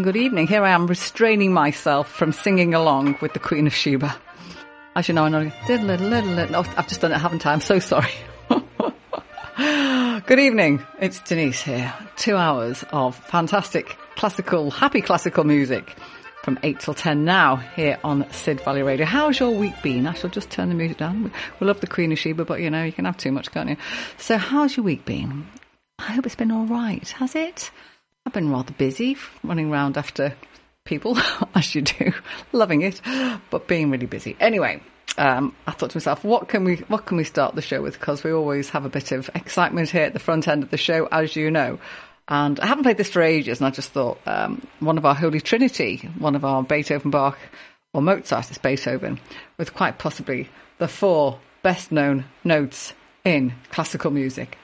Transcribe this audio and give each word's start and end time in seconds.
And 0.00 0.04
good 0.06 0.16
evening. 0.16 0.46
Here 0.46 0.64
I 0.64 0.70
am 0.70 0.86
restraining 0.86 1.52
myself 1.52 2.10
from 2.10 2.32
singing 2.32 2.72
along 2.72 3.18
with 3.20 3.34
the 3.34 3.38
Queen 3.38 3.66
of 3.66 3.74
Sheba. 3.74 4.16
As 4.96 5.06
you 5.06 5.12
know, 5.12 5.24
I 5.24 5.28
know. 5.28 5.52
I've 5.68 6.88
just 6.88 7.02
done 7.02 7.12
it, 7.12 7.18
haven't 7.18 7.44
I? 7.44 7.52
I'm 7.52 7.60
so 7.60 7.78
sorry. 7.80 8.10
good 10.26 10.38
evening. 10.38 10.82
It's 11.00 11.20
Denise 11.20 11.60
here. 11.60 11.92
Two 12.16 12.34
hours 12.34 12.82
of 12.92 13.14
fantastic 13.14 13.94
classical, 14.16 14.70
happy 14.70 15.02
classical 15.02 15.44
music 15.44 15.94
from 16.44 16.58
8 16.62 16.80
till 16.80 16.94
10 16.94 17.26
now 17.26 17.56
here 17.56 17.98
on 18.02 18.24
Sid 18.32 18.62
Valley 18.62 18.82
Radio. 18.82 19.04
How's 19.04 19.38
your 19.38 19.50
week 19.50 19.74
been? 19.82 20.06
I 20.06 20.14
shall 20.14 20.30
just 20.30 20.48
turn 20.48 20.70
the 20.70 20.74
music 20.74 20.96
down. 20.96 21.30
We 21.60 21.66
love 21.66 21.82
the 21.82 21.86
Queen 21.86 22.10
of 22.10 22.18
Sheba, 22.18 22.46
but 22.46 22.62
you 22.62 22.70
know, 22.70 22.84
you 22.84 22.92
can 22.92 23.04
have 23.04 23.18
too 23.18 23.32
much, 23.32 23.50
can't 23.50 23.68
you? 23.68 23.76
So, 24.16 24.38
how's 24.38 24.78
your 24.78 24.84
week 24.84 25.04
been? 25.04 25.46
I 25.98 26.12
hope 26.12 26.24
it's 26.24 26.36
been 26.36 26.52
all 26.52 26.64
right. 26.64 27.06
Has 27.10 27.34
it? 27.34 27.70
I've 28.26 28.32
been 28.32 28.50
rather 28.50 28.72
busy 28.72 29.16
running 29.42 29.70
around 29.70 29.96
after 29.96 30.34
people, 30.84 31.18
as 31.54 31.74
you 31.74 31.82
do, 31.82 32.12
loving 32.52 32.82
it, 32.82 33.00
but 33.50 33.66
being 33.66 33.90
really 33.90 34.06
busy. 34.06 34.36
Anyway, 34.40 34.82
um, 35.16 35.54
I 35.66 35.72
thought 35.72 35.90
to 35.90 35.96
myself, 35.96 36.24
what 36.24 36.48
can 36.48 36.64
we 36.64 36.76
what 36.88 37.06
can 37.06 37.16
we 37.16 37.24
start 37.24 37.54
the 37.54 37.62
show 37.62 37.82
with? 37.82 37.98
Because 37.98 38.22
we 38.22 38.32
always 38.32 38.70
have 38.70 38.84
a 38.84 38.88
bit 38.88 39.12
of 39.12 39.30
excitement 39.34 39.90
here 39.90 40.04
at 40.04 40.12
the 40.12 40.18
front 40.18 40.48
end 40.48 40.62
of 40.62 40.70
the 40.70 40.76
show, 40.76 41.06
as 41.06 41.34
you 41.36 41.50
know. 41.50 41.78
And 42.28 42.60
I 42.60 42.66
haven't 42.66 42.84
played 42.84 42.96
this 42.96 43.10
for 43.10 43.22
ages, 43.22 43.58
and 43.58 43.66
I 43.66 43.70
just 43.70 43.90
thought 43.90 44.20
um, 44.26 44.66
one 44.78 44.98
of 44.98 45.04
our 45.04 45.14
Holy 45.14 45.40
Trinity, 45.40 46.08
one 46.18 46.36
of 46.36 46.44
our 46.44 46.62
Beethoven, 46.62 47.10
Bach, 47.10 47.38
or 47.92 48.02
Mozart, 48.02 48.50
is 48.50 48.58
Beethoven, 48.58 49.18
with 49.58 49.74
quite 49.74 49.98
possibly 49.98 50.48
the 50.78 50.88
four 50.88 51.40
best 51.62 51.90
known 51.90 52.24
notes 52.44 52.92
in 53.24 53.52
classical 53.70 54.10
music. 54.10 54.56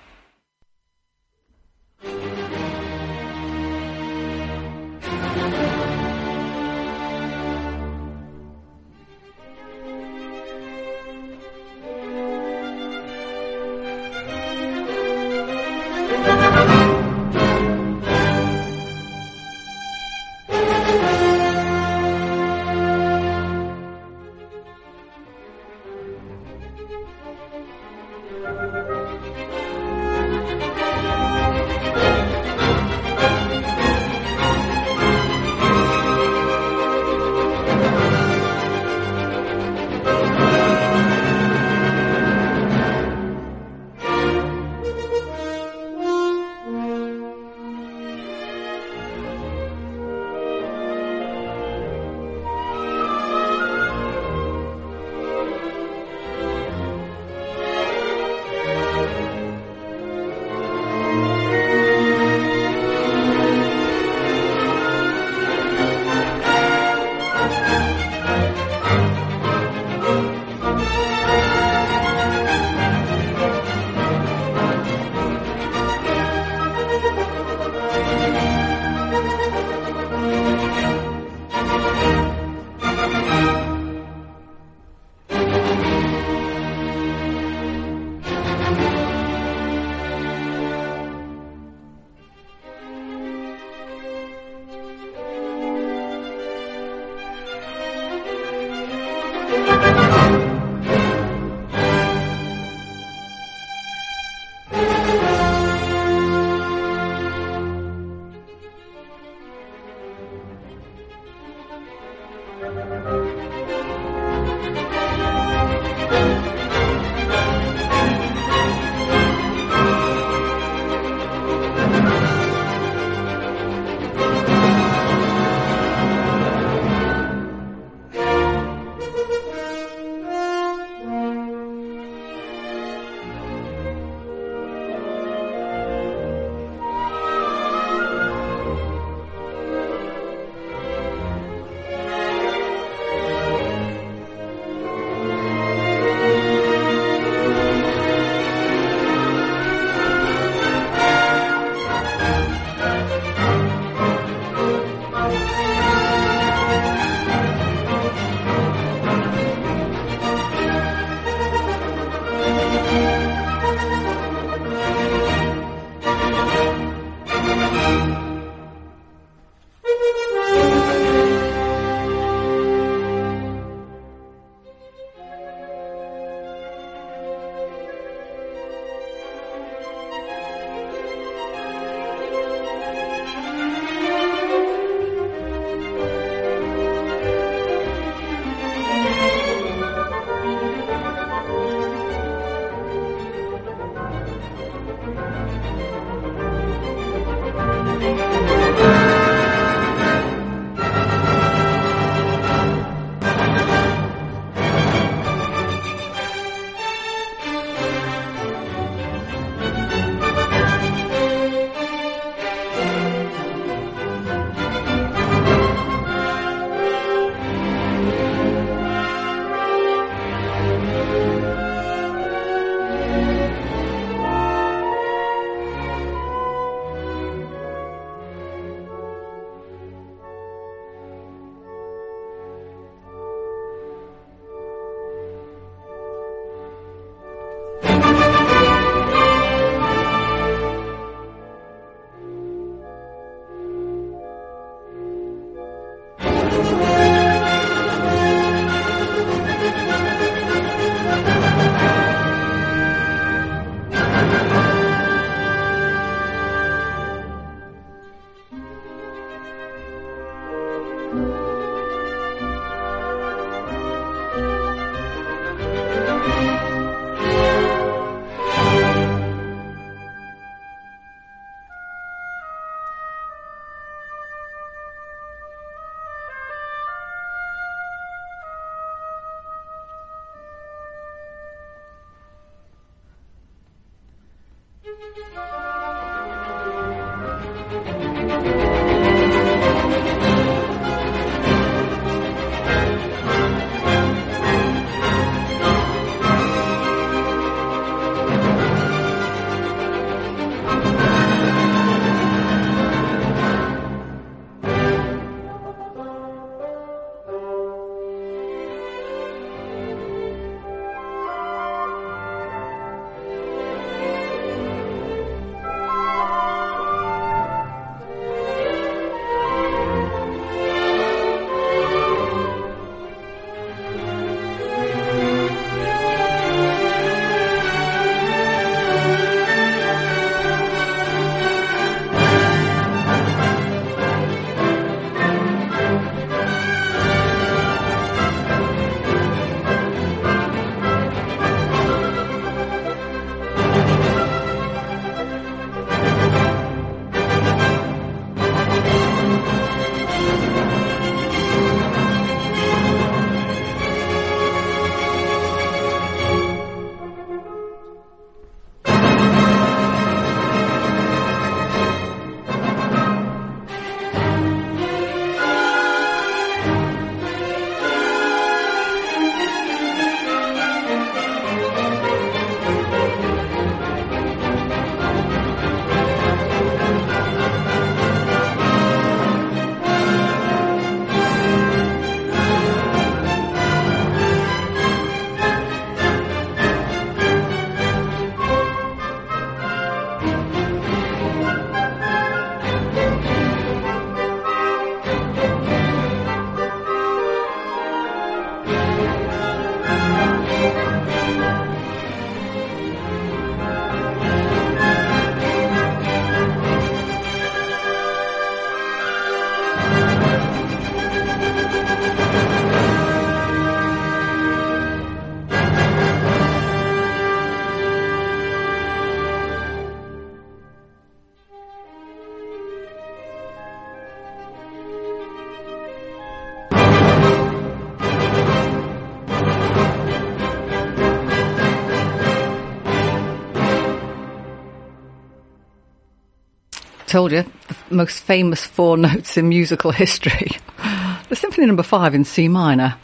Told 437.17 437.33
you, 437.33 437.45
the 437.89 437.95
most 437.95 438.21
famous 438.21 438.63
four 438.63 438.97
notes 439.09 439.39
in 439.39 439.49
musical 439.49 439.91
history. 439.91 440.51
the 441.31 441.35
Symphony 441.35 441.67
Number 441.67 441.83
no. 441.83 441.89
Five 441.89 442.15
in 442.15 442.25
C 442.25 442.47
minor. 442.47 442.97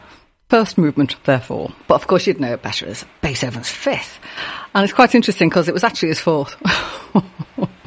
First 0.50 0.76
movement, 0.76 1.16
therefore. 1.24 1.72
But 1.88 1.94
of 1.94 2.06
course, 2.06 2.26
you'd 2.26 2.38
know 2.38 2.52
it 2.52 2.60
better 2.60 2.86
as 2.88 3.06
Beethoven's 3.22 3.70
fifth. 3.70 4.18
And 4.74 4.84
it's 4.84 4.92
quite 4.92 5.14
interesting 5.14 5.48
because 5.48 5.66
it 5.66 5.72
was 5.72 5.82
actually 5.82 6.10
his 6.10 6.20
fourth. 6.20 6.54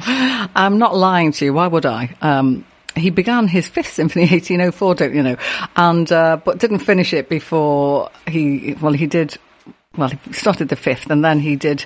I'm 0.00 0.78
not 0.78 0.96
lying 0.96 1.30
to 1.30 1.44
you. 1.44 1.54
Why 1.54 1.68
would 1.68 1.86
I? 1.86 2.16
Um, 2.20 2.64
he 2.96 3.10
began 3.10 3.46
his 3.46 3.68
fifth 3.68 3.92
symphony 3.92 4.24
1804 4.24 4.94
don't 4.94 5.14
you 5.14 5.22
know 5.22 5.36
and 5.76 6.10
uh, 6.10 6.38
but 6.42 6.56
didn't 6.56 6.78
finish 6.78 7.12
it 7.12 7.28
before 7.28 8.10
he 8.26 8.74
well 8.80 8.94
he 8.94 9.06
did 9.06 9.36
well 9.98 10.08
he 10.08 10.32
started 10.32 10.70
the 10.70 10.76
fifth 10.76 11.10
and 11.10 11.22
then 11.22 11.38
he 11.38 11.56
did 11.56 11.84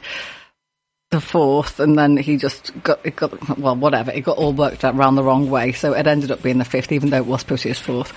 the 1.11 1.21
fourth, 1.21 1.81
and 1.81 1.99
then 1.99 2.17
he 2.17 2.37
just 2.37 2.71
got 2.85 3.05
it 3.05 3.17
got 3.17 3.59
well, 3.59 3.75
whatever. 3.75 4.13
It 4.13 4.21
got 4.21 4.39
all 4.39 4.53
worked 4.53 4.85
out 4.85 4.95
round 4.95 5.19
the 5.19 5.25
wrong 5.25 5.51
way, 5.51 5.73
so 5.73 5.93
it 5.93 6.07
ended 6.07 6.31
up 6.31 6.41
being 6.41 6.59
the 6.59 6.65
fifth, 6.65 6.93
even 6.93 7.11
though 7.11 7.17
it 7.17 7.27
was 7.27 7.41
supposed 7.41 7.63
to 7.63 7.69
be 7.69 7.71
his 7.71 7.81
fourth. 7.81 8.13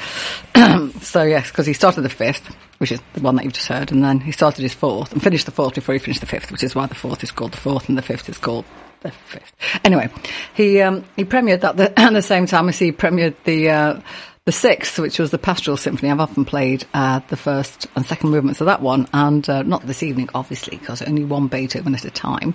so 1.03 1.23
yes, 1.23 1.49
because 1.49 1.65
he 1.65 1.73
started 1.73 2.01
the 2.01 2.09
fifth, 2.09 2.55
which 2.77 2.91
is 2.91 3.01
the 3.13 3.21
one 3.21 3.35
that 3.35 3.45
you've 3.45 3.53
just 3.53 3.67
heard, 3.67 3.91
and 3.91 4.03
then 4.03 4.19
he 4.19 4.31
started 4.31 4.61
his 4.61 4.75
fourth 4.75 5.11
and 5.11 5.23
finished 5.23 5.47
the 5.47 5.51
fourth 5.51 5.73
before 5.73 5.93
he 5.93 5.99
finished 5.99 6.21
the 6.21 6.27
fifth, 6.27 6.51
which 6.51 6.63
is 6.63 6.75
why 6.75 6.85
the 6.85 6.93
fourth 6.93 7.23
is 7.23 7.31
called 7.31 7.53
the 7.53 7.57
fourth 7.57 7.89
and 7.89 7.97
the 7.97 8.03
fifth 8.03 8.29
is 8.29 8.37
called 8.37 8.65
the 9.01 9.09
fifth. 9.09 9.53
Anyway, 9.83 10.07
he 10.53 10.79
um, 10.79 11.03
he 11.15 11.25
premiered 11.25 11.61
that 11.61 11.75
the, 11.75 11.99
at 11.99 12.13
the 12.13 12.21
same 12.21 12.45
time 12.45 12.69
as 12.69 12.77
he 12.77 12.91
premiered 12.91 13.35
the. 13.43 13.69
Uh, 13.71 14.01
the 14.45 14.51
sixth, 14.51 14.99
which 14.99 15.19
was 15.19 15.31
the 15.31 15.37
Pastoral 15.37 15.77
Symphony, 15.77 16.11
I've 16.11 16.19
often 16.19 16.43
played 16.43 16.85
uh, 16.93 17.21
the 17.29 17.37
first 17.37 17.87
and 17.95 18.05
second 18.05 18.29
movements 18.29 18.59
of 18.59 18.65
that 18.65 18.81
one, 18.81 19.07
and 19.13 19.47
uh, 19.49 19.63
not 19.63 19.87
this 19.87 20.03
evening, 20.03 20.29
obviously, 20.35 20.77
because 20.77 21.01
only 21.01 21.23
one 21.23 21.47
Beethoven 21.47 21.95
at 21.95 22.03
a 22.03 22.11
time. 22.11 22.53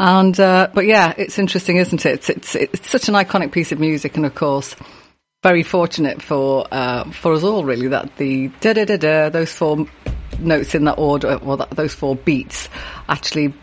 And 0.00 0.38
uh, 0.40 0.68
but 0.74 0.84
yeah, 0.84 1.14
it's 1.16 1.38
interesting, 1.38 1.76
isn't 1.76 2.04
it? 2.04 2.28
It's, 2.28 2.28
it's, 2.28 2.54
it's 2.56 2.90
such 2.90 3.08
an 3.08 3.14
iconic 3.14 3.52
piece 3.52 3.70
of 3.70 3.78
music, 3.78 4.16
and 4.16 4.26
of 4.26 4.34
course, 4.34 4.74
very 5.44 5.62
fortunate 5.62 6.20
for 6.20 6.66
uh, 6.72 7.08
for 7.12 7.32
us 7.34 7.44
all, 7.44 7.64
really, 7.64 7.88
that 7.88 8.16
the 8.16 8.48
da 8.60 8.72
da 8.72 8.84
da 8.84 8.96
da 8.96 9.28
those 9.28 9.52
four 9.52 9.86
notes 10.40 10.74
in 10.74 10.84
that 10.86 10.98
order, 10.98 11.36
or 11.36 11.56
that, 11.56 11.70
those 11.70 11.94
four 11.94 12.16
beats, 12.16 12.68
actually 13.08 13.54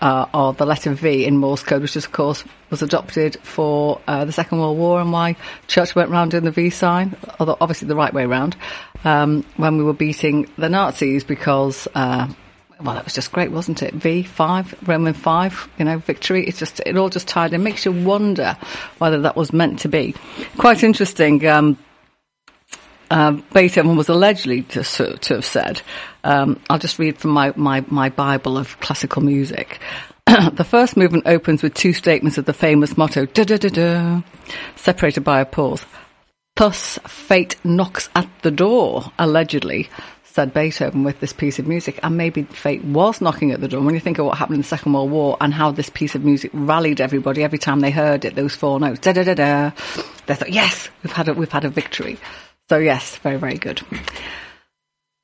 uh, 0.00 0.26
are 0.32 0.52
the 0.52 0.66
letter 0.66 0.92
V 0.92 1.24
in 1.24 1.36
Morse 1.36 1.62
code, 1.62 1.82
which 1.82 1.96
of 1.96 2.12
course 2.12 2.44
was 2.70 2.82
adopted 2.82 3.36
for 3.42 4.00
uh, 4.06 4.24
the 4.24 4.32
Second 4.32 4.58
World 4.58 4.78
War 4.78 5.00
and 5.00 5.12
why 5.12 5.36
Churchill 5.66 6.00
went 6.00 6.10
round 6.10 6.32
doing 6.32 6.44
the 6.44 6.50
V 6.50 6.70
sign, 6.70 7.16
although 7.38 7.56
obviously 7.60 7.88
the 7.88 7.96
right 7.96 8.12
way 8.12 8.26
round, 8.26 8.56
um, 9.04 9.44
when 9.56 9.78
we 9.78 9.84
were 9.84 9.92
beating 9.92 10.48
the 10.58 10.68
Nazis 10.68 11.24
because, 11.24 11.88
uh, 11.94 12.28
well, 12.80 12.94
that 12.94 13.04
was 13.04 13.14
just 13.14 13.32
great, 13.32 13.50
wasn't 13.50 13.82
it? 13.82 13.98
V5, 13.98 14.86
Roman 14.86 15.14
5, 15.14 15.68
you 15.78 15.84
know, 15.84 15.98
victory. 15.98 16.46
It's 16.46 16.58
just, 16.58 16.80
it 16.84 16.96
all 16.96 17.08
just 17.08 17.26
tied 17.26 17.52
in. 17.52 17.62
Makes 17.62 17.84
you 17.84 17.92
wonder 17.92 18.56
whether 18.98 19.20
that 19.20 19.36
was 19.36 19.52
meant 19.52 19.80
to 19.80 19.88
be. 19.88 20.14
Quite 20.58 20.84
interesting. 20.84 21.44
Um, 21.46 21.78
uh, 23.10 23.32
Beethoven 23.52 23.96
was 23.96 24.08
allegedly 24.08 24.62
to, 24.62 24.82
to 24.82 25.34
have 25.34 25.44
said, 25.44 25.82
um, 26.24 26.60
I'll 26.68 26.78
just 26.78 26.98
read 26.98 27.18
from 27.18 27.30
my, 27.30 27.52
my, 27.56 27.84
my 27.88 28.08
Bible 28.08 28.58
of 28.58 28.78
classical 28.80 29.22
music. 29.22 29.80
the 30.26 30.66
first 30.68 30.96
movement 30.96 31.26
opens 31.26 31.62
with 31.62 31.74
two 31.74 31.92
statements 31.92 32.38
of 32.38 32.44
the 32.44 32.52
famous 32.52 32.96
motto, 32.96 33.24
da 33.26 33.44
da 33.44 33.56
da 33.56 33.68
da, 33.68 34.22
separated 34.76 35.22
by 35.22 35.40
a 35.40 35.46
pause. 35.46 35.84
Thus, 36.56 36.98
fate 37.06 37.56
knocks 37.64 38.10
at 38.16 38.28
the 38.42 38.50
door, 38.50 39.12
allegedly, 39.18 39.88
said 40.24 40.52
Beethoven 40.52 41.04
with 41.04 41.20
this 41.20 41.32
piece 41.32 41.58
of 41.58 41.66
music. 41.66 41.98
And 42.02 42.16
maybe 42.16 42.42
fate 42.42 42.84
was 42.84 43.20
knocking 43.20 43.52
at 43.52 43.60
the 43.60 43.68
door. 43.68 43.80
When 43.80 43.94
you 43.94 44.00
think 44.00 44.18
of 44.18 44.26
what 44.26 44.38
happened 44.38 44.56
in 44.56 44.62
the 44.62 44.68
Second 44.68 44.92
World 44.92 45.10
War 45.10 45.36
and 45.40 45.54
how 45.54 45.70
this 45.70 45.88
piece 45.88 46.14
of 46.14 46.24
music 46.24 46.50
rallied 46.52 47.00
everybody 47.00 47.42
every 47.42 47.58
time 47.58 47.80
they 47.80 47.90
heard 47.90 48.24
it, 48.24 48.34
those 48.34 48.54
four 48.54 48.78
notes, 48.80 49.00
da 49.00 49.12
da 49.12 49.22
da 49.22 49.34
da, 49.34 49.70
they 50.26 50.34
thought, 50.34 50.52
yes, 50.52 50.90
we've 51.02 51.12
had 51.12 51.28
a, 51.28 51.34
we've 51.34 51.50
had 51.50 51.64
a 51.64 51.70
victory. 51.70 52.18
So 52.68 52.78
yes, 52.78 53.16
very, 53.18 53.36
very 53.36 53.56
good. 53.56 53.80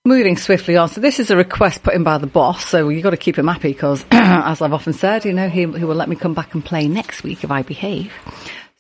Moving 0.07 0.37
swiftly 0.37 0.77
on. 0.77 0.89
So 0.89 1.01
this 1.01 1.19
is 1.19 1.31
a 1.31 1.37
request 1.37 1.83
put 1.83 1.95
in 1.95 2.05
by 2.05 2.19
the 2.19 2.27
boss. 2.27 2.65
So 2.65 2.89
you've 2.89 3.03
got 3.03 3.11
to 3.11 3.17
keep 3.17 3.39
him 3.39 3.49
happy 3.49 3.73
because, 3.73 4.05
as 4.11 4.61
I've 4.61 4.73
often 4.73 4.93
said, 4.93 5.25
you 5.25 5.33
know, 5.33 5.49
he, 5.49 5.61
he 5.61 5.85
will 5.85 5.95
let 5.95 6.09
me 6.09 6.17
come 6.17 6.35
back 6.35 6.55
and 6.55 6.65
play 6.65 6.89
next 6.89 7.23
week 7.23 7.45
if 7.45 7.51
I 7.51 7.63
behave. 7.63 8.13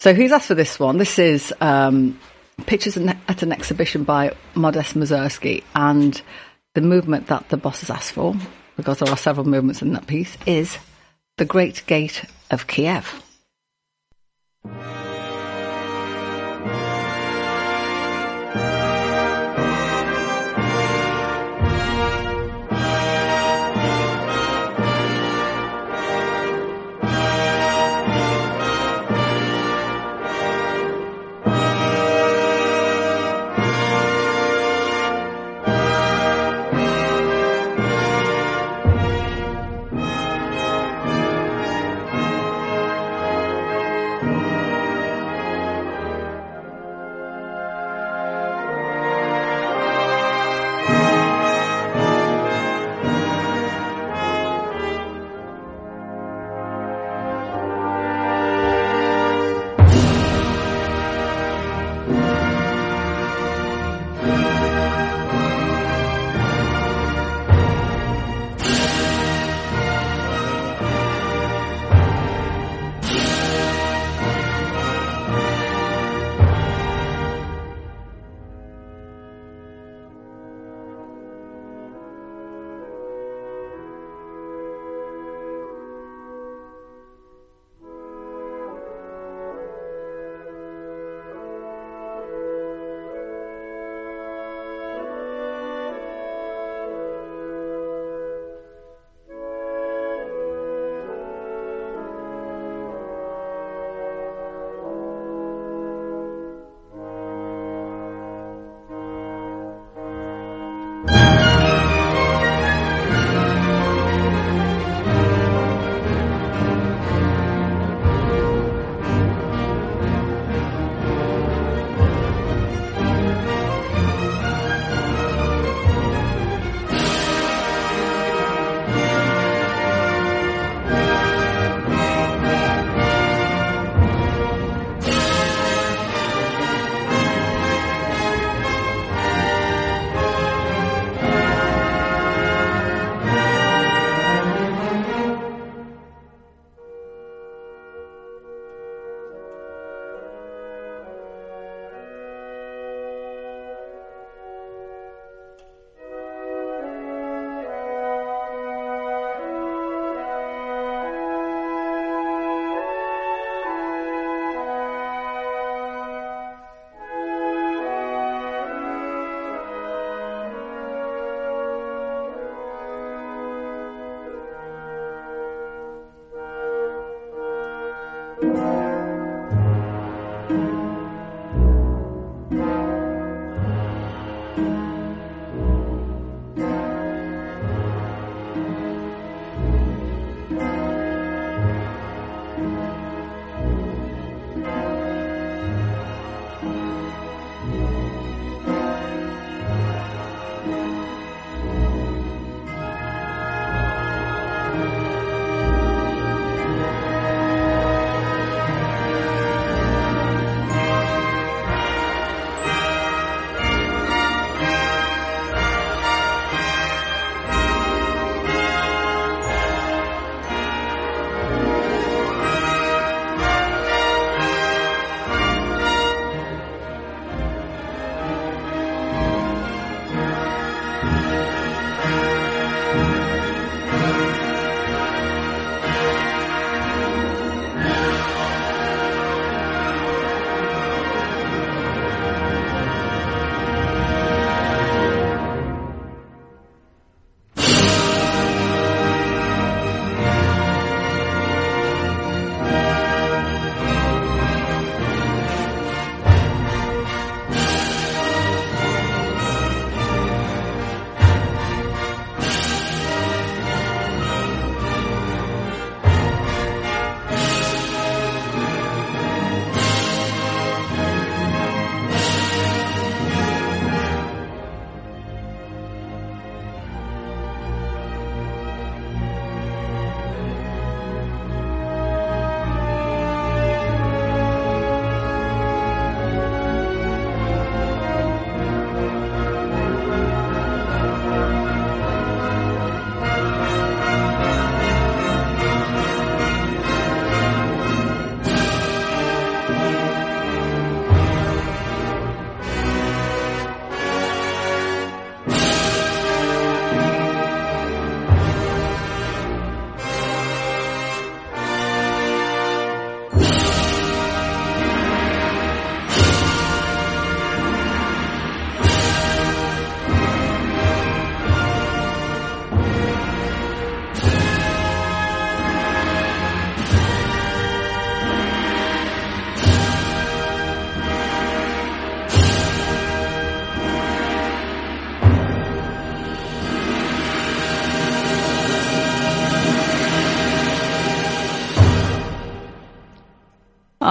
So 0.00 0.14
he's 0.14 0.33
asked 0.33 0.49
for 0.49 0.54
this 0.54 0.78
one. 0.78 0.99
This 0.99 1.18
is 1.18 1.52
um, 1.61 2.18
pictures 2.66 2.97
at 2.97 3.42
an 3.42 3.52
exhibition 3.52 4.04
by 4.04 4.35
Modest 4.54 4.94
Mussorgsky 4.94 5.62
and 5.75 6.21
the 6.75 6.80
movement 6.80 7.28
that 7.28 7.49
the 7.49 7.56
boss 7.56 7.80
has 7.80 7.90
asked 7.90 8.12
for, 8.12 8.35
because 8.76 8.99
there 8.99 9.09
are 9.11 9.16
several 9.16 9.47
movements 9.47 9.83
in 9.83 9.92
that 9.92 10.06
piece, 10.06 10.37
is 10.47 10.76
The 11.37 11.44
Great 11.44 11.85
Gate 11.87 12.25
of 12.50 12.66
Kiev. 12.66 13.24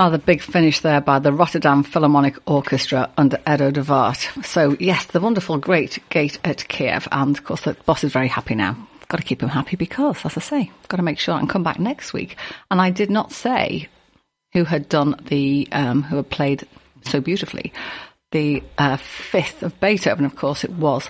Ah, 0.03 0.10
the 0.10 0.17
big 0.17 0.41
finish 0.41 0.81
there 0.81 1.00
by 1.00 1.17
the 1.17 1.31
Rotterdam 1.31 1.81
Philharmonic 1.81 2.36
Orchestra 2.45 3.10
under 3.15 3.39
Edo 3.50 3.72
de 3.72 3.81
Waart. 3.83 4.43
So, 4.45 4.75
yes, 4.77 5.05
the 5.05 5.22
wonderful 5.22 5.57
Great 5.57 5.98
Gate 6.10 6.39
at 6.43 6.67
Kiev. 6.67 7.07
And 7.10 7.38
of 7.38 7.45
course, 7.45 7.62
the 7.62 7.77
boss 7.86 8.03
is 8.03 8.12
very 8.12 8.27
happy 8.27 8.53
now. 8.53 8.75
Got 9.07 9.19
to 9.19 9.24
keep 9.24 9.41
him 9.41 9.48
happy 9.48 9.77
because, 9.77 10.17
as 10.25 10.36
I 10.36 10.41
say, 10.41 10.72
got 10.89 10.98
to 10.98 11.03
make 11.03 11.19
sure 11.19 11.36
I 11.36 11.39
can 11.39 11.48
come 11.48 11.63
back 11.63 11.79
next 11.79 12.12
week. 12.12 12.36
And 12.69 12.81
I 12.81 12.89
did 12.89 13.10
not 13.10 13.31
say 13.31 13.88
who 14.51 14.65
had 14.65 14.89
done 14.89 15.15
the, 15.24 15.69
um, 15.72 16.03
who 16.03 16.17
had 16.17 16.29
played 16.29 16.67
so 17.03 17.22
beautifully. 17.22 17.72
The 18.33 18.62
uh, 18.77 18.98
fifth 18.98 19.63
of 19.63 19.79
Beethoven, 19.79 20.25
of 20.25 20.35
course, 20.35 20.66
it 20.66 20.72
was 20.72 21.09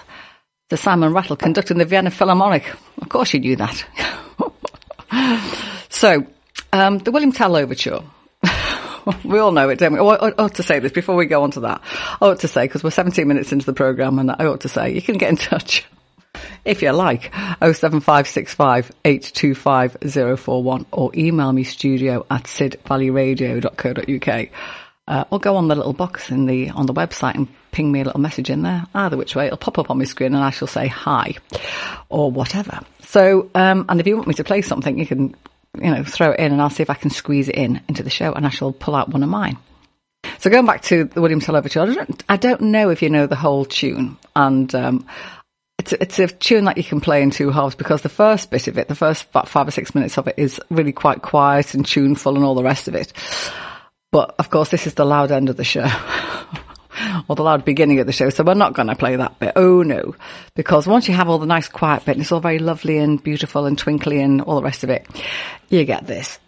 Sir 0.69 0.77
Simon 0.77 1.13
Rattle 1.13 1.35
conducting 1.35 1.79
the 1.79 1.85
Vienna 1.85 2.11
Philharmonic. 2.11 2.71
Of 3.01 3.09
course, 3.09 3.33
you 3.33 3.39
knew 3.39 3.55
that. 3.55 3.85
so, 5.89 6.27
um, 6.71 6.99
the 6.99 7.11
William 7.11 7.31
Tell 7.31 7.55
Overture 7.55 8.03
we 9.23 9.39
all 9.39 9.51
know 9.51 9.69
it, 9.69 9.79
don't 9.79 9.93
we? 9.93 9.99
Oh, 9.99 10.09
I 10.09 10.31
ought 10.31 10.55
to 10.55 10.63
say 10.63 10.79
this 10.79 10.91
before 10.91 11.15
we 11.15 11.25
go 11.25 11.43
on 11.43 11.51
to 11.51 11.61
that. 11.61 11.81
I 12.21 12.25
ought 12.25 12.39
to 12.39 12.47
say, 12.47 12.65
because 12.65 12.83
we're 12.83 12.91
17 12.91 13.27
minutes 13.27 13.51
into 13.51 13.65
the 13.65 13.73
programme, 13.73 14.19
and 14.19 14.31
I 14.31 14.45
ought 14.45 14.61
to 14.61 14.69
say, 14.69 14.93
you 14.93 15.01
can 15.01 15.17
get 15.17 15.29
in 15.29 15.37
touch 15.37 15.85
if 16.65 16.81
you 16.81 16.91
like, 16.91 17.33
07565 17.61 18.91
or 20.91 21.11
email 21.15 21.51
me 21.51 21.63
studio 21.63 22.25
at 22.29 22.43
sidvalleyradio.co.uk. 22.43 24.49
Uh, 25.05 25.25
or 25.31 25.39
go 25.39 25.57
on 25.57 25.67
the 25.67 25.75
little 25.75 25.91
box 25.91 26.29
in 26.29 26.45
the 26.45 26.69
on 26.69 26.85
the 26.85 26.93
website 26.93 27.35
and 27.35 27.49
ping 27.73 27.91
me 27.91 27.99
a 27.99 28.05
little 28.05 28.21
message 28.21 28.49
in 28.49 28.61
there. 28.61 28.85
Either 28.93 29.17
which 29.17 29.35
way, 29.35 29.47
it'll 29.47 29.57
pop 29.57 29.77
up 29.77 29.89
on 29.89 29.97
my 29.97 30.05
screen 30.05 30.33
and 30.33 30.41
I 30.41 30.49
shall 30.49 30.69
say 30.69 30.87
hi 30.87 31.33
or 32.07 32.31
whatever. 32.31 32.79
So, 33.01 33.49
um, 33.53 33.85
and 33.89 33.99
if 33.99 34.07
you 34.07 34.15
want 34.15 34.29
me 34.29 34.33
to 34.35 34.45
play 34.45 34.61
something, 34.61 34.97
you 34.97 35.05
can 35.05 35.35
you 35.81 35.91
know, 35.91 36.03
throw 36.03 36.31
it 36.31 36.39
in 36.39 36.51
and 36.51 36.61
I'll 36.61 36.69
see 36.69 36.83
if 36.83 36.89
I 36.89 36.95
can 36.95 37.09
squeeze 37.09 37.49
it 37.49 37.55
in 37.55 37.81
into 37.87 38.03
the 38.03 38.09
show 38.09 38.33
and 38.33 38.45
I 38.45 38.49
shall 38.49 38.71
pull 38.71 38.95
out 38.95 39.09
one 39.09 39.23
of 39.23 39.29
mine. 39.29 39.57
So 40.39 40.49
going 40.49 40.65
back 40.65 40.81
to 40.83 41.05
the 41.05 41.21
William 41.21 41.39
Tell 41.39 41.55
Overture, 41.55 41.81
I 41.81 41.85
don't, 41.93 42.23
I 42.29 42.37
don't 42.37 42.61
know 42.61 42.89
if 42.89 43.01
you 43.01 43.09
know 43.09 43.27
the 43.27 43.35
whole 43.35 43.65
tune 43.65 44.17
and, 44.35 44.73
um, 44.75 45.05
it's 45.79 45.91
a, 45.91 46.01
it's 46.01 46.19
a 46.19 46.27
tune 46.27 46.65
that 46.65 46.77
you 46.77 46.83
can 46.83 47.01
play 47.01 47.21
in 47.21 47.31
two 47.31 47.49
halves 47.49 47.75
because 47.75 48.01
the 48.01 48.09
first 48.09 48.51
bit 48.51 48.67
of 48.67 48.77
it, 48.77 48.87
the 48.87 48.95
first 48.95 49.25
about 49.29 49.49
five 49.49 49.67
or 49.67 49.71
six 49.71 49.95
minutes 49.95 50.17
of 50.17 50.27
it 50.27 50.35
is 50.37 50.59
really 50.69 50.93
quite 50.93 51.21
quiet 51.21 51.73
and 51.73 51.85
tuneful 51.85 52.35
and 52.35 52.45
all 52.45 52.55
the 52.55 52.63
rest 52.63 52.87
of 52.87 52.95
it. 52.95 53.11
But 54.11 54.35
of 54.37 54.49
course, 54.49 54.69
this 54.69 54.85
is 54.85 54.93
the 54.93 55.05
loud 55.05 55.31
end 55.31 55.49
of 55.49 55.57
the 55.57 55.63
show. 55.63 55.87
or 57.27 57.35
the 57.35 57.43
loud 57.43 57.65
beginning 57.65 57.99
of 57.99 58.07
the 58.07 58.13
show. 58.13 58.29
So 58.29 58.43
we're 58.43 58.53
not 58.53 58.73
going 58.73 58.87
to 58.87 58.95
play 58.95 59.15
that 59.15 59.39
bit. 59.39 59.53
Oh 59.55 59.83
no. 59.83 60.15
Because 60.55 60.87
once 60.87 61.07
you 61.07 61.13
have 61.13 61.29
all 61.29 61.39
the 61.39 61.45
nice 61.45 61.67
quiet 61.67 62.05
bit 62.05 62.13
and 62.13 62.21
it's 62.21 62.31
all 62.31 62.39
very 62.39 62.59
lovely 62.59 62.97
and 62.97 63.21
beautiful 63.21 63.65
and 63.65 63.77
twinkly 63.77 64.21
and 64.21 64.41
all 64.41 64.55
the 64.55 64.63
rest 64.63 64.83
of 64.83 64.89
it, 64.89 65.05
you 65.69 65.83
get 65.85 66.07
this. 66.07 66.39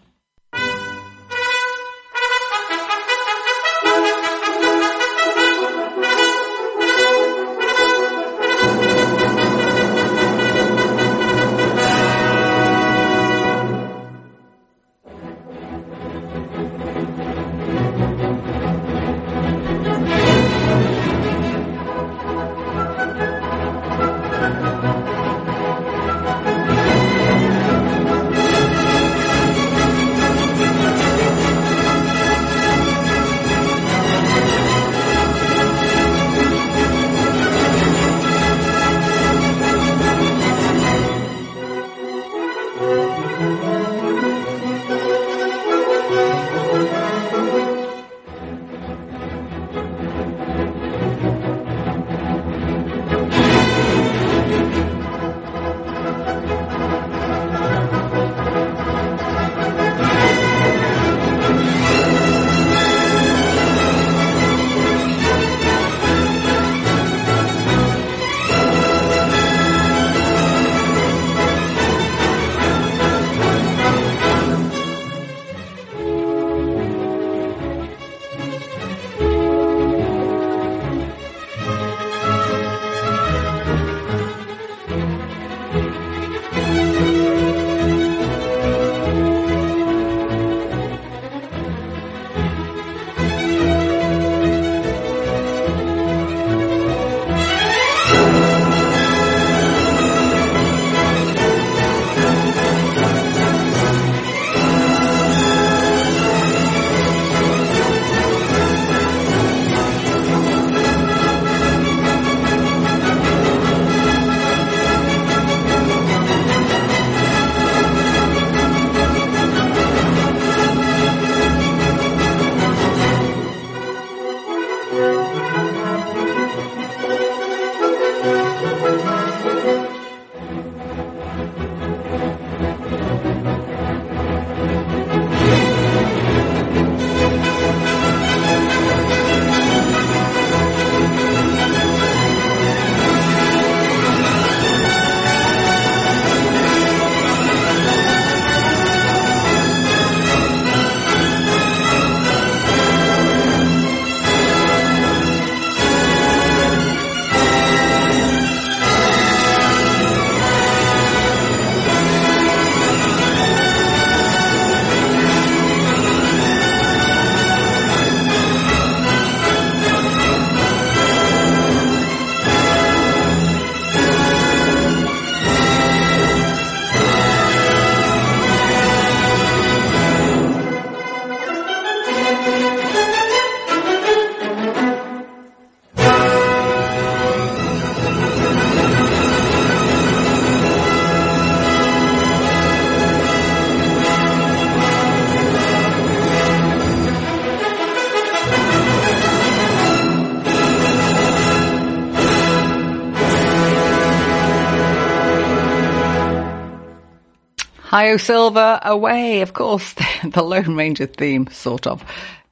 Hi-O 207.96 208.18
Silver, 208.18 208.78
away, 208.84 209.40
of 209.40 209.54
course. 209.54 209.94
the 210.26 210.44
Lone 210.44 210.76
Ranger 210.76 211.06
theme, 211.06 211.48
sort 211.50 211.88
of, 211.88 212.04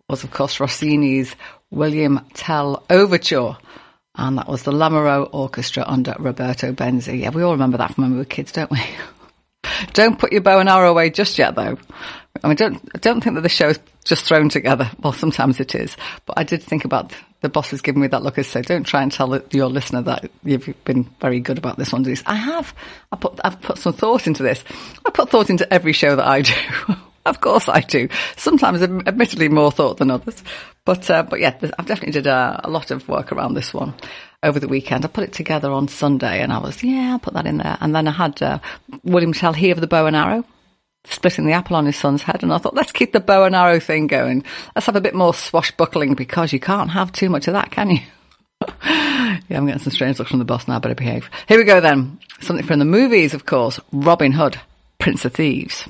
was 0.07 0.23
of 0.23 0.31
course 0.31 0.57
Rossini's 0.59 1.35
William 1.69 2.25
Tell 2.33 2.85
Overture. 2.89 3.57
And 4.15 4.37
that 4.37 4.47
was 4.47 4.63
the 4.63 4.71
Lamoureux 4.71 5.27
Orchestra 5.33 5.83
under 5.85 6.15
Roberto 6.17 6.71
Benzi. 6.71 7.19
Yeah, 7.19 7.31
we 7.31 7.43
all 7.43 7.51
remember 7.51 7.77
that 7.79 7.93
from 7.93 8.05
when 8.05 8.11
we 8.13 8.19
were 8.19 8.23
kids, 8.23 8.53
don't 8.53 8.71
we? 8.71 8.81
don't 9.91 10.17
put 10.17 10.31
your 10.31 10.39
bow 10.39 10.59
and 10.59 10.69
arrow 10.69 10.91
away 10.91 11.09
just 11.09 11.37
yet, 11.37 11.55
though. 11.55 11.77
I 12.43 12.47
mean, 12.47 12.57
don't, 12.57 12.91
I 12.93 12.97
don't 12.97 13.23
think 13.23 13.35
that 13.35 13.41
the 13.41 13.49
show 13.49 13.69
is 13.69 13.79
just 14.03 14.25
thrown 14.25 14.49
together. 14.49 14.91
Well, 15.01 15.13
sometimes 15.13 15.61
it 15.61 15.75
is. 15.75 15.95
But 16.25 16.37
I 16.37 16.43
did 16.43 16.61
think 16.61 16.83
about 16.83 17.13
the 17.39 17.47
boss 17.47 17.71
has 17.71 17.81
given 17.81 18.01
me 18.01 18.07
that 18.07 18.21
look 18.21 18.37
as 18.37 18.47
so 18.47 18.61
don't 18.61 18.83
try 18.83 19.01
and 19.01 19.11
tell 19.11 19.41
your 19.51 19.67
listener 19.67 20.01
that 20.03 20.29
you've 20.43 20.73
been 20.83 21.09
very 21.21 21.39
good 21.39 21.57
about 21.57 21.77
this 21.77 21.93
one. 21.93 22.05
I 22.25 22.35
have. 22.35 22.73
I 23.11 23.15
put, 23.15 23.39
I've 23.43 23.61
put 23.61 23.77
some 23.77 23.93
thought 23.93 24.27
into 24.27 24.43
this. 24.43 24.63
I 25.05 25.11
put 25.11 25.29
thought 25.29 25.49
into 25.49 25.71
every 25.71 25.93
show 25.93 26.17
that 26.17 26.27
I 26.27 26.41
do. 26.41 26.53
of 27.25 27.39
course 27.39 27.69
I 27.69 27.79
do. 27.79 28.09
Sometimes, 28.35 28.81
admittedly, 28.81 29.47
more 29.47 29.71
thought 29.71 29.97
than 29.97 30.11
others. 30.11 30.43
But, 30.83 31.09
uh, 31.09 31.23
but 31.23 31.39
yeah, 31.39 31.57
I've 31.79 31.85
definitely 31.85 32.11
did 32.11 32.27
a, 32.27 32.59
a 32.65 32.69
lot 32.69 32.91
of 32.91 33.07
work 33.07 33.31
around 33.31 33.53
this 33.53 33.73
one 33.73 33.93
over 34.41 34.59
the 34.59 34.67
weekend. 34.67 35.05
I 35.05 35.07
put 35.07 35.23
it 35.23 35.31
together 35.31 35.71
on 35.71 35.87
Sunday 35.87 36.41
and 36.41 36.51
I 36.51 36.57
was, 36.57 36.83
yeah, 36.83 37.13
I'll 37.13 37.19
put 37.19 37.35
that 37.35 37.47
in 37.47 37.57
there. 37.57 37.77
And 37.79 37.95
then 37.95 38.05
I 38.09 38.11
had 38.11 38.41
uh, 38.41 38.59
William 39.03 39.31
Tell 39.31 39.53
He 39.53 39.71
of 39.71 39.79
the 39.79 39.87
Bow 39.87 40.07
and 40.07 40.15
Arrow 40.17 40.43
splitting 41.05 41.45
the 41.45 41.53
apple 41.53 41.75
on 41.75 41.85
his 41.85 41.97
son's 41.97 42.23
head. 42.23 42.43
And 42.43 42.53
I 42.53 42.57
thought, 42.57 42.75
let's 42.75 42.91
keep 42.91 43.11
the 43.11 43.19
bow 43.19 43.43
and 43.43 43.55
arrow 43.55 43.79
thing 43.79 44.07
going. 44.07 44.43
Let's 44.75 44.85
have 44.85 44.95
a 44.95 45.01
bit 45.01 45.15
more 45.15 45.33
swashbuckling 45.33 46.15
because 46.15 46.53
you 46.53 46.59
can't 46.59 46.91
have 46.91 47.11
too 47.11 47.29
much 47.29 47.47
of 47.47 47.53
that, 47.53 47.71
can 47.71 47.89
you? 47.89 47.99
yeah, 48.85 49.39
I'm 49.51 49.65
getting 49.65 49.79
some 49.79 49.91
strange 49.91 50.19
looks 50.19 50.31
from 50.31 50.39
the 50.39 50.45
boss 50.45 50.67
now, 50.67 50.79
better 50.79 50.95
behave. 50.95 51.29
Here 51.47 51.57
we 51.57 51.65
go 51.65 51.81
then. 51.81 52.19
Something 52.41 52.65
from 52.65 52.79
the 52.79 52.85
movies, 52.85 53.33
of 53.33 53.45
course. 53.45 53.79
Robin 53.91 54.31
Hood, 54.31 54.59
Prince 54.99 55.25
of 55.25 55.33
Thieves. 55.33 55.87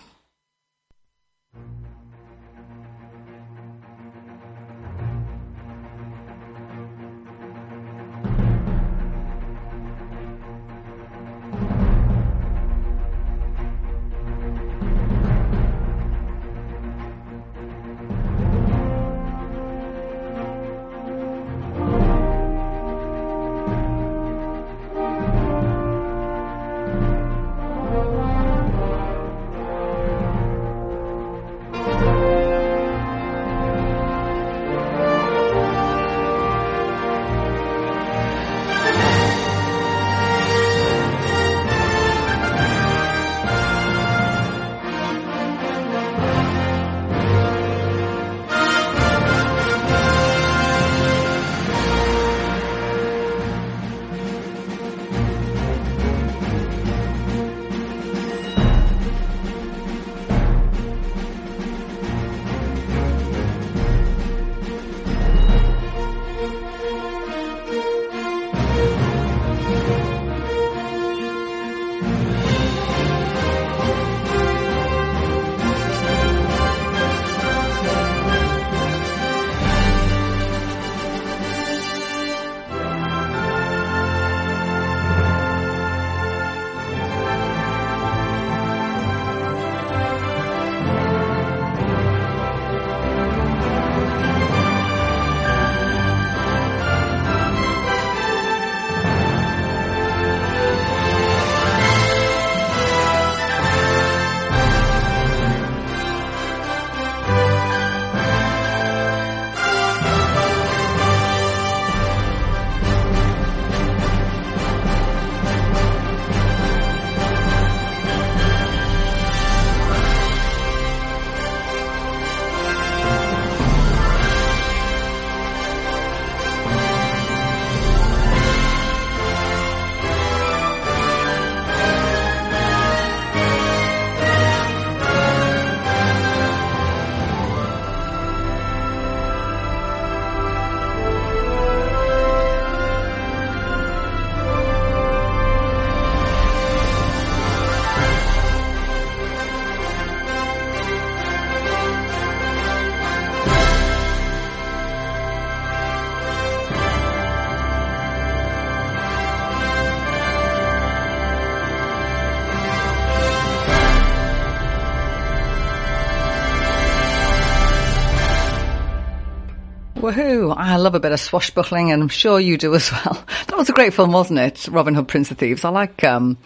Woohoo! 170.13 170.53
I 170.55 170.77
love 170.77 170.93
a 170.93 170.99
bit 170.99 171.11
of 171.11 171.19
swashbuckling, 171.19 171.91
and 171.91 172.03
I'm 172.03 172.09
sure 172.09 172.39
you 172.39 172.57
do 172.57 172.75
as 172.75 172.91
well. 173.05 173.25
That 173.47 173.57
was 173.57 173.69
a 173.69 173.73
great 173.73 173.93
film, 173.93 174.11
wasn't 174.11 174.39
it? 174.39 174.67
Robin 174.67 174.93
Hood, 174.93 175.07
Prince 175.07 175.31
of 175.31 175.39
Thieves. 175.39 175.65
I 175.65 175.69
like, 175.69 176.03
um, 176.03 176.37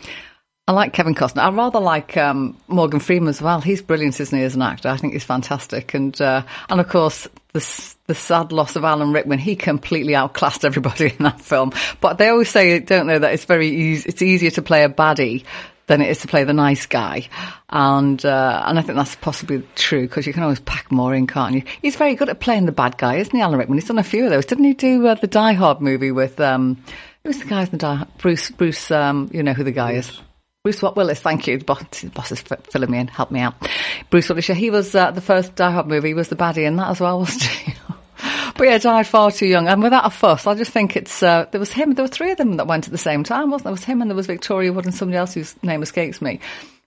I 0.68 0.72
like 0.72 0.94
Kevin 0.94 1.16
Costner. 1.16 1.42
I 1.42 1.50
rather 1.50 1.80
like 1.80 2.16
um, 2.16 2.58
Morgan 2.70 3.02
Freeman 3.02 3.28
as 3.28 3.42
well. 3.42 3.60
He's 3.60 3.82
brilliant, 3.82 4.20
isn't 4.20 4.38
he, 4.38 4.44
as 4.46 4.56
an 4.56 4.62
actor? 4.62 4.88
I 4.88 4.96
think 4.96 5.14
he's 5.14 5.26
fantastic. 5.26 5.94
And 5.94 6.20
uh, 6.22 6.44
and 6.70 6.80
of 6.80 6.88
course, 6.88 7.28
the 7.52 7.94
the 8.08 8.16
sad 8.16 8.54
loss 8.54 8.78
of 8.78 8.86
Alan 8.86 9.12
Rickman. 9.12 9.40
He 9.40 9.58
completely 9.58 10.16
outclassed 10.16 10.64
everybody 10.64 11.14
in 11.20 11.24
that 11.24 11.42
film. 11.42 11.74
But 12.00 12.18
they 12.18 12.30
always 12.30 12.50
say, 12.50 12.80
don't 12.80 13.08
know, 13.08 13.20
that 13.20 13.34
it's 13.34 13.46
very 13.46 13.68
easy. 13.68 14.08
It's 14.08 14.22
easier 14.22 14.52
to 14.52 14.62
play 14.62 14.84
a 14.84 14.90
baddie 14.90 15.44
than 15.88 16.02
it 16.02 16.10
is 16.10 16.20
to 16.20 16.28
play 16.28 16.44
the 16.44 16.54
nice 16.54 16.86
guy. 16.86 17.28
And 17.70 18.24
uh, 18.24 18.64
and 18.66 18.78
I 18.78 18.82
think 18.82 18.98
that's 18.98 19.16
possibly 19.16 19.64
true 19.76 20.02
because 20.02 20.28
you 20.28 20.34
can 20.34 20.44
always 20.44 20.60
pack 20.60 20.92
more 20.92 21.14
in, 21.14 21.28
can't 21.28 21.56
you? 21.56 21.64
He's 21.82 21.96
very 21.96 22.16
good 22.16 22.30
at 22.30 22.40
playing 22.40 22.66
the 22.66 22.72
bad 22.72 22.98
guy, 22.98 23.16
isn't 23.16 23.36
he, 23.36 23.42
Alan 23.42 23.58
Rickman? 23.58 23.78
He's 23.78 23.88
done 23.88 23.98
a 23.98 24.04
few 24.04 24.26
of 24.26 24.30
those. 24.30 24.46
Didn't 24.46 24.66
he 24.66 24.74
do 24.74 25.08
uh, 25.08 25.16
the 25.16 25.28
Die 25.28 25.54
Hard 25.54 25.82
movie 25.82 26.12
with, 26.12 26.40
um, 26.40 26.84
who's 27.24 27.40
the 27.40 27.46
guy 27.46 27.64
in 27.64 27.70
the 27.70 27.78
Die 27.78 27.96
Hard? 27.96 28.18
Bruce, 28.18 28.52
Bruce, 28.52 28.92
um, 28.92 29.30
you 29.34 29.44
know 29.44 29.54
who 29.54 29.64
the 29.64 29.72
guy 29.72 29.94
is. 29.94 30.22
Bruce 30.64 30.82
Willis, 30.82 31.22
thank 31.22 31.48
you. 31.48 31.58
The 31.58 31.64
boss, 31.64 32.02
the 32.02 32.10
boss 32.10 32.32
is 32.34 32.42
filling 32.42 32.92
me 32.92 33.00
in, 33.00 33.08
help 33.08 33.32
me 33.32 33.40
out. 33.40 33.56
Bruce 34.10 34.28
Willis, 34.28 34.48
he 34.48 34.70
was 34.70 34.94
uh, 34.94 35.12
the 35.12 35.22
first 35.22 35.56
Die 35.56 35.72
Hard 35.72 35.88
movie, 35.88 36.10
he 36.10 36.14
was 36.14 36.28
the 36.28 36.36
baddie 36.36 36.66
in 36.66 36.76
that 36.76 36.90
as 36.90 37.00
well, 37.00 37.20
wasn't 37.20 37.44
he? 37.44 37.74
But 38.58 38.70
yeah, 38.70 38.80
died 38.80 39.06
far 39.06 39.30
too 39.30 39.46
young 39.46 39.68
and 39.68 39.84
without 39.84 40.08
a 40.08 40.10
fuss. 40.10 40.48
I 40.48 40.56
just 40.56 40.72
think 40.72 40.98
it's, 40.98 41.22
uh, 41.22 41.46
there 41.52 41.60
was 41.60 41.72
him, 41.72 41.94
there 41.94 42.04
were 42.04 42.10
three 42.10 42.32
of 42.32 42.38
them 42.38 42.58
that 42.58 42.66
went 42.66 42.88
at 42.88 42.92
the 42.92 42.98
same 42.98 43.24
time, 43.24 43.52
wasn't 43.52 43.66
there? 43.66 43.70
There 43.70 43.80
was 43.80 43.84
him 43.84 44.02
and 44.02 44.10
there 44.10 44.16
was 44.16 44.26
Victoria 44.26 44.74
Wood 44.74 44.86
and 44.86 44.96
somebody 44.96 45.18
else 45.18 45.36
whose 45.36 45.56
name 45.62 45.84
escapes 45.84 46.24
me. 46.24 46.40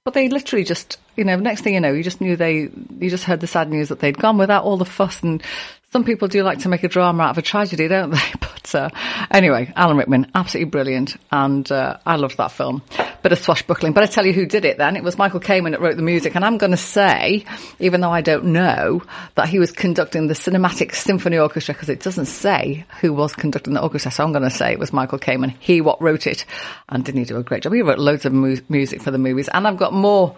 But 0.04 0.14
they 0.14 0.28
literally 0.28 0.64
just, 0.64 0.98
you 1.14 1.22
know, 1.22 1.36
next 1.36 1.60
thing 1.60 1.74
you 1.74 1.80
know, 1.80 1.92
you 1.92 2.02
just 2.02 2.20
knew 2.20 2.34
they, 2.34 2.70
you 2.98 3.08
just 3.08 3.22
heard 3.22 3.38
the 3.38 3.46
sad 3.46 3.70
news 3.70 3.88
that 3.90 4.00
they'd 4.00 4.18
gone 4.18 4.36
without 4.36 4.64
all 4.64 4.78
the 4.78 4.84
fuss 4.84 5.22
and 5.22 5.44
some 5.92 6.04
people 6.04 6.28
do 6.28 6.44
like 6.44 6.60
to 6.60 6.68
make 6.68 6.84
a 6.84 6.88
drama 6.88 7.24
out 7.24 7.30
of 7.30 7.38
a 7.38 7.42
tragedy, 7.42 7.88
don't 7.88 8.10
they? 8.10 8.18
But 8.40 8.74
uh, 8.74 8.90
anyway, 9.30 9.72
Alan 9.74 9.96
Rickman, 9.96 10.30
absolutely 10.34 10.70
brilliant, 10.70 11.16
and 11.32 11.70
uh, 11.72 11.96
I 12.04 12.16
loved 12.16 12.36
that 12.36 12.52
film. 12.52 12.82
Bit 13.22 13.32
of 13.32 13.38
swashbuckling, 13.38 13.94
but 13.94 14.04
I 14.04 14.06
tell 14.06 14.26
you 14.26 14.34
who 14.34 14.44
did 14.44 14.66
it. 14.66 14.76
Then 14.76 14.96
it 14.96 15.02
was 15.02 15.16
Michael 15.16 15.40
Kamen 15.40 15.70
that 15.70 15.80
wrote 15.80 15.96
the 15.96 16.02
music, 16.02 16.36
and 16.36 16.44
I'm 16.44 16.58
going 16.58 16.70
to 16.70 16.76
say, 16.76 17.46
even 17.78 18.02
though 18.02 18.10
I 18.10 18.20
don't 18.20 18.46
know, 18.52 19.02
that 19.34 19.48
he 19.48 19.58
was 19.58 19.72
conducting 19.72 20.26
the 20.28 20.34
Cinematic 20.34 20.94
Symphony 20.94 21.38
Orchestra 21.38 21.74
because 21.74 21.88
it 21.88 22.00
doesn't 22.00 22.26
say 22.26 22.84
who 23.00 23.14
was 23.14 23.34
conducting 23.34 23.72
the 23.72 23.82
orchestra. 23.82 24.12
So 24.12 24.24
I'm 24.24 24.32
going 24.32 24.44
to 24.44 24.50
say 24.50 24.72
it 24.72 24.78
was 24.78 24.92
Michael 24.92 25.18
Kamen. 25.18 25.54
He 25.58 25.80
what 25.80 26.00
wrote 26.02 26.26
it, 26.26 26.44
and 26.90 27.02
didn't 27.02 27.20
he 27.20 27.24
do 27.24 27.38
a 27.38 27.42
great 27.42 27.62
job? 27.62 27.72
He 27.72 27.82
wrote 27.82 27.98
loads 27.98 28.26
of 28.26 28.32
mu- 28.34 28.58
music 28.68 29.00
for 29.00 29.10
the 29.10 29.18
movies, 29.18 29.48
and 29.48 29.66
I've 29.66 29.78
got 29.78 29.94
more 29.94 30.36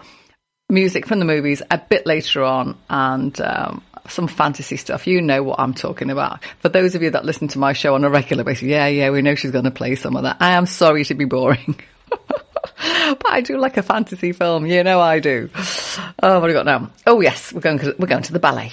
music 0.69 1.05
from 1.05 1.19
the 1.19 1.25
movies 1.25 1.61
a 1.69 1.77
bit 1.77 2.07
later 2.07 2.41
on, 2.41 2.77
and. 2.89 3.39
Um, 3.41 3.83
some 4.07 4.27
fantasy 4.27 4.77
stuff. 4.77 5.07
You 5.07 5.21
know 5.21 5.43
what 5.43 5.59
I'm 5.59 5.73
talking 5.73 6.09
about. 6.09 6.43
For 6.59 6.69
those 6.69 6.95
of 6.95 7.01
you 7.01 7.09
that 7.11 7.25
listen 7.25 7.47
to 7.49 7.59
my 7.59 7.73
show 7.73 7.95
on 7.95 8.03
a 8.03 8.09
regular 8.09 8.43
basis, 8.43 8.63
yeah, 8.63 8.87
yeah, 8.87 9.09
we 9.09 9.21
know 9.21 9.35
she's 9.35 9.51
going 9.51 9.65
to 9.65 9.71
play 9.71 9.95
some 9.95 10.15
of 10.15 10.23
that. 10.23 10.37
I 10.39 10.51
am 10.51 10.65
sorry 10.65 11.05
to 11.05 11.13
be 11.13 11.25
boring. 11.25 11.79
but 12.09 13.29
I 13.29 13.41
do 13.41 13.57
like 13.57 13.77
a 13.77 13.83
fantasy 13.83 14.31
film. 14.31 14.65
You 14.65 14.83
know 14.83 14.99
I 14.99 15.19
do. 15.19 15.49
Oh, 15.55 16.39
what 16.39 16.41
have 16.41 16.43
we 16.43 16.53
got 16.53 16.65
now? 16.65 16.91
Oh 17.07 17.21
yes, 17.21 17.53
we're 17.53 17.61
going. 17.61 17.79
We're 17.97 18.07
going 18.07 18.23
to 18.23 18.33
the 18.33 18.39
ballet. 18.39 18.71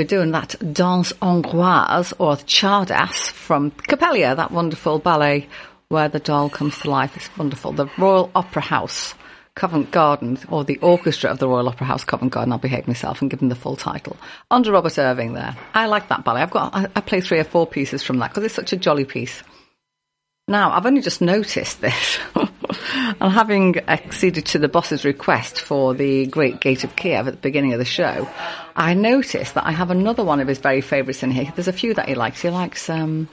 Were 0.00 0.04
doing 0.04 0.30
that 0.30 0.54
danse 0.72 1.12
hongroise 1.20 2.14
or 2.18 2.36
czardas 2.36 3.30
from 3.30 3.70
Coppelia, 3.70 4.34
that 4.34 4.50
wonderful 4.50 4.98
ballet 4.98 5.46
where 5.88 6.08
the 6.08 6.18
doll 6.18 6.48
comes 6.48 6.78
to 6.78 6.90
life. 6.90 7.18
It's 7.18 7.28
wonderful. 7.36 7.72
The 7.72 7.90
Royal 7.98 8.30
Opera 8.34 8.62
House, 8.62 9.14
Covent 9.54 9.90
Garden, 9.90 10.38
or 10.48 10.64
the 10.64 10.78
orchestra 10.78 11.28
of 11.28 11.38
the 11.38 11.46
Royal 11.46 11.68
Opera 11.68 11.86
House, 11.86 12.02
Covent 12.02 12.32
Garden. 12.32 12.50
I'll 12.50 12.58
behave 12.58 12.88
myself 12.88 13.20
and 13.20 13.30
give 13.30 13.40
them 13.40 13.50
the 13.50 13.54
full 13.54 13.76
title. 13.76 14.16
Under 14.50 14.72
Robert 14.72 14.98
Irving 14.98 15.34
there. 15.34 15.54
I 15.74 15.84
like 15.84 16.08
that 16.08 16.24
ballet. 16.24 16.40
I've 16.40 16.50
got, 16.50 16.74
I, 16.74 16.86
I 16.96 17.02
play 17.02 17.20
three 17.20 17.38
or 17.38 17.44
four 17.44 17.66
pieces 17.66 18.02
from 18.02 18.20
that 18.20 18.30
because 18.30 18.44
it's 18.44 18.54
such 18.54 18.72
a 18.72 18.78
jolly 18.78 19.04
piece. 19.04 19.42
Now, 20.50 20.72
I've 20.72 20.84
only 20.84 21.00
just 21.00 21.20
noticed 21.20 21.80
this. 21.80 22.18
and 22.34 23.32
having 23.32 23.78
acceded 23.88 24.46
to 24.46 24.58
the 24.58 24.66
boss's 24.66 25.04
request 25.04 25.60
for 25.60 25.94
the 25.94 26.26
Great 26.26 26.60
Gate 26.60 26.82
of 26.82 26.96
Kiev 26.96 27.28
at 27.28 27.34
the 27.34 27.40
beginning 27.40 27.72
of 27.72 27.78
the 27.78 27.84
show, 27.84 28.28
I 28.74 28.94
noticed 28.94 29.54
that 29.54 29.64
I 29.64 29.70
have 29.70 29.92
another 29.92 30.24
one 30.24 30.40
of 30.40 30.48
his 30.48 30.58
very 30.58 30.80
favourites 30.80 31.22
in 31.22 31.30
here. 31.30 31.52
There's 31.54 31.68
a 31.68 31.72
few 31.72 31.94
that 31.94 32.08
he 32.08 32.16
likes. 32.16 32.42
He 32.42 32.50
likes, 32.50 32.90
um, 32.90 33.28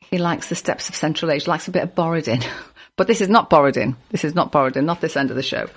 he 0.00 0.18
likes 0.18 0.48
the 0.48 0.56
steppes 0.56 0.88
of 0.88 0.96
Central 0.96 1.30
Asia, 1.30 1.48
likes 1.48 1.68
a 1.68 1.70
bit 1.70 1.84
of 1.84 1.94
Borodin. 1.94 2.44
but 2.96 3.06
this 3.06 3.20
is 3.20 3.28
not 3.28 3.48
Borodin. 3.48 3.94
This 4.10 4.24
is 4.24 4.34
not 4.34 4.50
Borodin, 4.50 4.86
not 4.86 5.00
this 5.00 5.16
end 5.16 5.30
of 5.30 5.36
the 5.36 5.44
show. 5.44 5.70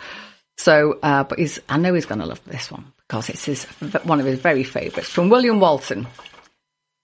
So, 0.58 0.97
uh, 1.04 1.24
but 1.24 1.38
he's, 1.38 1.60
I 1.69 1.78
know 1.78 1.93
he's 1.93 2.08
going 2.08 2.21
to 2.21 2.26
love 2.26 2.43
this 2.45 2.71
one 2.71 2.91
because 3.08 3.30
it's 3.30 3.45
his, 3.45 3.65
one 4.06 4.19
of 4.19 4.26
his 4.26 4.39
very 4.39 4.63
favourites 4.63 5.10
from 5.10 5.30
William 5.30 5.60
Walton 5.60 6.08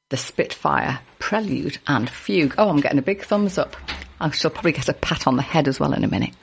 the 0.10 0.18
Spitfire, 0.18 1.00
Prelude 1.20 1.80
and 1.88 2.10
Fugue. 2.10 2.56
Oh, 2.58 2.70
I'm 2.70 2.80
getting 2.80 3.00
a 3.00 3.04
big 3.04 3.24
thumbs 3.24 3.58
up. 3.58 3.76
I 4.20 4.32
shall 4.32 4.52
probably 4.52 4.72
get 4.72 4.90
a 4.90 4.94
pat 4.94 5.28
on 5.28 5.36
the 5.36 5.42
head 5.42 5.68
as 5.68 5.80
well 5.80 5.94
in 5.94 6.04
a 6.04 6.08
minute. 6.08 6.34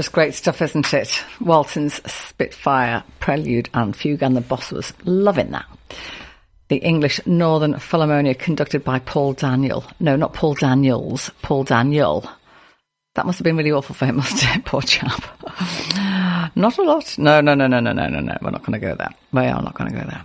Just 0.00 0.12
great 0.12 0.32
stuff, 0.32 0.62
isn't 0.62 0.94
it? 0.94 1.22
Walton's 1.42 2.00
Spitfire 2.10 3.04
Prelude 3.18 3.68
and 3.74 3.94
Fugue, 3.94 4.22
and 4.22 4.34
the 4.34 4.40
boss 4.40 4.72
was 4.72 4.94
loving 5.04 5.50
that. 5.50 5.66
The 6.68 6.78
English 6.78 7.20
Northern 7.26 7.74
Philharmonia, 7.74 8.38
conducted 8.38 8.82
by 8.82 8.98
Paul 9.00 9.34
Daniel. 9.34 9.84
No, 10.00 10.16
not 10.16 10.32
Paul 10.32 10.54
Daniels, 10.54 11.30
Paul 11.42 11.64
Daniel. 11.64 12.26
That 13.14 13.26
must 13.26 13.40
have 13.40 13.44
been 13.44 13.58
really 13.58 13.72
awful 13.72 13.94
for 13.94 14.06
him, 14.06 14.16
must 14.24 14.42
it? 14.42 14.64
Poor 14.64 14.80
chap. 14.80 15.22
not 16.56 16.78
a 16.78 16.82
lot. 16.82 17.18
No, 17.18 17.42
no, 17.42 17.52
no, 17.52 17.66
no, 17.66 17.80
no, 17.80 17.92
no, 17.92 18.06
no, 18.08 18.20
no. 18.20 18.38
We're 18.40 18.52
not 18.52 18.64
going 18.64 18.80
to 18.80 18.86
go 18.86 18.94
there. 18.94 19.10
We 19.32 19.42
are 19.42 19.62
not 19.62 19.74
going 19.74 19.90
to 19.92 19.98
go 19.98 20.06
there. 20.06 20.24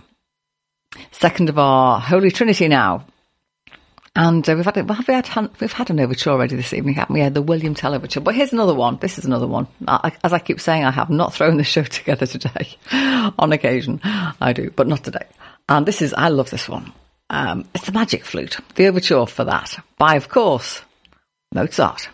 Second 1.10 1.50
of 1.50 1.58
our 1.58 2.00
Holy 2.00 2.30
Trinity 2.30 2.68
now. 2.68 3.04
And 4.16 4.48
uh, 4.48 4.54
we've 4.56 4.64
had 4.64 4.76
have 4.76 5.08
we 5.08 5.14
had 5.14 5.50
we've 5.60 5.72
had 5.72 5.90
an 5.90 6.00
overture 6.00 6.30
already 6.30 6.56
this 6.56 6.72
evening, 6.72 6.94
haven't 6.94 7.12
we? 7.12 7.20
Yeah, 7.20 7.28
the 7.28 7.42
William 7.42 7.74
Tell 7.74 7.94
overture. 7.94 8.20
But 8.20 8.34
here's 8.34 8.52
another 8.52 8.74
one. 8.74 8.96
This 8.96 9.18
is 9.18 9.26
another 9.26 9.46
one. 9.46 9.68
I, 9.86 10.10
as 10.24 10.32
I 10.32 10.38
keep 10.38 10.58
saying, 10.58 10.84
I 10.84 10.90
have 10.90 11.10
not 11.10 11.34
thrown 11.34 11.58
the 11.58 11.64
show 11.64 11.82
together 11.84 12.24
today. 12.24 12.76
On 13.38 13.52
occasion, 13.52 14.00
I 14.02 14.54
do, 14.54 14.70
but 14.70 14.88
not 14.88 15.04
today. 15.04 15.26
And 15.68 15.84
this 15.84 16.00
is 16.00 16.14
I 16.14 16.28
love 16.28 16.48
this 16.48 16.66
one. 16.66 16.92
Um, 17.28 17.68
it's 17.74 17.84
the 17.84 17.92
Magic 17.92 18.24
Flute, 18.24 18.56
the 18.76 18.86
overture 18.86 19.26
for 19.26 19.44
that 19.44 19.78
by, 19.98 20.14
of 20.14 20.30
course, 20.30 20.80
Mozart. 21.52 22.08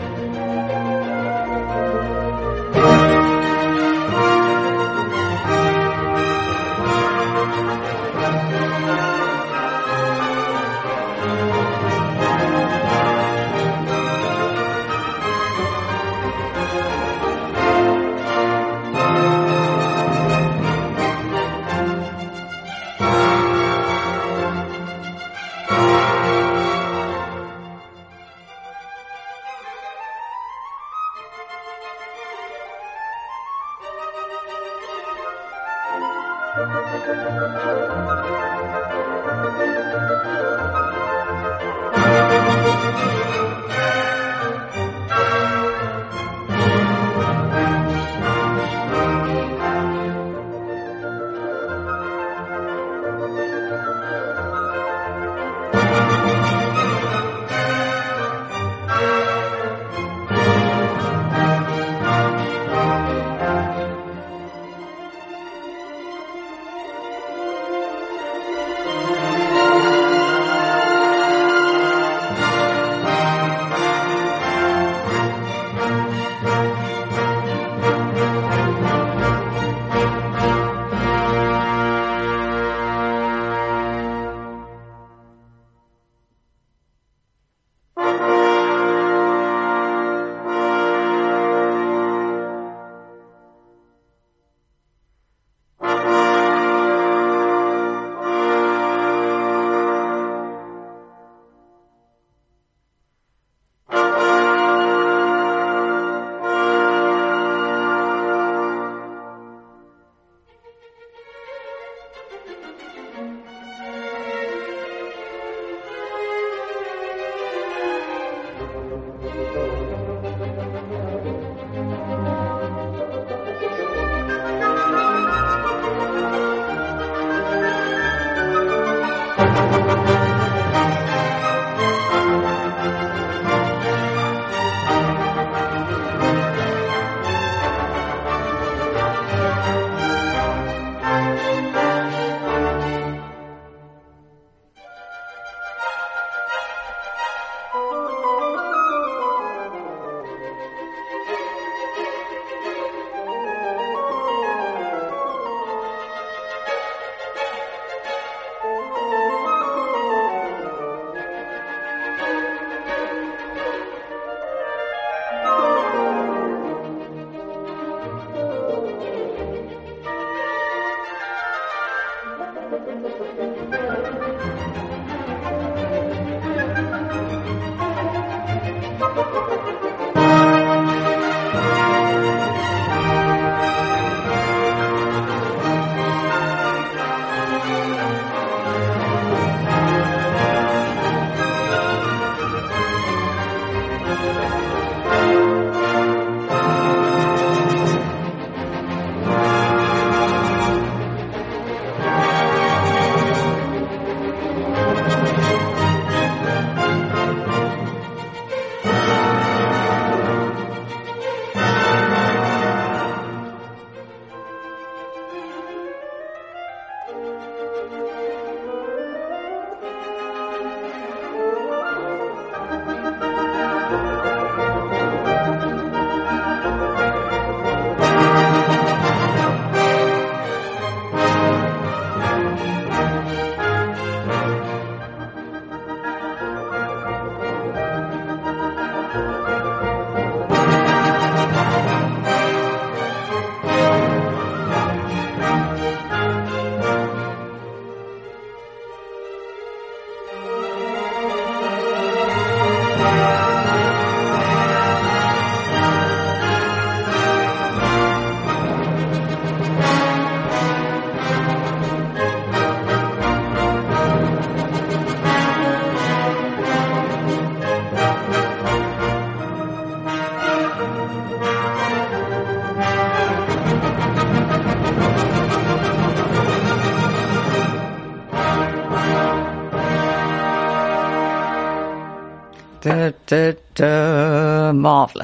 Da, 0.00 0.08
da, 0.10 0.32
da. 0.32 0.37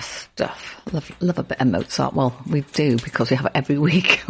Stuff. 0.01 0.80
Love, 0.92 1.11
love 1.20 1.38
a 1.38 1.42
bit 1.42 1.61
of 1.61 1.66
Mozart. 1.66 2.14
Well, 2.14 2.36
we 2.49 2.62
do 2.72 2.97
because 2.99 3.30
we 3.30 3.36
have 3.36 3.47
it 3.47 3.53
every 3.55 3.78
week. 3.90 4.22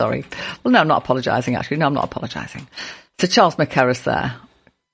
Sorry. 0.00 0.24
Well, 0.64 0.72
no, 0.72 0.80
I'm 0.80 0.88
not 0.88 1.02
apologising, 1.02 1.56
actually. 1.56 1.76
No, 1.78 1.86
I'm 1.86 1.94
not 1.94 2.04
apologising. 2.04 2.66
So 3.18 3.26
Charles 3.26 3.56
Mackerras 3.56 4.04
there, 4.04 4.34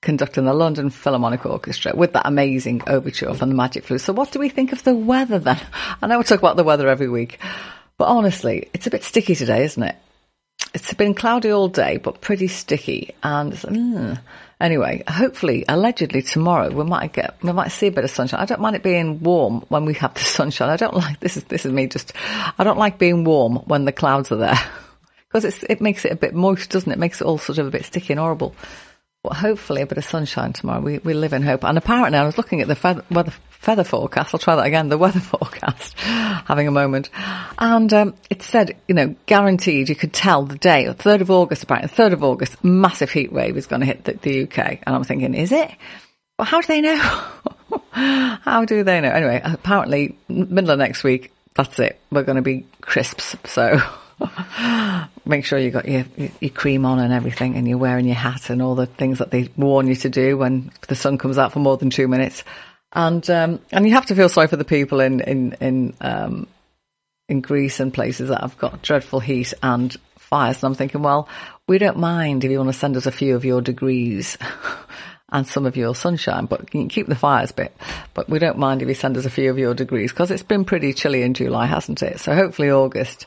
conducting 0.01 0.45
the 0.45 0.53
London 0.53 0.89
Philharmonic 0.89 1.45
Orchestra 1.45 1.95
with 1.95 2.13
that 2.13 2.27
amazing 2.27 2.81
overture 2.87 3.33
from 3.33 3.49
the 3.49 3.55
Magic 3.55 3.85
Flute. 3.85 4.01
So 4.01 4.13
what 4.13 4.31
do 4.31 4.39
we 4.39 4.49
think 4.49 4.73
of 4.73 4.83
the 4.83 4.93
weather 4.93 5.39
then? 5.39 5.59
I 6.01 6.07
know 6.07 6.17
we 6.17 6.23
talk 6.25 6.39
about 6.39 6.57
the 6.57 6.63
weather 6.63 6.89
every 6.89 7.07
week, 7.07 7.39
but 7.97 8.05
honestly, 8.05 8.69
it's 8.73 8.87
a 8.87 8.91
bit 8.91 9.03
sticky 9.03 9.35
today, 9.35 9.63
isn't 9.63 9.81
it? 9.81 9.95
It's 10.73 10.93
been 10.93 11.13
cloudy 11.13 11.51
all 11.51 11.69
day, 11.69 11.97
but 11.97 12.21
pretty 12.21 12.47
sticky. 12.47 13.15
And 13.23 13.53
mm, 13.53 14.19
anyway, 14.59 15.03
hopefully, 15.07 15.65
allegedly 15.67 16.21
tomorrow 16.21 16.69
we 16.69 16.83
might 16.83 17.13
get 17.13 17.35
we 17.41 17.51
might 17.51 17.69
see 17.69 17.87
a 17.87 17.91
bit 17.91 18.03
of 18.03 18.09
sunshine. 18.09 18.39
I 18.39 18.45
don't 18.45 18.61
mind 18.61 18.75
it 18.75 18.83
being 18.83 19.21
warm 19.21 19.61
when 19.69 19.85
we 19.85 19.93
have 19.95 20.13
the 20.13 20.19
sunshine. 20.37 20.69
I 20.69 20.77
don't 20.77 20.95
like 20.95 21.19
this 21.19 21.37
is 21.37 21.43
this 21.45 21.65
is 21.65 21.71
me 21.71 21.87
just. 21.87 22.13
I 22.57 22.63
don't 22.63 22.77
like 22.77 22.97
being 22.97 23.23
warm 23.23 23.57
when 23.65 23.85
the 23.85 23.91
clouds 23.91 24.31
are 24.31 24.37
there 24.37 24.59
because 25.27 25.45
it's, 25.45 25.63
it 25.63 25.81
makes 25.81 26.05
it 26.05 26.11
a 26.11 26.15
bit 26.15 26.33
moist, 26.33 26.69
doesn't 26.69 26.91
it? 26.91 26.95
it? 26.95 26.99
Makes 26.99 27.21
it 27.21 27.25
all 27.25 27.37
sort 27.37 27.57
of 27.57 27.67
a 27.67 27.71
bit 27.71 27.85
sticky 27.85 28.13
and 28.13 28.19
horrible. 28.19 28.55
Hopefully, 29.25 29.81
a 29.81 29.85
bit 29.85 29.97
of 29.97 30.05
sunshine 30.05 30.53
tomorrow. 30.53 30.79
We 30.79 30.99
we 30.99 31.13
live 31.13 31.33
in 31.33 31.43
hope. 31.43 31.63
And 31.63 31.77
apparently, 31.77 32.17
I 32.17 32.25
was 32.25 32.37
looking 32.37 32.61
at 32.61 32.67
the 32.67 32.75
feather, 32.75 33.03
weather 33.11 33.33
feather 33.49 33.83
forecast. 33.83 34.33
I'll 34.33 34.39
try 34.39 34.55
that 34.55 34.65
again. 34.65 34.89
The 34.89 34.97
weather 34.97 35.19
forecast, 35.19 35.99
having 35.99 36.67
a 36.67 36.71
moment, 36.71 37.09
and 37.57 37.91
um, 37.93 38.15
it 38.29 38.41
said, 38.41 38.77
you 38.87 38.95
know, 38.95 39.15
guaranteed. 39.25 39.89
You 39.89 39.95
could 39.95 40.13
tell 40.13 40.43
the 40.43 40.57
day, 40.57 40.91
third 40.93 41.21
of 41.21 41.31
August. 41.31 41.63
Apparently, 41.63 41.89
third 41.89 42.13
of 42.13 42.23
August, 42.23 42.63
massive 42.63 43.11
heat 43.11 43.31
wave 43.31 43.57
is 43.57 43.67
going 43.67 43.81
to 43.81 43.85
hit 43.85 44.05
the, 44.05 44.13
the 44.13 44.43
UK. 44.43 44.79
And 44.83 44.95
I'm 44.95 45.03
thinking, 45.03 45.33
is 45.33 45.51
it? 45.51 45.71
Well, 46.39 46.45
how 46.45 46.61
do 46.61 46.67
they 46.67 46.81
know? 46.81 46.97
how 47.91 48.65
do 48.65 48.83
they 48.83 49.01
know? 49.01 49.09
Anyway, 49.09 49.41
apparently, 49.43 50.17
middle 50.29 50.71
of 50.71 50.79
next 50.79 51.03
week. 51.03 51.33
That's 51.55 51.79
it. 51.79 51.99
We're 52.11 52.23
going 52.23 52.35
to 52.35 52.41
be 52.41 52.65
crisps. 52.81 53.35
So. 53.45 53.81
Make 55.25 55.45
sure 55.45 55.59
you 55.59 55.71
got 55.71 55.87
your, 55.87 56.05
your 56.39 56.51
cream 56.51 56.85
on 56.85 56.99
and 56.99 57.13
everything, 57.13 57.55
and 57.55 57.67
you're 57.67 57.77
wearing 57.77 58.05
your 58.05 58.15
hat 58.15 58.49
and 58.49 58.61
all 58.61 58.75
the 58.75 58.85
things 58.85 59.19
that 59.19 59.31
they 59.31 59.49
warn 59.57 59.87
you 59.87 59.95
to 59.95 60.09
do 60.09 60.37
when 60.37 60.71
the 60.87 60.95
sun 60.95 61.17
comes 61.17 61.37
out 61.37 61.53
for 61.53 61.59
more 61.59 61.77
than 61.77 61.89
two 61.89 62.07
minutes. 62.07 62.43
And 62.93 63.27
um, 63.29 63.59
and 63.71 63.87
you 63.87 63.93
have 63.93 64.07
to 64.07 64.15
feel 64.15 64.29
sorry 64.29 64.47
for 64.47 64.55
the 64.55 64.63
people 64.65 65.01
in 65.01 65.19
in 65.19 65.53
in 65.59 65.93
um, 66.01 66.47
in 67.27 67.41
Greece 67.41 67.79
and 67.79 67.93
places 67.93 68.29
that 68.29 68.41
have 68.41 68.57
got 68.57 68.81
dreadful 68.81 69.19
heat 69.19 69.53
and 69.61 69.95
fires. 70.17 70.57
And 70.57 70.71
I'm 70.71 70.75
thinking, 70.75 71.03
well, 71.03 71.27
we 71.67 71.77
don't 71.77 71.97
mind 71.97 72.43
if 72.43 72.51
you 72.51 72.57
want 72.57 72.71
to 72.71 72.79
send 72.79 72.95
us 72.97 73.05
a 73.05 73.11
few 73.11 73.35
of 73.35 73.45
your 73.45 73.61
degrees. 73.61 74.37
and 75.29 75.45
some 75.45 75.65
of 75.65 75.75
your 75.75 75.93
sunshine, 75.93 76.45
but 76.45 76.61
you 76.61 76.65
can 76.67 76.87
keep 76.87 77.07
the 77.07 77.15
fires 77.15 77.51
bit. 77.51 77.75
But 78.13 78.29
we 78.29 78.39
don't 78.39 78.57
mind 78.57 78.81
if 78.81 78.87
you 78.87 78.93
send 78.93 79.17
us 79.17 79.25
a 79.25 79.29
few 79.29 79.49
of 79.49 79.57
your 79.57 79.73
degrees 79.73 80.11
because 80.11 80.31
it's 80.31 80.43
been 80.43 80.63
pretty 80.63 80.93
chilly 80.93 81.21
in 81.21 81.33
July, 81.33 81.65
hasn't 81.65 82.01
it? 82.01 82.21
So 82.21 82.33
hopefully 82.33 82.71
August 82.71 83.25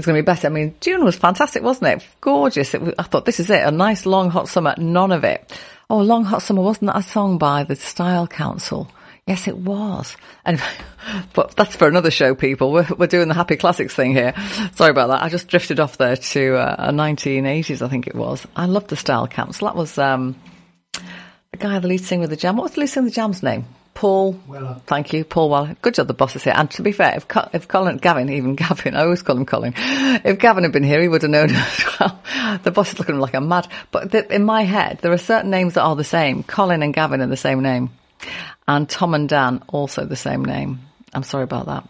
it's 0.00 0.06
going 0.06 0.16
to 0.16 0.22
be 0.22 0.26
better. 0.26 0.46
I 0.46 0.50
mean, 0.50 0.74
June 0.80 1.04
was 1.04 1.16
fantastic, 1.16 1.62
wasn't 1.62 2.02
it? 2.02 2.08
Gorgeous. 2.22 2.74
It 2.74 2.80
was, 2.80 2.94
I 2.98 3.02
thought, 3.02 3.26
this 3.26 3.38
is 3.38 3.50
it. 3.50 3.62
A 3.62 3.70
nice 3.70 4.06
long 4.06 4.30
hot 4.30 4.48
summer. 4.48 4.74
None 4.78 5.12
of 5.12 5.24
it. 5.24 5.52
Oh, 5.90 5.98
long 5.98 6.24
hot 6.24 6.42
summer. 6.42 6.62
Wasn't 6.62 6.86
that 6.86 6.96
a 6.96 7.02
song 7.02 7.36
by 7.36 7.64
the 7.64 7.76
Style 7.76 8.26
Council? 8.26 8.90
Yes, 9.26 9.46
it 9.46 9.58
was. 9.58 10.16
And, 10.44 10.58
but 11.34 11.54
that's 11.54 11.76
for 11.76 11.86
another 11.86 12.10
show, 12.10 12.34
people. 12.34 12.72
We're, 12.72 12.88
we're 12.96 13.08
doing 13.08 13.28
the 13.28 13.34
happy 13.34 13.56
classics 13.56 13.94
thing 13.94 14.12
here. 14.12 14.32
Sorry 14.74 14.90
about 14.90 15.08
that. 15.08 15.22
I 15.22 15.28
just 15.28 15.48
drifted 15.48 15.80
off 15.80 15.98
there 15.98 16.16
to 16.16 16.56
uh, 16.56 16.76
a 16.88 16.92
1980s, 16.92 17.82
I 17.82 17.88
think 17.88 18.06
it 18.06 18.14
was. 18.14 18.46
I 18.56 18.64
love 18.64 18.88
the 18.88 18.96
Style 18.96 19.28
Council. 19.28 19.68
That 19.68 19.76
was, 19.76 19.98
um, 19.98 20.34
the 21.50 21.58
guy, 21.58 21.78
the 21.78 21.88
lead 21.88 22.00
singer 22.00 22.24
of 22.24 22.30
the 22.30 22.36
Jam. 22.36 22.56
What 22.56 22.64
was 22.64 22.72
the 22.72 22.80
lead 22.80 22.86
singer 22.86 23.06
of 23.06 23.12
the 23.12 23.16
Jam's 23.16 23.42
name? 23.42 23.66
Paul 23.94 24.38
Weller. 24.46 24.76
Uh, 24.76 24.78
Thank 24.86 25.12
you, 25.12 25.24
Paul 25.24 25.50
Weller. 25.50 25.76
Good 25.82 25.94
job 25.94 26.06
the 26.06 26.14
boss 26.14 26.36
is 26.36 26.44
here. 26.44 26.54
And 26.56 26.70
to 26.72 26.82
be 26.82 26.92
fair, 26.92 27.16
if, 27.16 27.26
if 27.52 27.68
Colin, 27.68 27.98
Gavin, 27.98 28.28
even 28.30 28.54
Gavin, 28.54 28.96
I 28.96 29.02
always 29.02 29.22
call 29.22 29.36
him 29.36 29.46
Colin, 29.46 29.74
if 29.76 30.38
Gavin 30.38 30.64
had 30.64 30.72
been 30.72 30.82
here, 30.82 31.02
he 31.02 31.08
would 31.08 31.22
have 31.22 31.30
known 31.30 31.50
as 31.54 31.84
well. 31.98 32.22
The 32.62 32.70
boss 32.70 32.92
is 32.92 32.98
looking 32.98 33.18
like 33.18 33.34
a 33.34 33.40
mad. 33.40 33.68
But 33.90 34.10
the, 34.10 34.32
in 34.34 34.44
my 34.44 34.62
head, 34.62 34.98
there 35.02 35.12
are 35.12 35.18
certain 35.18 35.50
names 35.50 35.74
that 35.74 35.82
are 35.82 35.96
the 35.96 36.04
same. 36.04 36.42
Colin 36.42 36.82
and 36.82 36.94
Gavin 36.94 37.20
are 37.20 37.26
the 37.26 37.36
same 37.36 37.60
name. 37.62 37.90
And 38.66 38.88
Tom 38.88 39.14
and 39.14 39.28
Dan, 39.28 39.62
also 39.68 40.04
the 40.04 40.16
same 40.16 40.44
name. 40.44 40.80
I'm 41.12 41.24
sorry 41.24 41.44
about 41.44 41.66
that. 41.66 41.84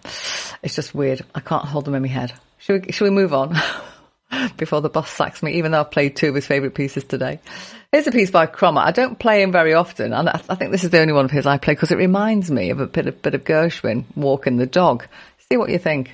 It's 0.62 0.74
just 0.74 0.94
weird. 0.94 1.22
I 1.34 1.40
can't 1.40 1.64
hold 1.64 1.84
them 1.84 1.94
in 1.94 2.02
my 2.02 2.08
head. 2.08 2.32
Should 2.58 2.86
we, 2.86 2.92
should 2.92 3.04
we 3.04 3.10
move 3.10 3.34
on? 3.34 3.56
before 4.56 4.80
the 4.80 4.88
boss 4.88 5.10
sacks 5.10 5.42
me, 5.42 5.52
even 5.54 5.72
though 5.72 5.80
I've 5.80 5.90
played 5.90 6.16
two 6.16 6.28
of 6.28 6.34
his 6.34 6.46
favourite 6.46 6.74
pieces 6.74 7.04
today. 7.04 7.40
Here's 7.92 8.06
a 8.06 8.12
piece 8.12 8.30
by 8.30 8.46
Krommer. 8.46 8.82
I 8.82 8.92
don't 8.92 9.18
play 9.18 9.42
him 9.42 9.52
very 9.52 9.74
often, 9.74 10.12
and 10.12 10.28
I 10.28 10.54
think 10.54 10.70
this 10.70 10.84
is 10.84 10.90
the 10.90 11.00
only 11.00 11.12
one 11.12 11.24
of 11.24 11.30
his 11.30 11.46
I 11.46 11.58
play 11.58 11.74
because 11.74 11.90
it 11.90 11.98
reminds 11.98 12.50
me 12.50 12.70
of 12.70 12.80
a 12.80 12.86
bit 12.86 13.06
of, 13.06 13.20
bit 13.22 13.34
of 13.34 13.44
Gershwin 13.44 14.04
walking 14.14 14.56
the 14.56 14.66
dog. 14.66 15.06
See 15.50 15.56
what 15.56 15.70
you 15.70 15.78
think. 15.78 16.12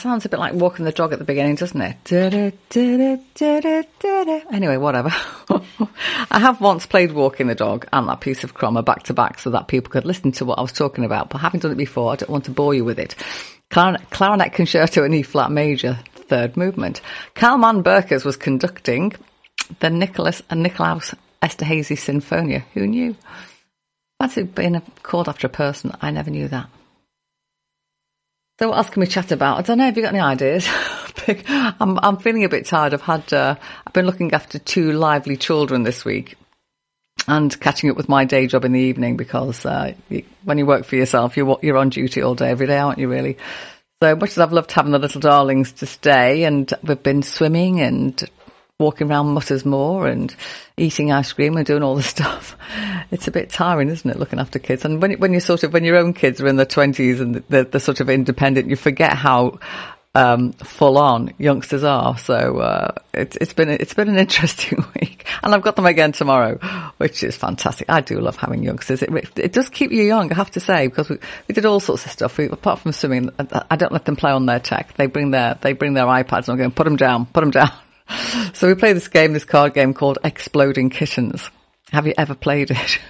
Sounds 0.00 0.24
a 0.24 0.30
bit 0.30 0.40
like 0.40 0.54
walking 0.54 0.86
the 0.86 0.92
dog 0.92 1.12
at 1.12 1.18
the 1.18 1.26
beginning, 1.26 1.56
doesn't 1.56 1.78
it? 1.78 1.96
Anyway, 4.50 4.78
whatever. 4.78 5.10
I 6.30 6.38
have 6.38 6.58
once 6.62 6.86
played 6.86 7.12
Walking 7.12 7.48
the 7.48 7.54
Dog 7.54 7.86
and 7.92 8.08
that 8.08 8.22
piece 8.22 8.42
of 8.42 8.54
Krommer 8.54 8.82
back 8.82 9.02
to 9.04 9.14
back 9.14 9.38
so 9.38 9.50
that 9.50 9.68
people 9.68 9.90
could 9.90 10.06
listen 10.06 10.32
to 10.32 10.46
what 10.46 10.58
I 10.58 10.62
was 10.62 10.72
talking 10.72 11.04
about. 11.04 11.28
But 11.28 11.42
having 11.42 11.60
done 11.60 11.72
it 11.72 11.76
before, 11.76 12.12
I 12.12 12.16
don't 12.16 12.30
want 12.30 12.46
to 12.46 12.50
bore 12.50 12.72
you 12.72 12.82
with 12.82 12.98
it. 12.98 13.14
Clarinet 13.68 14.54
Concerto 14.54 15.04
in 15.04 15.12
E 15.12 15.20
flat 15.20 15.50
major, 15.50 15.98
third 16.14 16.56
movement. 16.56 17.02
Carl 17.34 17.82
Burkers 17.82 18.24
was 18.24 18.38
conducting 18.38 19.12
the 19.80 19.90
Nicholas 19.90 20.40
and 20.48 20.64
Nikolaus 20.64 21.14
Esterhazy 21.42 21.98
Sinfonia. 21.98 22.64
Who 22.72 22.86
knew? 22.86 23.14
That's 24.18 24.36
been 24.36 24.80
called 25.02 25.28
after 25.28 25.46
a 25.46 25.50
person. 25.50 25.92
I 26.00 26.10
never 26.10 26.30
knew 26.30 26.48
that. 26.48 26.70
So 28.60 28.68
what 28.68 28.76
else 28.76 28.90
can 28.90 29.00
we 29.00 29.06
chat 29.06 29.32
about? 29.32 29.56
I 29.56 29.62
don't 29.62 29.78
know. 29.78 29.86
Have 29.86 29.96
you 29.96 30.02
got 30.02 30.12
any 30.12 30.20
ideas? 30.20 30.68
I'm, 31.80 31.98
I'm 32.02 32.18
feeling 32.18 32.44
a 32.44 32.48
bit 32.50 32.66
tired. 32.66 32.92
I've 32.92 33.00
had, 33.00 33.32
uh, 33.32 33.54
I've 33.86 33.92
been 33.94 34.04
looking 34.04 34.34
after 34.34 34.58
two 34.58 34.92
lively 34.92 35.38
children 35.38 35.82
this 35.82 36.04
week 36.04 36.36
and 37.26 37.58
catching 37.58 37.88
up 37.88 37.96
with 37.96 38.10
my 38.10 38.26
day 38.26 38.46
job 38.46 38.66
in 38.66 38.72
the 38.72 38.80
evening 38.80 39.16
because, 39.16 39.64
uh, 39.64 39.94
when 40.44 40.58
you 40.58 40.66
work 40.66 40.84
for 40.84 40.96
yourself, 40.96 41.38
you're, 41.38 41.58
you're 41.62 41.78
on 41.78 41.88
duty 41.88 42.20
all 42.20 42.34
day, 42.34 42.50
every 42.50 42.66
day, 42.66 42.76
aren't 42.76 42.98
you 42.98 43.08
really? 43.08 43.38
So 44.02 44.14
much 44.14 44.32
as 44.32 44.38
I've 44.38 44.52
loved 44.52 44.72
having 44.72 44.92
the 44.92 44.98
little 44.98 45.22
darlings 45.22 45.72
to 45.72 45.86
stay 45.86 46.44
and 46.44 46.70
we've 46.82 47.02
been 47.02 47.22
swimming 47.22 47.80
and 47.80 48.22
walking 48.80 49.10
around 49.10 49.28
Mutters 49.28 49.64
Moor 49.64 50.06
and 50.08 50.34
eating 50.76 51.12
ice 51.12 51.32
cream 51.32 51.56
and 51.56 51.66
doing 51.66 51.82
all 51.82 51.94
the 51.94 52.02
stuff. 52.16 52.56
It's 53.12 53.28
a 53.28 53.30
bit 53.30 53.50
tiring, 53.50 53.90
isn't 53.90 54.10
it, 54.10 54.18
looking 54.18 54.40
after 54.40 54.58
kids? 54.58 54.84
And 54.84 55.00
when, 55.00 55.12
when 55.20 55.32
you 55.32 55.40
sort 55.40 55.62
of, 55.62 55.72
when 55.72 55.84
your 55.84 55.96
own 55.96 56.14
kids 56.14 56.40
are 56.40 56.48
in 56.48 56.56
their 56.56 56.66
twenties 56.66 57.20
and 57.20 57.36
they're, 57.48 57.64
they're, 57.64 57.80
sort 57.80 58.00
of 58.00 58.10
independent, 58.10 58.68
you 58.68 58.76
forget 58.76 59.12
how, 59.12 59.60
um, 60.14 60.52
full 60.54 60.98
on 60.98 61.32
youngsters 61.38 61.84
are. 61.84 62.18
So, 62.18 62.58
uh, 62.58 62.92
it, 63.12 63.36
it's 63.40 63.52
been, 63.52 63.68
it's 63.68 63.94
been 63.94 64.08
an 64.08 64.18
interesting 64.18 64.84
week 65.00 65.26
and 65.42 65.54
I've 65.54 65.62
got 65.62 65.76
them 65.76 65.86
again 65.86 66.12
tomorrow, 66.12 66.58
which 66.96 67.22
is 67.22 67.36
fantastic. 67.36 67.90
I 67.90 68.00
do 68.00 68.18
love 68.20 68.36
having 68.36 68.62
youngsters. 68.62 69.02
It, 69.02 69.10
it 69.38 69.52
does 69.52 69.68
keep 69.68 69.92
you 69.92 70.02
young, 70.02 70.32
I 70.32 70.36
have 70.36 70.50
to 70.52 70.60
say, 70.60 70.86
because 70.88 71.10
we, 71.10 71.18
we 71.46 71.54
did 71.54 71.66
all 71.66 71.80
sorts 71.80 72.06
of 72.06 72.12
stuff. 72.12 72.38
We, 72.38 72.46
apart 72.46 72.80
from 72.80 72.92
swimming, 72.92 73.30
I 73.38 73.76
don't 73.76 73.92
let 73.92 74.06
them 74.06 74.16
play 74.16 74.32
on 74.32 74.46
their 74.46 74.60
tech. 74.60 74.94
They 74.94 75.06
bring 75.06 75.32
their, 75.32 75.58
they 75.60 75.74
bring 75.74 75.92
their 75.92 76.06
iPads 76.06 76.48
and 76.48 76.50
I'm 76.50 76.56
going, 76.56 76.70
put 76.72 76.84
them 76.84 76.96
down, 76.96 77.26
put 77.26 77.40
them 77.40 77.50
down. 77.50 77.70
So 78.54 78.68
we 78.68 78.74
play 78.74 78.92
this 78.92 79.08
game, 79.08 79.32
this 79.32 79.44
card 79.44 79.74
game 79.74 79.94
called 79.94 80.18
Exploding 80.24 80.90
Kittens. 80.90 81.48
Have 81.92 82.06
you 82.06 82.14
ever 82.16 82.34
played 82.34 82.70
it? 82.70 82.98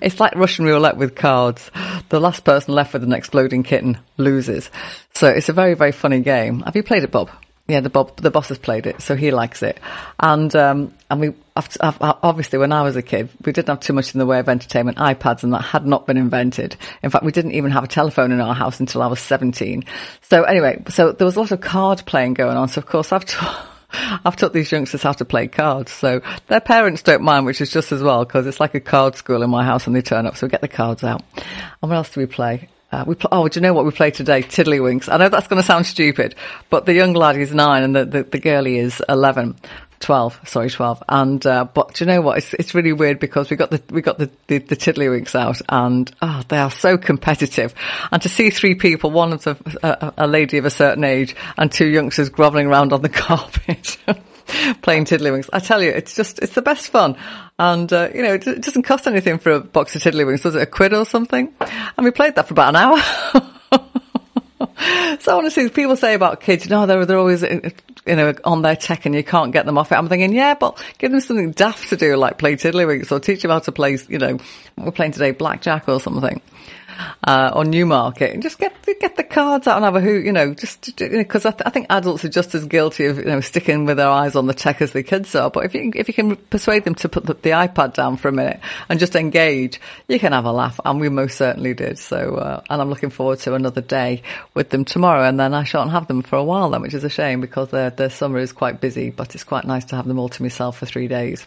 It's 0.00 0.18
like 0.18 0.34
Russian 0.34 0.64
roulette 0.64 0.96
with 0.96 1.14
cards. 1.14 1.70
The 2.08 2.20
last 2.20 2.42
person 2.42 2.74
left 2.74 2.94
with 2.94 3.04
an 3.04 3.12
exploding 3.12 3.62
kitten 3.62 3.98
loses. 4.16 4.70
So 5.12 5.28
it's 5.28 5.50
a 5.50 5.52
very, 5.52 5.74
very 5.74 5.92
funny 5.92 6.20
game. 6.20 6.60
Have 6.60 6.74
you 6.74 6.82
played 6.82 7.04
it, 7.04 7.10
Bob? 7.10 7.30
Yeah, 7.66 7.80
the 7.80 7.90
Bob, 7.90 8.16
the 8.16 8.30
boss 8.30 8.48
has 8.48 8.56
played 8.56 8.86
it, 8.86 9.02
so 9.02 9.14
he 9.14 9.30
likes 9.30 9.62
it. 9.62 9.78
And, 10.18 10.54
um, 10.56 10.94
and 11.10 11.20
we, 11.20 11.34
obviously 11.54 12.58
when 12.58 12.72
I 12.72 12.80
was 12.80 12.96
a 12.96 13.02
kid, 13.02 13.28
we 13.44 13.52
didn't 13.52 13.68
have 13.68 13.80
too 13.80 13.92
much 13.92 14.14
in 14.14 14.18
the 14.18 14.24
way 14.24 14.38
of 14.38 14.48
entertainment. 14.48 14.96
iPads 14.96 15.42
and 15.42 15.52
that 15.52 15.60
had 15.60 15.84
not 15.84 16.06
been 16.06 16.16
invented. 16.16 16.76
In 17.02 17.10
fact, 17.10 17.26
we 17.26 17.32
didn't 17.32 17.52
even 17.52 17.70
have 17.72 17.84
a 17.84 17.88
telephone 17.88 18.32
in 18.32 18.40
our 18.40 18.54
house 18.54 18.80
until 18.80 19.02
I 19.02 19.06
was 19.08 19.20
17. 19.20 19.84
So 20.22 20.44
anyway, 20.44 20.82
so 20.88 21.12
there 21.12 21.26
was 21.26 21.36
a 21.36 21.40
lot 21.40 21.50
of 21.50 21.60
card 21.60 22.04
playing 22.06 22.32
going 22.32 22.56
on. 22.56 22.68
So 22.68 22.78
of 22.78 22.86
course 22.86 23.12
I've, 23.12 23.24
t- 23.26 23.36
I've 23.92 24.36
taught 24.36 24.52
these 24.52 24.70
youngsters 24.70 25.02
how 25.02 25.12
to 25.12 25.24
play 25.24 25.48
cards, 25.48 25.92
so 25.92 26.20
their 26.48 26.60
parents 26.60 27.02
don't 27.02 27.22
mind, 27.22 27.46
which 27.46 27.60
is 27.60 27.70
just 27.70 27.92
as 27.92 28.02
well 28.02 28.24
because 28.24 28.46
it's 28.46 28.60
like 28.60 28.74
a 28.74 28.80
card 28.80 29.16
school 29.16 29.42
in 29.42 29.50
my 29.50 29.64
house, 29.64 29.86
and 29.86 29.96
they 29.96 30.02
turn 30.02 30.26
up. 30.26 30.36
So 30.36 30.46
we 30.46 30.50
get 30.50 30.60
the 30.60 30.68
cards 30.68 31.04
out. 31.04 31.22
And 31.36 31.90
what 31.90 31.96
else 31.96 32.10
do 32.10 32.20
we 32.20 32.26
play? 32.26 32.68
Uh, 32.90 33.04
we 33.06 33.14
play, 33.14 33.28
oh, 33.32 33.46
do 33.48 33.60
you 33.60 33.62
know 33.62 33.74
what 33.74 33.84
we 33.84 33.90
play 33.90 34.10
today? 34.10 34.42
Tiddlywinks. 34.42 35.12
I 35.12 35.18
know 35.18 35.28
that's 35.28 35.46
going 35.46 35.60
to 35.60 35.66
sound 35.66 35.86
stupid, 35.86 36.34
but 36.70 36.86
the 36.86 36.94
young 36.94 37.12
lad 37.12 37.36
is 37.36 37.52
nine 37.52 37.82
and 37.82 37.94
the, 37.94 38.04
the, 38.06 38.22
the 38.22 38.38
girlie 38.38 38.78
is 38.78 39.02
11. 39.08 39.56
12, 40.00 40.40
sorry, 40.44 40.70
12. 40.70 41.02
And, 41.08 41.44
uh, 41.46 41.64
but 41.64 41.94
do 41.94 42.04
you 42.04 42.10
know 42.10 42.20
what? 42.20 42.38
It's, 42.38 42.54
it's 42.54 42.74
really 42.74 42.92
weird 42.92 43.18
because 43.18 43.50
we 43.50 43.56
got 43.56 43.70
the, 43.70 43.82
we 43.90 44.00
got 44.00 44.18
the, 44.18 44.30
the, 44.46 44.58
the 44.58 44.76
tiddlywinks 44.76 45.34
out 45.34 45.60
and, 45.68 46.10
oh, 46.22 46.42
they 46.48 46.58
are 46.58 46.70
so 46.70 46.96
competitive. 46.96 47.74
And 48.12 48.22
to 48.22 48.28
see 48.28 48.50
three 48.50 48.74
people, 48.74 49.10
one 49.10 49.32
of 49.32 49.46
a, 49.46 50.14
a, 50.16 50.26
lady 50.26 50.58
of 50.58 50.64
a 50.64 50.70
certain 50.70 51.04
age 51.04 51.34
and 51.56 51.70
two 51.70 51.86
youngsters 51.86 52.28
groveling 52.28 52.66
around 52.66 52.92
on 52.92 53.02
the 53.02 53.08
carpet. 53.08 53.98
playing 54.82 55.04
tiddlywinks. 55.04 55.50
I 55.52 55.58
tell 55.58 55.82
you, 55.82 55.90
it's 55.90 56.14
just, 56.14 56.38
it's 56.38 56.54
the 56.54 56.62
best 56.62 56.88
fun. 56.88 57.16
And, 57.58 57.92
uh, 57.92 58.08
you 58.14 58.22
know, 58.22 58.34
it, 58.34 58.46
it, 58.46 58.62
doesn't 58.62 58.84
cost 58.84 59.06
anything 59.06 59.38
for 59.38 59.50
a 59.50 59.60
box 59.60 59.94
of 59.94 60.02
tiddlywinks, 60.02 60.42
does 60.42 60.54
it? 60.54 60.62
A 60.62 60.66
quid 60.66 60.94
or 60.94 61.04
something? 61.04 61.52
And 61.60 62.04
we 62.04 62.10
played 62.10 62.36
that 62.36 62.48
for 62.48 62.54
about 62.54 62.74
an 62.74 62.76
hour. 62.76 63.52
so 65.20 65.32
I 65.32 65.34
want 65.34 65.46
to 65.46 65.50
see 65.50 65.68
people 65.68 65.96
say 65.96 66.14
about 66.14 66.40
kids, 66.40 66.64
you 66.64 66.70
know, 66.70 66.86
they're, 66.86 67.06
they're 67.06 67.18
always, 67.18 67.44
uh, 67.44 67.60
uh, 67.64 67.70
you 68.06 68.16
know, 68.16 68.34
on 68.44 68.62
their 68.62 68.76
tech 68.76 69.06
and 69.06 69.14
you 69.14 69.22
can't 69.22 69.52
get 69.52 69.66
them 69.66 69.78
off 69.78 69.92
it. 69.92 69.96
I'm 69.96 70.08
thinking, 70.08 70.32
yeah, 70.32 70.54
but 70.54 70.82
give 70.98 71.10
them 71.10 71.20
something 71.20 71.52
daft 71.52 71.90
to 71.90 71.96
do, 71.96 72.16
like 72.16 72.38
play 72.38 72.56
tiddlywinks 72.56 73.12
or 73.12 73.20
teach 73.20 73.42
them 73.42 73.50
how 73.50 73.60
to 73.60 73.72
play, 73.72 73.98
you 74.08 74.18
know, 74.18 74.38
we're 74.76 74.90
playing 74.90 75.12
today 75.12 75.30
blackjack 75.30 75.88
or 75.88 76.00
something 76.00 76.40
uh, 77.24 77.50
on 77.54 77.70
Newmarket 77.70 78.32
and 78.32 78.42
just 78.42 78.58
get 78.58 78.74
get 79.00 79.16
the 79.16 79.24
cards 79.24 79.66
out 79.66 79.76
and 79.76 79.84
have 79.84 79.96
a 79.96 80.00
hoot, 80.00 80.24
you 80.24 80.32
know, 80.32 80.54
just 80.54 80.96
because 80.96 81.44
I, 81.44 81.50
th- 81.50 81.62
I, 81.66 81.70
think 81.70 81.86
adults 81.90 82.24
are 82.24 82.28
just 82.28 82.54
as 82.54 82.64
guilty 82.66 83.06
of 83.06 83.18
you 83.18 83.24
know 83.24 83.40
sticking 83.40 83.84
with 83.84 83.96
their 83.96 84.08
eyes 84.08 84.36
on 84.36 84.46
the 84.46 84.54
tech 84.54 84.80
as 84.82 84.92
the 84.92 85.02
kids 85.02 85.34
are. 85.34 85.50
But 85.50 85.64
if 85.64 85.74
you 85.74 85.92
if 85.94 86.08
you 86.08 86.14
can 86.14 86.36
persuade 86.36 86.84
them 86.84 86.94
to 86.96 87.08
put 87.08 87.26
the, 87.26 87.34
the 87.34 87.50
iPad 87.50 87.94
down 87.94 88.16
for 88.16 88.28
a 88.28 88.32
minute 88.32 88.60
and 88.88 88.98
just 88.98 89.16
engage, 89.16 89.80
you 90.08 90.18
can 90.18 90.32
have 90.32 90.44
a 90.44 90.52
laugh, 90.52 90.80
and 90.84 91.00
we 91.00 91.08
most 91.08 91.36
certainly 91.36 91.74
did. 91.74 91.98
So, 91.98 92.36
uh, 92.36 92.62
and 92.68 92.80
I'm 92.80 92.90
looking 92.90 93.10
forward 93.10 93.38
to 93.40 93.54
another 93.54 93.80
day 93.80 94.22
with 94.54 94.70
them 94.70 94.84
tomorrow, 94.84 95.24
and 95.24 95.38
then 95.38 95.54
I 95.54 95.64
shan't 95.64 95.90
have 95.90 96.08
them 96.08 96.22
for 96.22 96.36
a 96.36 96.44
while 96.44 96.70
then, 96.70 96.82
which 96.82 96.94
is 96.94 97.04
a 97.04 97.10
shame 97.10 97.40
because 97.40 97.70
their 97.70 97.90
their 97.90 98.10
summer 98.10 98.38
is 98.38 98.52
quite 98.52 98.80
busy. 98.80 99.10
But 99.10 99.34
it's 99.34 99.44
quite 99.44 99.64
nice 99.64 99.84
to 99.86 99.96
have 99.96 100.06
them 100.06 100.18
all 100.18 100.28
to 100.30 100.42
myself 100.42 100.78
for 100.78 100.86
three 100.86 101.08
days. 101.08 101.46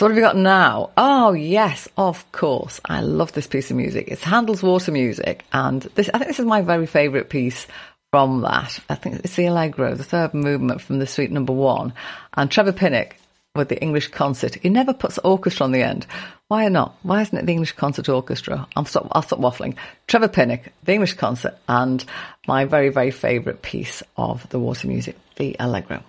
So 0.00 0.06
what 0.06 0.12
have 0.12 0.16
we 0.16 0.22
got 0.22 0.36
now? 0.36 0.92
Oh 0.96 1.32
yes, 1.32 1.86
of 1.98 2.32
course. 2.32 2.80
I 2.86 3.02
love 3.02 3.34
this 3.34 3.46
piece 3.46 3.70
of 3.70 3.76
music. 3.76 4.08
It's 4.08 4.24
Handel's 4.24 4.62
Water 4.62 4.92
Music, 4.92 5.44
and 5.52 5.82
this 5.94 6.08
I 6.14 6.16
think 6.16 6.28
this 6.28 6.38
is 6.38 6.46
my 6.46 6.62
very 6.62 6.86
favourite 6.86 7.28
piece 7.28 7.66
from 8.10 8.40
that. 8.40 8.80
I 8.88 8.94
think 8.94 9.16
it's 9.16 9.36
the 9.36 9.44
Allegro, 9.44 9.94
the 9.94 10.02
third 10.02 10.32
movement 10.32 10.80
from 10.80 11.00
the 11.00 11.06
suite 11.06 11.30
number 11.30 11.52
one, 11.52 11.92
and 12.32 12.50
Trevor 12.50 12.72
Pinnock 12.72 13.14
with 13.54 13.68
the 13.68 13.78
English 13.82 14.08
concert. 14.08 14.54
He 14.54 14.70
never 14.70 14.94
puts 14.94 15.18
orchestra 15.18 15.64
on 15.64 15.72
the 15.72 15.82
end. 15.82 16.06
Why 16.48 16.66
not? 16.68 16.96
Why 17.02 17.20
isn't 17.20 17.36
it 17.36 17.44
the 17.44 17.52
English 17.52 17.72
concert 17.72 18.08
orchestra? 18.08 18.66
I'll 18.74 18.86
stop. 18.86 19.06
I'll 19.12 19.20
stop 19.20 19.40
waffling. 19.40 19.76
Trevor 20.06 20.28
Pinnock, 20.28 20.62
the 20.82 20.94
English 20.94 21.12
concert, 21.18 21.58
and 21.68 22.02
my 22.48 22.64
very 22.64 22.88
very 22.88 23.10
favourite 23.10 23.60
piece 23.60 24.02
of 24.16 24.48
the 24.48 24.58
water 24.58 24.88
music, 24.88 25.18
the 25.36 25.56
Allegro. 25.60 26.02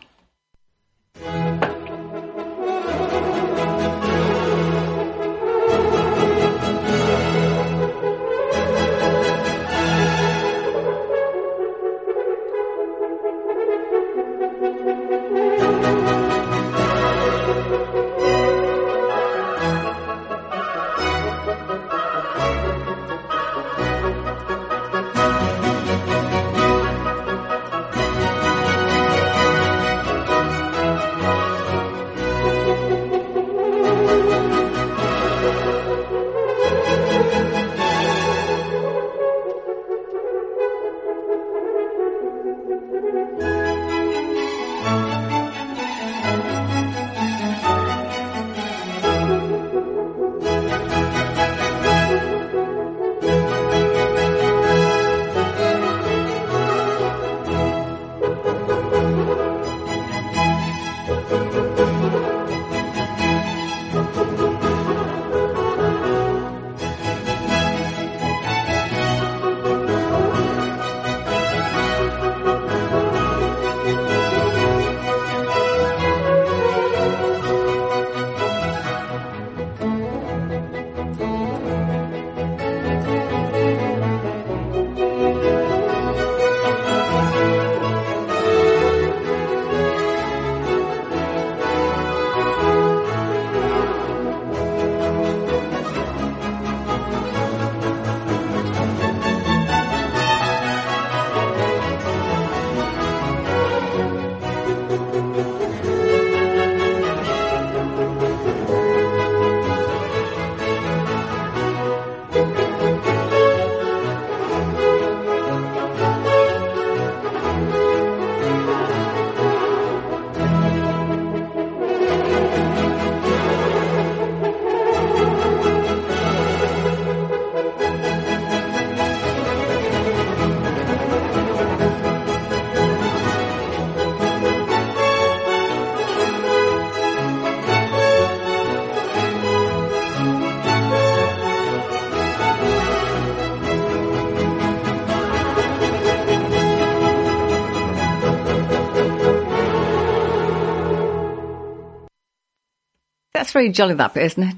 Very 153.52 153.70
jolly, 153.70 153.96
that 153.96 154.14
bit, 154.14 154.24
isn't 154.24 154.44
it? 154.44 154.56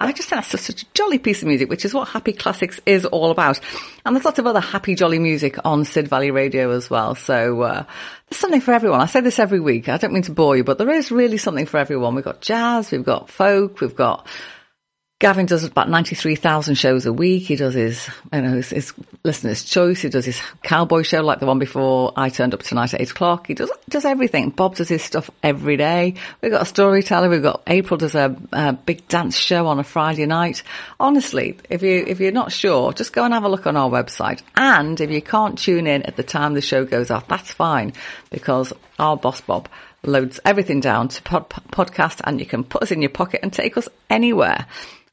I 0.00 0.12
just 0.12 0.28
think 0.28 0.42
that's 0.42 0.50
such 0.66 0.82
a 0.82 0.86
jolly 0.92 1.18
piece 1.18 1.40
of 1.40 1.48
music, 1.48 1.70
which 1.70 1.86
is 1.86 1.94
what 1.94 2.08
Happy 2.08 2.34
Classics 2.34 2.78
is 2.84 3.06
all 3.06 3.30
about. 3.30 3.58
And 4.04 4.14
there's 4.14 4.26
lots 4.26 4.38
of 4.38 4.46
other 4.46 4.60
happy, 4.60 4.94
jolly 4.94 5.18
music 5.18 5.56
on 5.64 5.86
Sid 5.86 6.08
Valley 6.08 6.30
Radio 6.30 6.72
as 6.72 6.90
well. 6.90 7.14
So, 7.14 7.62
uh, 7.62 7.84
there's 8.28 8.38
something 8.38 8.60
for 8.60 8.74
everyone. 8.74 9.00
I 9.00 9.06
say 9.06 9.20
this 9.22 9.38
every 9.38 9.60
week. 9.60 9.88
I 9.88 9.96
don't 9.96 10.12
mean 10.12 10.24
to 10.24 10.32
bore 10.32 10.58
you, 10.58 10.64
but 10.64 10.76
there 10.76 10.90
is 10.90 11.10
really 11.10 11.38
something 11.38 11.64
for 11.64 11.78
everyone. 11.78 12.14
We've 12.14 12.24
got 12.24 12.42
jazz, 12.42 12.90
we've 12.90 13.04
got 13.04 13.30
folk, 13.30 13.80
we've 13.80 13.96
got 13.96 14.26
Gavin 15.22 15.46
does 15.46 15.62
about 15.62 15.88
93,000 15.88 16.74
shows 16.74 17.06
a 17.06 17.12
week. 17.12 17.44
He 17.44 17.54
does 17.54 17.74
his, 17.74 18.10
you 18.32 18.42
know, 18.42 18.54
his, 18.54 18.70
his, 18.70 18.92
listener's 19.22 19.62
choice. 19.62 20.02
He 20.02 20.08
does 20.08 20.24
his 20.24 20.42
cowboy 20.64 21.02
show 21.02 21.20
like 21.20 21.38
the 21.38 21.46
one 21.46 21.60
before 21.60 22.12
I 22.16 22.28
turned 22.28 22.54
up 22.54 22.64
tonight 22.64 22.92
at 22.92 23.00
eight 23.00 23.12
o'clock. 23.12 23.46
He 23.46 23.54
does, 23.54 23.70
does 23.88 24.04
everything. 24.04 24.50
Bob 24.50 24.74
does 24.74 24.88
his 24.88 25.00
stuff 25.00 25.30
every 25.40 25.76
day. 25.76 26.14
We've 26.40 26.50
got 26.50 26.62
a 26.62 26.66
storyteller. 26.66 27.28
We've 27.28 27.40
got 27.40 27.62
April 27.68 27.98
does 27.98 28.16
a, 28.16 28.36
a 28.50 28.72
big 28.72 29.06
dance 29.06 29.36
show 29.36 29.68
on 29.68 29.78
a 29.78 29.84
Friday 29.84 30.26
night. 30.26 30.64
Honestly, 30.98 31.56
if 31.70 31.84
you, 31.84 32.04
if 32.04 32.18
you're 32.18 32.32
not 32.32 32.50
sure, 32.50 32.92
just 32.92 33.12
go 33.12 33.22
and 33.22 33.32
have 33.32 33.44
a 33.44 33.48
look 33.48 33.68
on 33.68 33.76
our 33.76 33.88
website. 33.88 34.42
And 34.56 35.00
if 35.00 35.08
you 35.08 35.22
can't 35.22 35.56
tune 35.56 35.86
in 35.86 36.02
at 36.02 36.16
the 36.16 36.24
time 36.24 36.54
the 36.54 36.60
show 36.60 36.84
goes 36.84 37.12
off, 37.12 37.28
that's 37.28 37.52
fine 37.52 37.92
because 38.30 38.72
our 38.98 39.16
boss 39.16 39.40
Bob 39.40 39.68
loads 40.02 40.40
everything 40.44 40.80
down 40.80 41.06
to 41.06 41.22
pod, 41.22 41.48
podcast 41.48 42.20
and 42.24 42.40
you 42.40 42.46
can 42.46 42.64
put 42.64 42.82
us 42.82 42.90
in 42.90 43.02
your 43.02 43.10
pocket 43.10 43.38
and 43.44 43.52
take 43.52 43.76
us 43.76 43.88
anywhere. 44.10 44.66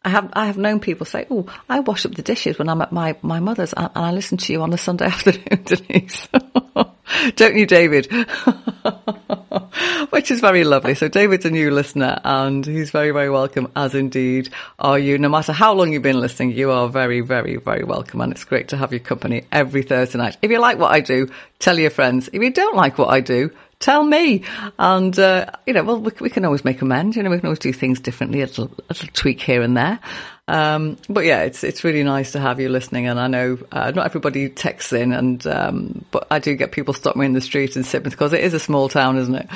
I 0.03 0.09
have 0.09 0.29
I 0.33 0.45
have 0.45 0.57
known 0.57 0.79
people 0.79 1.05
say, 1.05 1.25
"Oh, 1.29 1.45
I 1.67 1.81
wash 1.81 2.05
up 2.05 2.15
the 2.15 2.21
dishes 2.21 2.57
when 2.57 2.69
I'm 2.69 2.81
at 2.81 2.93
my 2.93 3.17
my 3.21 3.41
mother's, 3.41 3.73
and, 3.73 3.89
I 3.95 4.11
listen 4.11 4.37
to 4.37 4.53
you 4.53 4.61
on 4.61 4.71
a 4.71 4.77
Sunday 4.77 5.05
afternoon, 5.13 5.63
Denise." 5.65 6.27
Don't 7.35 7.55
you, 7.55 7.65
David? 7.65 8.07
Which 10.11 10.31
is 10.31 10.39
very 10.39 10.63
lovely. 10.63 10.95
So 10.95 11.07
David's 11.09 11.45
a 11.45 11.49
new 11.49 11.69
listener, 11.71 12.21
and 12.23 12.65
he's 12.65 12.91
very 12.91 13.11
very 13.11 13.29
welcome. 13.29 13.69
As 13.75 13.93
indeed 13.93 14.49
are 14.77 14.97
you. 14.97 15.17
No 15.17 15.27
matter 15.27 15.51
how 15.51 15.73
long 15.73 15.91
you've 15.91 16.01
been 16.01 16.21
listening, 16.21 16.51
you 16.51 16.71
are 16.71 16.87
very 16.87 17.19
very 17.19 17.57
very 17.57 17.83
welcome, 17.83 18.21
and 18.21 18.31
it's 18.31 18.45
great 18.45 18.69
to 18.69 18.77
have 18.77 18.93
your 18.93 19.01
company 19.01 19.47
every 19.51 19.83
Thursday 19.83 20.17
night. 20.17 20.37
If 20.41 20.49
you 20.49 20.59
like 20.59 20.77
what 20.79 20.93
I 20.93 21.01
do, 21.01 21.27
tell 21.59 21.77
your 21.77 21.89
friends. 21.89 22.29
If 22.31 22.41
you 22.41 22.51
don't 22.51 22.75
like 22.75 22.97
what 22.97 23.09
I 23.09 23.19
do, 23.19 23.51
tell 23.79 24.03
me. 24.03 24.43
And, 24.77 25.17
uh, 25.17 25.47
you 25.65 25.73
know, 25.73 25.83
well, 25.83 25.99
we, 25.99 26.11
we, 26.19 26.29
can 26.29 26.45
always 26.45 26.65
make 26.65 26.81
amends. 26.81 27.15
You 27.15 27.23
know, 27.23 27.29
we 27.29 27.37
can 27.37 27.47
always 27.47 27.59
do 27.59 27.73
things 27.73 27.99
differently, 27.99 28.41
a 28.41 28.45
little, 28.45 28.65
a 28.65 28.93
little 28.93 29.09
tweak 29.13 29.41
here 29.41 29.61
and 29.61 29.75
there. 29.75 29.99
Um, 30.47 30.97
but 31.07 31.25
yeah, 31.25 31.43
it's, 31.43 31.63
it's 31.63 31.83
really 31.83 32.03
nice 32.03 32.33
to 32.33 32.39
have 32.39 32.59
you 32.59 32.69
listening. 32.69 33.07
And 33.07 33.19
I 33.19 33.27
know, 33.27 33.57
uh, 33.71 33.91
not 33.91 34.05
everybody 34.05 34.49
texts 34.49 34.93
in 34.93 35.13
and, 35.13 35.45
um, 35.47 36.05
but 36.11 36.27
I 36.29 36.39
do 36.39 36.55
get 36.55 36.71
people 36.71 36.93
stop 36.93 37.15
me 37.15 37.25
in 37.25 37.33
the 37.33 37.41
street 37.41 37.75
and 37.75 37.85
sit 37.85 38.03
because 38.03 38.33
it 38.33 38.41
is 38.41 38.53
a 38.53 38.59
small 38.59 38.89
town, 38.89 39.17
isn't 39.17 39.35
it? 39.35 39.49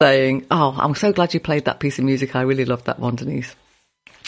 Saying, 0.00 0.46
Oh, 0.50 0.76
I'm 0.78 0.94
so 0.94 1.12
glad 1.12 1.34
you 1.34 1.40
played 1.40 1.64
that 1.64 1.80
piece 1.80 1.98
of 1.98 2.04
music. 2.04 2.36
I 2.36 2.42
really 2.42 2.64
loved 2.64 2.86
that 2.86 3.00
one, 3.00 3.16
Denise. 3.16 3.54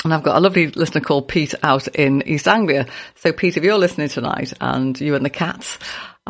And 0.02 0.14
I've 0.14 0.22
got 0.22 0.36
a 0.36 0.40
lovely 0.40 0.68
listener 0.68 1.02
called 1.02 1.28
Pete 1.28 1.54
out 1.62 1.86
in 1.88 2.26
East 2.26 2.48
Anglia. 2.48 2.86
So 3.16 3.32
Pete, 3.32 3.58
if 3.58 3.64
you're 3.64 3.78
listening 3.78 4.08
tonight 4.08 4.54
and 4.60 4.98
you 4.98 5.14
and 5.14 5.24
the 5.24 5.30
cats, 5.30 5.78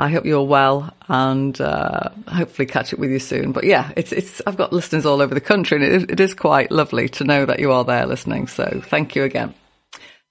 I 0.00 0.08
hope 0.08 0.24
you're 0.24 0.46
well 0.46 0.94
and 1.08 1.60
uh, 1.60 2.08
hopefully 2.26 2.64
catch 2.64 2.94
up 2.94 2.98
with 2.98 3.10
you 3.10 3.18
soon. 3.18 3.52
But 3.52 3.64
yeah, 3.64 3.92
it's 3.98 4.12
it's 4.12 4.40
I've 4.46 4.56
got 4.56 4.72
listeners 4.72 5.04
all 5.04 5.20
over 5.20 5.34
the 5.34 5.42
country 5.42 5.76
and 5.76 6.10
it, 6.10 6.18
is 6.18 6.32
quite 6.32 6.72
lovely 6.72 7.10
to 7.10 7.24
know 7.24 7.44
that 7.44 7.60
you 7.60 7.70
are 7.70 7.84
there 7.84 8.06
listening. 8.06 8.46
So 8.46 8.80
thank 8.82 9.14
you 9.14 9.24
again. 9.24 9.52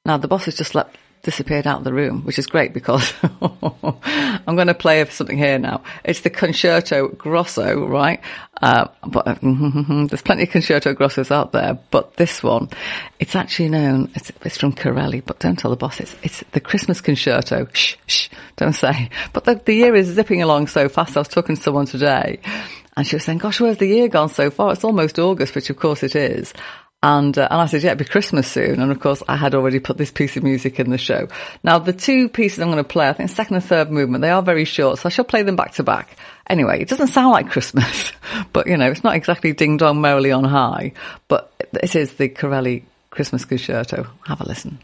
Now 0.05 0.17
the 0.17 0.27
boss 0.27 0.45
has 0.45 0.55
just 0.55 0.73
let 0.73 0.95
disappeared 1.21 1.67
out 1.67 1.79
of 1.79 1.83
the 1.83 1.93
room, 1.93 2.23
which 2.23 2.39
is 2.39 2.47
great 2.47 2.73
because 2.73 3.13
I'm 3.41 4.55
going 4.55 4.67
to 4.67 4.73
play 4.73 5.03
something 5.05 5.37
here 5.37 5.59
now. 5.59 5.83
It's 6.03 6.21
the 6.21 6.29
Concerto 6.29 7.09
Grosso, 7.09 7.85
right? 7.85 8.21
Uh, 8.61 8.87
but 9.05 9.25
there's 9.41 10.21
plenty 10.21 10.43
of 10.43 10.49
Concerto 10.49 10.93
Grossos 10.93 11.31
out 11.31 11.51
there, 11.51 11.79
but 11.91 12.15
this 12.15 12.41
one, 12.43 12.69
it's 13.19 13.35
actually 13.35 13.69
known, 13.69 14.11
it's, 14.15 14.31
it's 14.43 14.57
from 14.57 14.73
Corelli, 14.73 15.21
but 15.21 15.39
don't 15.39 15.57
tell 15.57 15.71
the 15.71 15.77
boss, 15.77 15.99
it's, 15.99 16.15
it's 16.23 16.43
the 16.51 16.59
Christmas 16.59 17.01
Concerto. 17.01 17.67
Shh, 17.73 17.95
shh, 18.07 18.29
don't 18.55 18.73
say. 18.73 19.09
But 19.33 19.45
the, 19.45 19.55
the 19.55 19.73
year 19.73 19.95
is 19.95 20.07
zipping 20.07 20.41
along 20.41 20.67
so 20.67 20.89
fast. 20.89 21.15
I 21.17 21.21
was 21.21 21.27
talking 21.27 21.55
to 21.55 21.61
someone 21.61 21.85
today 21.85 22.39
and 22.99 23.07
she 23.07 23.15
was 23.15 23.23
saying, 23.23 23.37
gosh, 23.37 23.61
where's 23.61 23.77
the 23.77 23.87
year 23.87 24.09
gone 24.09 24.27
so 24.27 24.51
far? 24.51 24.73
It's 24.73 24.83
almost 24.83 25.19
August, 25.19 25.55
which 25.55 25.69
of 25.69 25.77
course 25.77 26.03
it 26.03 26.17
is. 26.17 26.53
And, 27.01 27.37
uh, 27.37 27.47
and 27.49 27.61
I 27.61 27.65
said, 27.67 27.81
yeah, 27.81 27.91
it'll 27.91 27.99
be 27.99 28.05
Christmas 28.05 28.47
soon. 28.47 28.81
And 28.81 28.91
of 28.91 28.99
course, 28.99 29.23
I 29.27 29.37
had 29.37 29.55
already 29.55 29.79
put 29.79 29.97
this 29.97 30.11
piece 30.11 30.35
of 30.35 30.43
music 30.43 30.79
in 30.79 30.89
the 30.89 30.97
show. 30.97 31.29
Now, 31.63 31.79
the 31.79 31.93
two 31.93 32.27
pieces 32.27 32.59
I'm 32.59 32.69
going 32.69 32.77
to 32.77 32.83
play, 32.83 33.07
I 33.07 33.13
think 33.13 33.29
second 33.29 33.55
and 33.55 33.63
third 33.63 33.89
movement, 33.89 34.21
they 34.21 34.29
are 34.29 34.41
very 34.41 34.65
short, 34.65 34.99
so 34.99 35.07
I 35.07 35.09
shall 35.09 35.23
play 35.23 35.43
them 35.43 35.55
back 35.55 35.73
to 35.75 35.83
back. 35.83 36.17
Anyway, 36.47 36.81
it 36.81 36.89
doesn't 36.89 37.07
sound 37.07 37.31
like 37.31 37.49
Christmas, 37.49 38.11
but 38.53 38.67
you 38.67 38.75
know, 38.75 38.91
it's 38.91 39.03
not 39.03 39.15
exactly 39.15 39.53
ding 39.53 39.77
dong 39.77 40.01
merrily 40.01 40.31
on 40.31 40.43
high, 40.43 40.91
but 41.29 41.53
this 41.71 41.95
is 41.95 42.13
the 42.15 42.27
Corelli 42.27 42.85
Christmas 43.11 43.45
concerto. 43.45 44.07
Have 44.25 44.41
a 44.41 44.45
listen. 44.45 44.79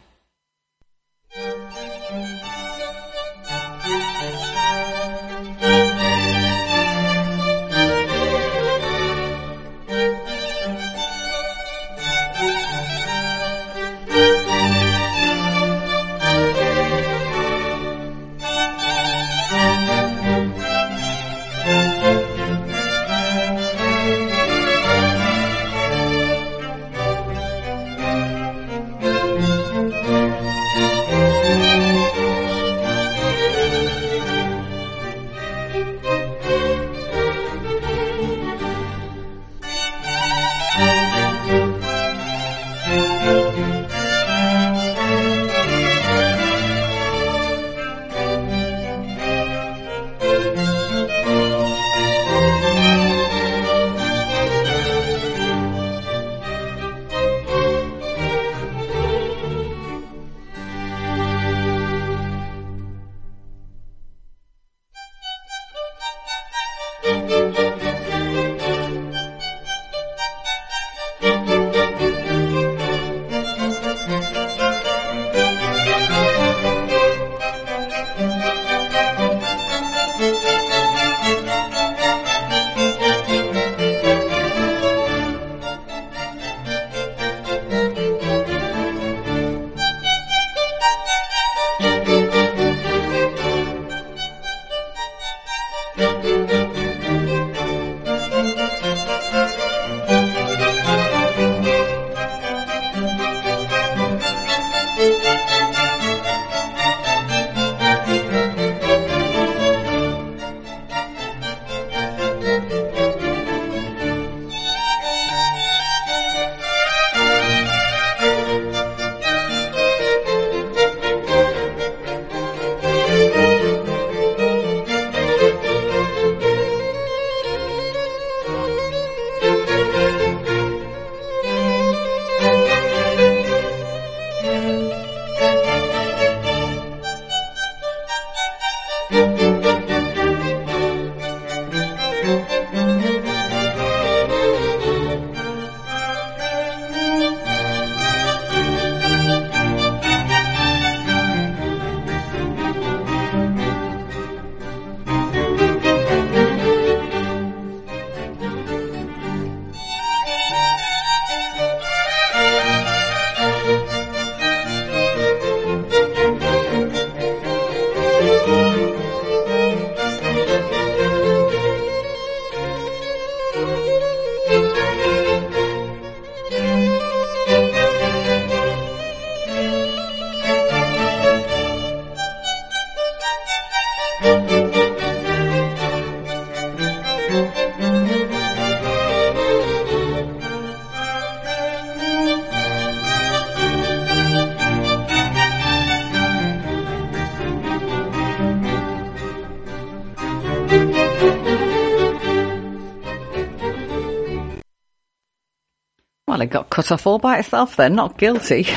Cut 206.86 206.94
off 206.94 207.08
all 207.08 207.20
by 207.20 207.40
itself 207.40 207.76
then, 207.76 207.96
not 207.96 208.18
guilty. 208.18 208.68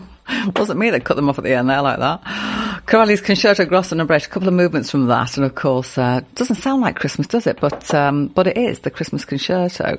wasn't 0.56 0.78
me 0.78 0.90
that 0.90 1.04
cut 1.04 1.16
them 1.16 1.28
off 1.28 1.38
at 1.38 1.44
the 1.44 1.54
end 1.54 1.68
there 1.68 1.82
like 1.82 1.98
that. 1.98 2.82
Corelli's 2.86 3.20
Concerto 3.20 3.64
Grosso 3.64 3.96
number 3.96 4.14
eight, 4.14 4.26
a 4.26 4.28
couple 4.28 4.48
of 4.48 4.54
movements 4.54 4.90
from 4.90 5.06
that, 5.06 5.36
and 5.36 5.46
of 5.46 5.54
course, 5.54 5.96
uh, 5.96 6.20
doesn't 6.34 6.56
sound 6.56 6.82
like 6.82 6.96
Christmas, 6.96 7.26
does 7.26 7.46
it? 7.46 7.58
But 7.60 7.92
um, 7.94 8.28
but 8.28 8.46
it 8.46 8.58
is 8.58 8.80
the 8.80 8.90
Christmas 8.90 9.24
Concerto. 9.24 9.98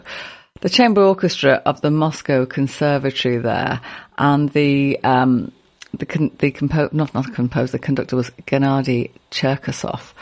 The 0.61 0.69
chamber 0.69 1.03
orchestra 1.03 1.61
of 1.65 1.81
the 1.81 1.91
Moscow 1.91 2.45
Conservatory 2.45 3.37
there, 3.37 3.81
and 4.17 4.49
the 4.49 4.99
um, 5.03 5.51
the 5.97 6.31
the 6.37 6.51
compo- 6.51 6.89
not 6.91 7.13
not 7.15 7.33
composer, 7.33 7.73
the 7.73 7.79
conductor 7.79 8.15
was 8.15 8.29
Gennady 8.45 9.11
Cherkasov. 9.31 10.13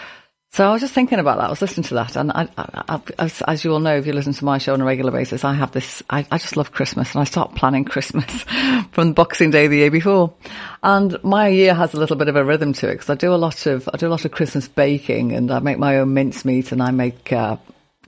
So 0.53 0.69
I 0.69 0.71
was 0.71 0.81
just 0.81 0.93
thinking 0.93 1.17
about 1.17 1.39
that. 1.39 1.47
I 1.47 1.49
was 1.49 1.63
listening 1.63 1.85
to 1.85 1.95
that, 1.95 2.15
and 2.15 2.31
I, 2.31 2.47
I, 2.55 3.01
I, 3.17 3.31
as, 3.47 3.63
you 3.63 3.73
all 3.73 3.79
know, 3.79 3.97
if 3.97 4.05
you 4.05 4.13
listen 4.13 4.33
to 4.33 4.45
my 4.45 4.59
show 4.59 4.73
on 4.73 4.81
a 4.81 4.85
regular 4.85 5.11
basis, 5.11 5.43
I 5.43 5.53
have 5.55 5.71
this. 5.71 6.03
I, 6.11 6.27
I 6.29 6.37
just 6.37 6.55
love 6.55 6.71
Christmas, 6.71 7.11
and 7.15 7.21
I 7.21 7.23
start 7.23 7.55
planning 7.55 7.85
Christmas 7.85 8.43
from 8.91 9.13
Boxing 9.13 9.49
Day 9.49 9.65
the 9.65 9.77
year 9.77 9.89
before. 9.89 10.31
And 10.83 11.17
my 11.23 11.47
year 11.47 11.73
has 11.73 11.95
a 11.95 11.97
little 11.97 12.17
bit 12.17 12.27
of 12.27 12.35
a 12.35 12.45
rhythm 12.45 12.71
to 12.73 12.87
it 12.87 12.93
because 12.93 13.09
I 13.09 13.15
do 13.15 13.33
a 13.33 13.35
lot 13.35 13.65
of 13.65 13.89
I 13.91 13.97
do 13.97 14.07
a 14.07 14.09
lot 14.09 14.25
of 14.25 14.31
Christmas 14.31 14.67
baking, 14.67 15.31
and 15.31 15.49
I 15.49 15.57
make 15.57 15.79
my 15.79 15.97
own 15.97 16.13
mincemeat, 16.13 16.71
and 16.71 16.83
I 16.83 16.91
make 16.91 17.33
uh, 17.33 17.57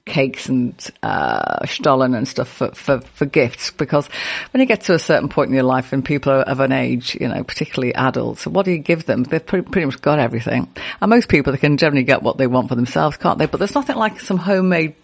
cakes 0.06 0.48
and 0.50 0.92
uh, 1.02 1.66
stollen 1.66 2.14
and 2.14 2.28
stuff 2.28 2.48
for, 2.48 2.72
for, 2.72 3.02
for 3.02 3.26
gifts 3.26 3.72
because 3.72 4.08
when 4.52 4.62
you 4.62 4.68
get 4.68 4.82
to 4.82 4.94
a 4.94 5.00
certain 5.00 5.30
point 5.30 5.50
in 5.50 5.56
your 5.56 5.64
life 5.64 5.94
and 5.94 6.06
people 6.06 6.32
are 6.32 6.42
of 6.42 6.60
an 6.60 6.72
age, 6.72 7.18
you 7.20 7.28
know, 7.28 7.44
particularly 7.44 7.94
adults, 7.96 8.46
what 8.46 8.66
do 8.66 8.72
you 8.72 8.78
give 8.78 9.06
them? 9.06 9.24
They've 9.24 9.44
pretty, 9.44 9.68
pretty 9.68 9.86
much 9.86 10.02
got 10.02 10.20
everything. 10.20 10.72
And 11.02 11.10
most 11.10 11.28
people, 11.28 11.52
they 11.52 11.58
can 11.58 11.78
generally 11.78 12.04
get 12.04 12.22
what 12.22 12.38
they 12.38 12.46
want 12.46 12.70
for 12.70 12.76
themselves, 12.76 13.18
can't 13.18 13.40
they? 13.40 13.48
But 13.48 13.58
there's 13.58 13.74
nothing 13.74 13.96
like 13.96 14.20
some 14.20 14.38
homemade 14.38 14.96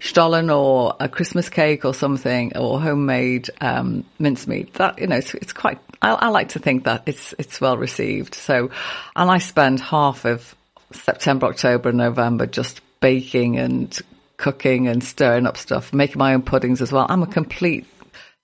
stollen 0.00 0.50
or 0.50 0.96
a 0.98 1.08
Christmas 1.08 1.48
cake 1.48 1.84
or 1.84 1.94
something 1.94 2.56
or 2.56 2.80
homemade 2.80 3.50
um, 3.60 4.04
mincemeat. 4.18 4.74
That, 4.74 4.98
you 4.98 5.06
know, 5.06 5.16
it's, 5.16 5.34
it's 5.34 5.52
quite, 5.52 5.78
I, 6.02 6.10
I 6.10 6.28
like 6.28 6.50
to 6.50 6.58
think 6.58 6.84
that 6.84 7.04
it's, 7.06 7.32
it's 7.38 7.60
well 7.60 7.76
received. 7.76 8.34
So, 8.34 8.70
and 9.14 9.30
I 9.30 9.38
spend 9.38 9.78
half 9.78 10.24
of 10.24 10.56
September, 10.90 11.46
October 11.46 11.90
and 11.90 11.98
November 11.98 12.46
just 12.46 12.80
baking 13.00 13.58
and 13.58 13.96
cooking 14.38 14.88
and 14.88 15.04
stirring 15.04 15.46
up 15.46 15.58
stuff, 15.58 15.92
making 15.92 16.18
my 16.18 16.32
own 16.32 16.42
puddings 16.42 16.80
as 16.80 16.90
well. 16.90 17.06
I'm 17.08 17.22
a 17.22 17.26
complete 17.26 17.86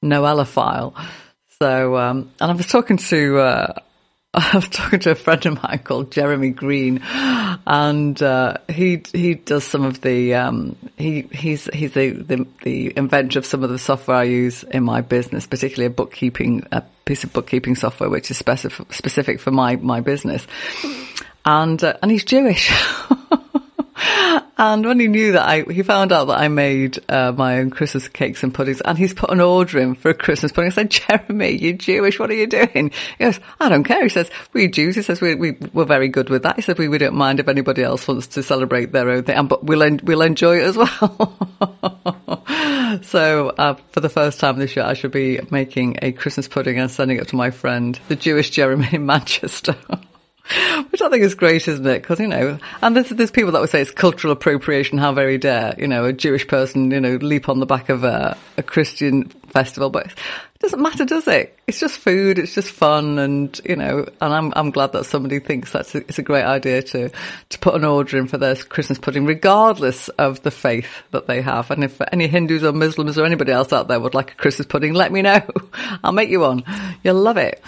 Noelophile. 0.03 0.95
So, 1.59 1.97
um, 1.97 2.31
and 2.41 2.51
I 2.51 2.55
was 2.55 2.67
talking 2.67 2.99
to, 2.99 3.39
uh, 3.39 3.75
I 4.35 4.51
was 4.57 4.69
talking 4.69 4.99
to 5.01 5.13
a 5.13 5.15
friend 5.15 5.47
of 5.47 5.63
mine 5.63 5.79
called 5.79 6.11
Jeremy 6.11 6.51
Green, 6.51 7.01
and 7.05 8.21
uh, 8.21 8.59
he 8.69 9.03
he 9.13 9.35
does 9.35 9.63
some 9.63 9.85
of 9.85 10.01
the 10.01 10.35
um, 10.35 10.75
he 10.97 11.23
he's 11.23 11.67
he's 11.73 11.93
the, 11.93 12.11
the, 12.11 12.47
the 12.65 12.93
inventor 12.97 13.39
of 13.39 13.47
some 13.47 13.63
of 13.63 13.71
the 13.71 13.79
software 13.79 14.17
I 14.17 14.25
use 14.25 14.65
in 14.65 14.83
my 14.83 15.03
business, 15.03 15.47
particularly 15.47 15.87
a 15.87 15.91
bookkeeping 15.91 16.67
a 16.73 16.83
piece 17.05 17.23
of 17.23 17.33
bookkeeping 17.33 17.77
software 17.77 18.11
which 18.11 18.29
is 18.33 18.37
specific 18.37 18.93
specific 18.93 19.39
for 19.39 19.53
my 19.53 19.77
my 19.77 20.01
business, 20.01 20.45
and 21.45 21.83
uh, 21.85 21.97
and 22.03 22.11
he's 22.11 22.25
Jewish. 22.25 22.73
And 24.57 24.87
when 24.87 25.01
he 25.01 25.09
knew 25.09 25.33
that 25.33 25.49
I, 25.49 25.63
he 25.63 25.83
found 25.83 26.13
out 26.13 26.27
that 26.27 26.39
I 26.39 26.47
made 26.47 26.99
uh, 27.09 27.33
my 27.33 27.59
own 27.59 27.71
Christmas 27.71 28.07
cakes 28.07 28.45
and 28.45 28.55
puddings, 28.55 28.81
and 28.81 28.97
he's 28.97 29.13
put 29.13 29.31
an 29.31 29.41
order 29.41 29.81
in 29.81 29.97
for 29.97 30.11
a 30.11 30.15
Christmas 30.15 30.53
pudding. 30.53 30.71
I 30.71 30.75
said, 30.75 30.91
Jeremy, 30.91 31.57
you're 31.57 31.73
Jewish. 31.73 32.21
What 32.21 32.31
are 32.31 32.35
you 32.35 32.47
doing? 32.47 32.93
He 33.19 33.25
goes, 33.25 33.41
I 33.59 33.69
don't 33.69 33.83
care. 33.83 34.03
He 34.05 34.09
says, 34.09 34.31
we 34.53 34.69
Jews. 34.69 34.95
He 34.95 35.03
says, 35.03 35.21
we, 35.21 35.35
we, 35.35 35.53
we're 35.73 35.85
very 35.85 36.09
good 36.09 36.31
with 36.31 36.45
that. 36.45 36.57
He 36.57 36.63
said, 36.63 36.79
we, 36.79 36.87
we 36.89 36.99
don't 36.99 37.17
mind 37.17 37.41
if 37.41 37.49
anybody 37.49 37.83
else 37.83 38.07
wants 38.07 38.29
to 38.29 38.45
celebrate 38.45 38.93
their 38.93 39.11
own 39.11 39.25
thing, 39.25 39.47
but 39.49 39.65
we'll, 39.65 39.83
en- 39.83 40.01
we'll 40.05 40.23
enjoy 40.23 40.59
it 40.59 40.65
as 40.65 40.77
well. 40.77 41.51
so, 43.03 43.49
uh, 43.49 43.75
for 43.91 44.01
the 44.01 44.09
first 44.09 44.39
time 44.39 44.59
this 44.59 44.77
year, 44.77 44.85
I 44.85 44.95
should 44.95 45.13
be 45.13 45.41
making 45.51 45.99
a 46.01 46.13
Christmas 46.13 46.47
pudding 46.47 46.79
and 46.79 46.91
sending 46.91 47.17
it 47.17 47.29
to 47.29 47.37
my 47.37 47.51
friend, 47.51 47.99
the 48.07 48.17
Jewish 48.17 48.51
Jeremy 48.51 48.89
in 48.93 49.05
Manchester. 49.05 49.75
Which 50.91 51.01
I 51.01 51.09
think 51.09 51.23
is 51.23 51.35
great, 51.35 51.67
isn't 51.67 51.87
it? 51.87 52.03
Because, 52.03 52.21
you 52.21 52.27
know, 52.27 52.59
and 52.83 52.95
there's, 52.95 53.09
there's 53.09 53.31
people 53.31 53.53
that 53.53 53.61
would 53.61 53.71
say 53.71 53.81
it's 53.81 53.91
cultural 53.91 54.33
appropriation, 54.33 54.99
how 54.99 55.13
very 55.13 55.39
dare, 55.39 55.75
you 55.79 55.89
know, 55.89 56.05
a 56.05 56.13
Jewish 56.13 56.47
person, 56.47 56.91
you 56.91 57.01
know, 57.01 57.17
leap 57.17 57.49
on 57.49 57.61
the 57.61 57.67
back 57.67 57.89
of 57.89 58.05
a, 58.05 58.37
a 58.59 58.63
Christian 58.63 59.29
festival. 59.29 59.89
But 59.89 60.07
it 60.07 60.59
doesn't 60.59 60.83
matter, 60.83 61.07
does 61.07 61.27
it? 61.29 61.59
It's 61.67 61.81
just 61.81 61.99
food, 61.99 62.39
it's 62.39 62.55
just 62.55 62.71
fun, 62.71 63.19
and, 63.19 63.59
you 63.65 63.75
know, 63.75 64.07
and 64.21 64.35
I'm, 64.35 64.53
I'm 64.55 64.71
glad 64.71 64.93
that 64.93 65.07
somebody 65.07 65.39
thinks 65.39 65.73
that's 65.73 65.95
a, 65.95 65.99
it's 65.99 66.19
a 66.19 66.23
great 66.23 66.45
idea 66.45 66.83
to, 66.83 67.09
to 67.49 67.59
put 67.59 67.75
an 67.75 67.85
order 67.85 68.19
in 68.19 68.29
for 68.29 68.37
their 68.37 68.55
Christmas 68.55 68.99
pudding, 68.99 69.25
regardless 69.25 70.11
of 70.11 70.43
the 70.43 70.51
faith 70.51 71.05
that 71.13 71.27
they 71.27 71.41
have. 71.41 71.71
And 71.71 71.85
if 71.85 72.03
any 72.13 72.29
Hindus 72.29 72.65
or 72.65 72.73
Muslims 72.73 73.17
or 73.17 73.25
anybody 73.25 73.53
else 73.53 73.73
out 73.73 73.89
there 73.89 73.99
would 73.99 74.15
like 74.15 74.33
a 74.33 74.37
Christmas 74.37 74.67
pudding, 74.67 74.93
let 74.93 75.11
me 75.11 75.23
know. 75.23 75.41
I'll 76.05 76.13
make 76.13 76.29
you 76.29 76.41
one. 76.41 76.65
You'll 77.03 77.15
love 77.15 77.39
it. 77.39 77.63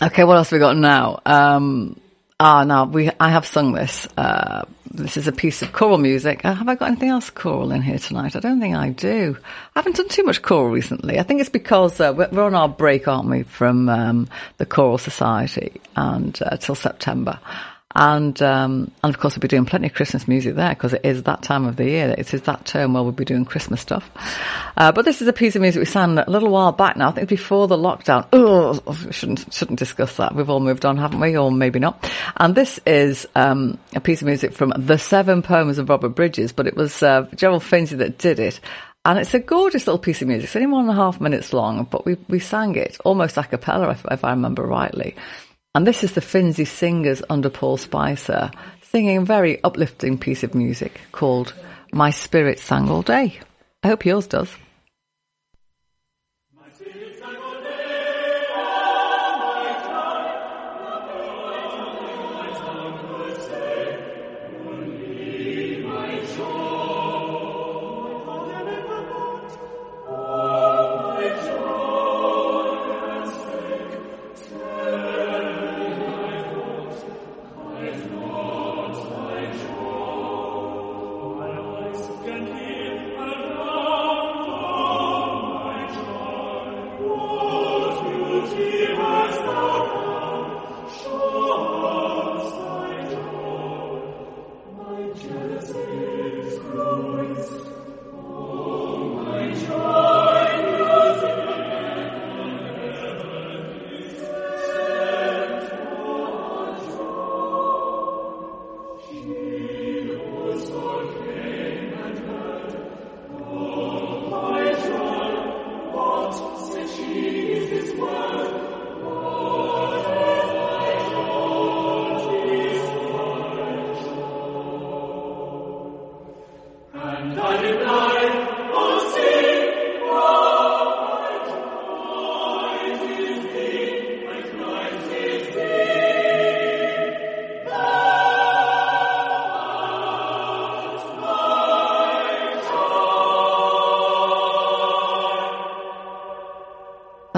Okay, 0.00 0.24
what 0.24 0.36
else 0.36 0.50
have 0.50 0.56
we 0.56 0.60
got 0.60 0.76
now? 0.76 1.20
Um, 1.26 2.00
ah, 2.40 2.64
now 2.64 2.86
we 2.86 3.10
I 3.20 3.30
have 3.30 3.46
sung 3.46 3.72
this. 3.72 4.08
Uh, 4.16 4.64
this 4.90 5.16
is 5.16 5.26
a 5.26 5.32
piece 5.32 5.62
of 5.62 5.72
choral 5.72 5.98
music. 5.98 6.44
Uh, 6.44 6.54
have 6.54 6.68
I 6.68 6.74
got 6.74 6.88
anything 6.88 7.08
else 7.08 7.30
choral 7.30 7.72
in 7.72 7.82
here 7.82 7.98
tonight? 7.98 8.36
I 8.36 8.40
don't 8.40 8.60
think 8.60 8.76
I 8.76 8.90
do. 8.90 9.36
I 9.74 9.78
haven't 9.78 9.96
done 9.96 10.08
too 10.08 10.24
much 10.24 10.42
choral 10.42 10.68
recently. 10.68 11.18
I 11.18 11.22
think 11.22 11.40
it's 11.40 11.50
because 11.50 12.00
uh, 12.00 12.12
we're, 12.16 12.28
we're, 12.30 12.44
on 12.44 12.54
our 12.54 12.68
break, 12.68 13.08
aren't 13.08 13.28
we, 13.28 13.42
from 13.42 13.88
um, 13.88 14.28
the 14.58 14.66
Choral 14.66 14.98
Society 14.98 15.80
and 15.96 16.38
uh, 16.42 16.56
till 16.56 16.74
September. 16.74 17.38
And, 17.94 18.40
um, 18.42 18.90
and 19.02 19.14
of 19.14 19.20
course, 19.20 19.36
we'll 19.36 19.42
be 19.42 19.48
doing 19.48 19.66
plenty 19.66 19.86
of 19.86 19.94
Christmas 19.94 20.26
music 20.26 20.54
there 20.54 20.70
because 20.70 20.92
it 20.92 21.02
is 21.04 21.24
that 21.24 21.42
time 21.42 21.66
of 21.66 21.76
the 21.76 21.84
year. 21.84 22.14
It 22.16 22.32
is 22.32 22.42
that 22.42 22.64
term 22.64 22.94
where 22.94 23.02
we'll 23.02 23.12
be 23.12 23.24
doing 23.24 23.44
Christmas 23.44 23.80
stuff. 23.80 24.10
Uh, 24.76 24.92
but 24.92 25.04
this 25.04 25.20
is 25.20 25.28
a 25.28 25.32
piece 25.32 25.56
of 25.56 25.62
music 25.62 25.80
we 25.80 25.86
sang 25.86 26.16
a 26.18 26.28
little 26.28 26.50
while 26.50 26.72
back 26.72 26.96
now. 26.96 27.10
I 27.10 27.12
think 27.12 27.28
before 27.28 27.68
the 27.68 27.76
lockdown. 27.76 28.26
Oh, 28.32 28.80
shouldn't, 29.10 29.52
shouldn't 29.52 29.78
discuss 29.78 30.16
that. 30.16 30.34
We've 30.34 30.48
all 30.48 30.60
moved 30.60 30.84
on, 30.84 30.96
haven't 30.96 31.20
we? 31.20 31.36
Or 31.36 31.52
maybe 31.52 31.78
not. 31.78 32.10
And 32.36 32.54
this 32.54 32.80
is, 32.86 33.26
um, 33.34 33.78
a 33.94 34.00
piece 34.00 34.22
of 34.22 34.26
music 34.26 34.54
from 34.54 34.72
The 34.76 34.98
Seven 34.98 35.42
Poems 35.42 35.78
of 35.78 35.88
Robert 35.88 36.10
Bridges, 36.10 36.52
but 36.52 36.66
it 36.66 36.76
was, 36.76 37.02
uh, 37.02 37.28
Gerald 37.34 37.62
Finzi 37.62 37.98
that 37.98 38.18
did 38.18 38.38
it. 38.38 38.60
And 39.04 39.18
it's 39.18 39.34
a 39.34 39.40
gorgeous 39.40 39.86
little 39.86 39.98
piece 39.98 40.22
of 40.22 40.28
music. 40.28 40.44
It's 40.44 40.56
only 40.56 40.68
one 40.68 40.82
and 40.82 40.90
a 40.90 40.94
half 40.94 41.20
minutes 41.20 41.52
long, 41.52 41.88
but 41.90 42.06
we, 42.06 42.16
we 42.28 42.38
sang 42.38 42.76
it 42.76 42.96
almost 43.04 43.36
a 43.36 43.42
cappella, 43.42 43.90
if, 43.90 44.06
if 44.10 44.24
I 44.24 44.30
remember 44.30 44.64
rightly. 44.64 45.16
And 45.74 45.86
this 45.86 46.04
is 46.04 46.12
the 46.12 46.20
Finzi 46.20 46.66
Singers 46.66 47.22
under 47.30 47.48
Paul 47.48 47.78
Spicer 47.78 48.50
singing 48.82 49.16
a 49.16 49.24
very 49.24 49.64
uplifting 49.64 50.18
piece 50.18 50.42
of 50.42 50.54
music 50.54 51.00
called 51.12 51.54
My 51.92 52.10
Spirit 52.10 52.58
Sang 52.58 52.90
All 52.90 53.00
Day. 53.00 53.40
I 53.82 53.88
hope 53.88 54.04
yours 54.04 54.26
does. 54.26 54.50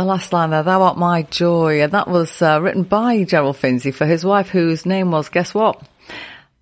Last 0.04 0.34
line 0.34 0.50
there, 0.50 0.62
thou 0.62 0.82
art 0.82 0.98
my 0.98 1.22
joy. 1.22 1.82
And 1.82 1.92
that 1.92 2.08
was 2.08 2.42
uh, 2.42 2.60
written 2.60 2.82
by 2.82 3.24
Gerald 3.24 3.56
Finzi 3.56 3.92
for 3.92 4.04
his 4.04 4.24
wife, 4.24 4.50
whose 4.50 4.84
name 4.84 5.10
was, 5.10 5.30
guess 5.30 5.54
what? 5.54 5.80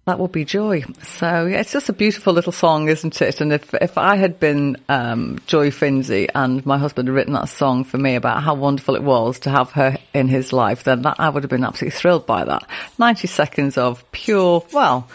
That 0.05 0.19
would 0.19 0.33
be 0.33 0.45
Joy. 0.45 0.83
So 1.03 1.47
yeah, 1.47 1.61
it's 1.61 1.73
just 1.73 1.89
a 1.89 1.93
beautiful 1.93 2.33
little 2.33 2.51
song, 2.51 2.89
isn't 2.89 3.23
it? 3.23 3.41
And 3.41 3.53
if 3.53 3.73
if 3.75 3.97
I 3.97 4.17
had 4.17 4.41
been 4.41 4.77
um, 4.89 5.39
Joy 5.47 5.71
Finzi 5.71 6.27
and 6.35 6.67
my 6.67 6.77
husband 6.77 7.07
had 7.07 7.15
written 7.15 7.35
that 7.35 7.49
song 7.49 7.85
for 7.85 7.99
me 7.99 8.17
about 8.17 8.43
how 8.43 8.55
wonderful 8.55 8.97
it 8.97 9.03
was 9.05 9.39
to 9.41 9.51
have 9.51 9.71
her 9.73 9.97
in 10.13 10.27
his 10.27 10.53
life, 10.53 10.83
then 10.83 11.03
that, 11.03 11.21
I 11.21 11.29
would 11.29 11.45
have 11.45 11.51
been 11.51 11.63
absolutely 11.63 11.97
thrilled 11.97 12.27
by 12.27 12.45
that. 12.45 12.69
Ninety 12.99 13.29
seconds 13.29 13.79
of 13.79 14.11
pure, 14.11 14.65
well, 14.73 15.09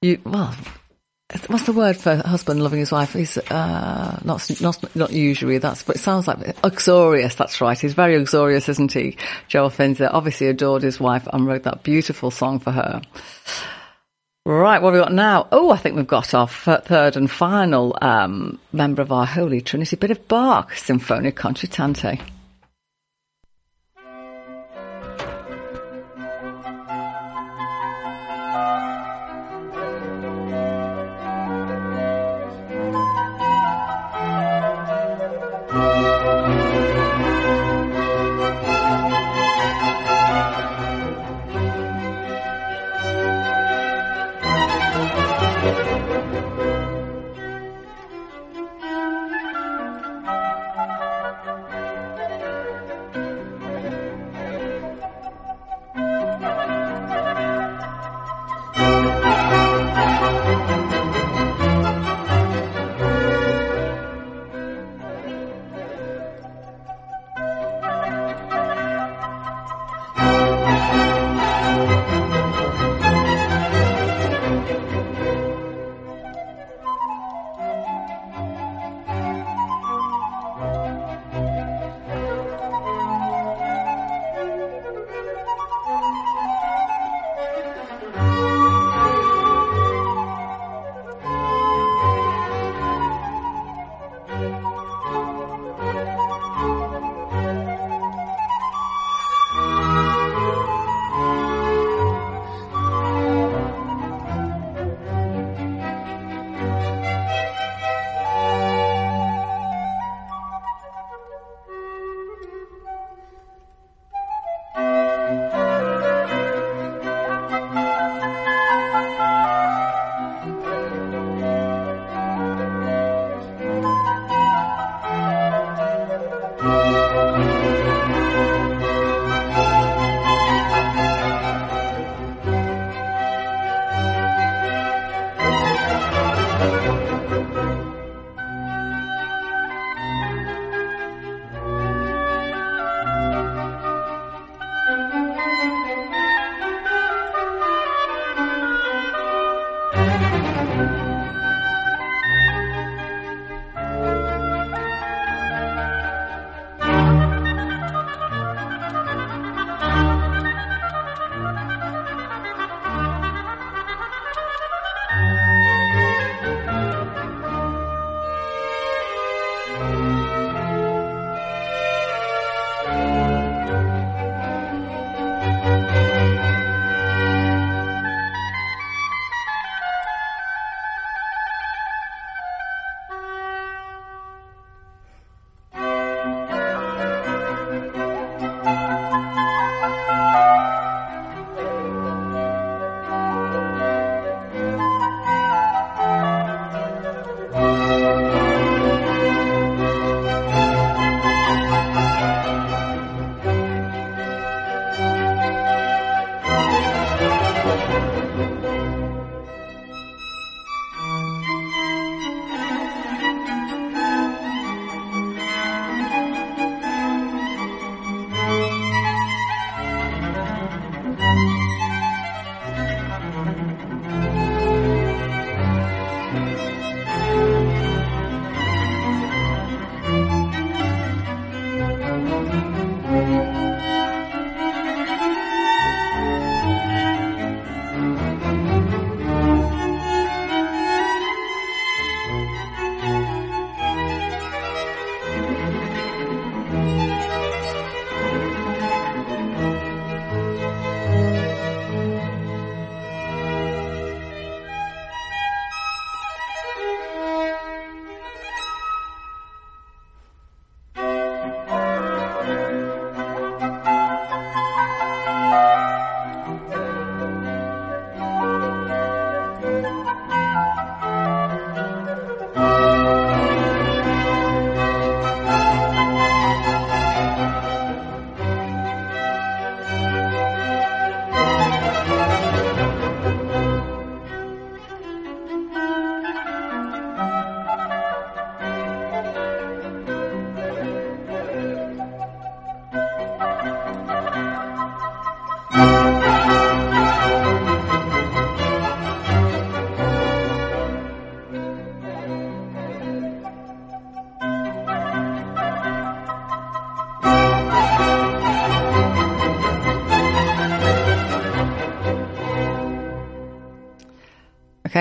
you 0.00 0.18
well 0.24 0.54
what's 1.46 1.64
the 1.64 1.72
word 1.72 1.96
for 1.96 2.16
husband 2.16 2.62
loving 2.62 2.80
his 2.80 2.92
wife? 2.92 3.14
He's 3.14 3.38
uh, 3.38 4.20
not 4.24 4.60
not 4.60 4.96
not 4.96 5.12
usually. 5.12 5.58
That's 5.58 5.82
but 5.82 5.96
it 5.96 6.00
sounds 6.00 6.28
like 6.28 6.56
uxorious. 6.62 7.34
That's 7.34 7.60
right. 7.60 7.78
He's 7.78 7.94
very 7.94 8.16
uxorious, 8.16 8.68
isn't 8.68 8.92
he? 8.92 9.16
Joel 9.48 9.70
Finzi 9.70 10.08
obviously 10.10 10.48
adored 10.48 10.82
his 10.82 11.00
wife 11.00 11.26
and 11.32 11.46
wrote 11.46 11.64
that 11.64 11.82
beautiful 11.82 12.30
song 12.30 12.58
for 12.58 12.72
her. 12.72 13.02
Right, 14.46 14.82
what 14.82 14.92
have 14.92 15.00
we 15.00 15.04
got 15.04 15.14
now? 15.14 15.48
Oh, 15.52 15.70
I 15.70 15.78
think 15.78 15.96
we've 15.96 16.06
got 16.06 16.34
our 16.34 16.46
third 16.46 17.16
and 17.16 17.30
final 17.30 17.96
um, 18.02 18.60
member 18.74 19.00
of 19.00 19.10
our 19.10 19.24
Holy 19.24 19.62
Trinity, 19.62 19.96
bit 19.96 20.10
of 20.10 20.28
Bach, 20.28 20.72
Sinfonia 20.74 21.32
Concertante. 21.32 22.20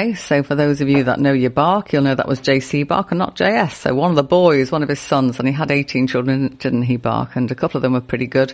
Okay, 0.03 0.15
so 0.15 0.43
for 0.43 0.55
those 0.55 0.81
of 0.81 0.89
you 0.89 1.05
that 1.05 1.21
know 1.21 1.31
your 1.31 1.49
Bach, 1.49 1.93
you'll 1.93 2.01
know 2.03 2.13
that 2.13 2.27
was 2.27 2.41
J.C. 2.41 2.83
Bach 2.83 3.11
and 3.11 3.19
not 3.19 3.37
J.S. 3.37 3.77
So 3.77 3.95
one 3.95 4.09
of 4.09 4.17
the 4.17 4.23
boys, 4.23 4.69
one 4.69 4.83
of 4.83 4.89
his 4.89 4.99
sons, 4.99 5.39
and 5.39 5.47
he 5.47 5.53
had 5.53 5.71
18 5.71 6.07
children, 6.07 6.57
didn't 6.57 6.81
he, 6.81 6.97
Bach? 6.97 7.37
And 7.37 7.49
a 7.49 7.55
couple 7.55 7.77
of 7.77 7.83
them 7.83 7.93
were 7.93 8.01
pretty 8.01 8.27
good. 8.27 8.53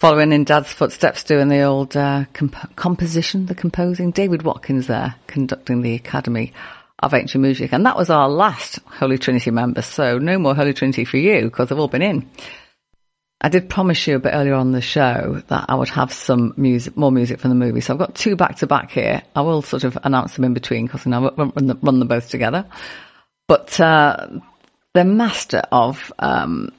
Following 0.00 0.32
in 0.32 0.42
Dad's 0.42 0.72
footsteps, 0.72 1.22
doing 1.22 1.46
the 1.46 1.62
old 1.62 1.96
uh, 1.96 2.24
comp- 2.32 2.74
composition, 2.74 3.46
the 3.46 3.54
composing. 3.54 4.10
David 4.10 4.42
Watkins 4.42 4.88
there, 4.88 5.14
conducting 5.28 5.82
the 5.82 5.94
Academy 5.94 6.52
of 6.98 7.14
Ancient 7.14 7.42
Music. 7.42 7.72
And 7.72 7.86
that 7.86 7.96
was 7.96 8.10
our 8.10 8.28
last 8.28 8.80
Holy 8.86 9.18
Trinity 9.18 9.52
member. 9.52 9.82
So 9.82 10.18
no 10.18 10.36
more 10.36 10.56
Holy 10.56 10.74
Trinity 10.74 11.04
for 11.04 11.18
you, 11.18 11.42
because 11.42 11.68
they've 11.68 11.78
all 11.78 11.86
been 11.86 12.02
in. 12.02 12.28
I 13.40 13.48
did 13.50 13.68
promise 13.68 14.06
you 14.06 14.16
a 14.16 14.18
bit 14.18 14.32
earlier 14.32 14.54
on 14.54 14.72
the 14.72 14.80
show 14.80 15.42
that 15.48 15.66
I 15.68 15.74
would 15.74 15.90
have 15.90 16.12
some 16.12 16.54
music, 16.56 16.96
more 16.96 17.12
music 17.12 17.38
from 17.38 17.50
the 17.50 17.54
movie. 17.54 17.82
So 17.82 17.92
I've 17.92 17.98
got 17.98 18.14
two 18.14 18.34
back 18.34 18.56
to 18.56 18.66
back 18.66 18.90
here. 18.90 19.22
I 19.34 19.42
will 19.42 19.60
sort 19.60 19.84
of 19.84 19.98
announce 20.02 20.34
them 20.34 20.44
in 20.44 20.54
between 20.54 20.86
because 20.86 21.06
I 21.06 21.18
won't 21.18 21.36
run, 21.36 21.98
them, 21.98 22.08
both 22.08 22.30
together. 22.30 22.66
But 23.46 23.78
uh, 23.78 24.28
the 24.94 25.04
master 25.04 25.62
of 25.70 26.12
um, 26.18 26.72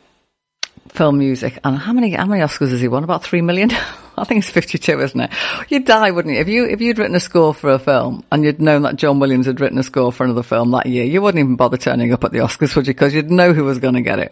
film 0.90 1.18
music, 1.18 1.60
and 1.64 1.78
how 1.78 1.94
many 1.94 2.12
how 2.12 2.26
many 2.26 2.42
Oscars 2.42 2.72
has 2.72 2.82
he 2.82 2.88
won? 2.88 3.04
About 3.04 3.24
three 3.24 3.42
million. 3.42 3.72
I 4.20 4.24
think 4.24 4.40
it's 4.40 4.50
fifty-two, 4.50 5.00
isn't 5.00 5.20
it? 5.20 5.32
You'd 5.70 5.86
die, 5.86 6.10
wouldn't 6.10 6.34
you? 6.34 6.42
If 6.42 6.48
you 6.48 6.66
if 6.66 6.82
you'd 6.82 6.98
written 6.98 7.16
a 7.16 7.20
score 7.20 7.54
for 7.54 7.70
a 7.70 7.80
film 7.80 8.24
and 8.32 8.44
you'd 8.44 8.60
known 8.60 8.82
that 8.82 8.96
John 8.96 9.20
Williams 9.20 9.46
had 9.46 9.60
written 9.60 9.78
a 9.78 9.84
score 9.84 10.12
for 10.12 10.24
another 10.24 10.44
film 10.44 10.72
that 10.72 10.88
year, 10.88 11.06
you 11.06 11.22
wouldn't 11.22 11.40
even 11.40 11.56
bother 11.56 11.78
turning 11.78 12.12
up 12.14 12.24
at 12.24 12.32
the 12.32 12.40
Oscars, 12.40 12.76
would 12.76 12.88
you? 12.88 12.94
Because 12.94 13.14
you'd 13.14 13.30
know 13.30 13.54
who 13.54 13.64
was 13.64 13.78
going 13.78 13.94
to 13.94 14.02
get 14.02 14.20
it. 14.20 14.32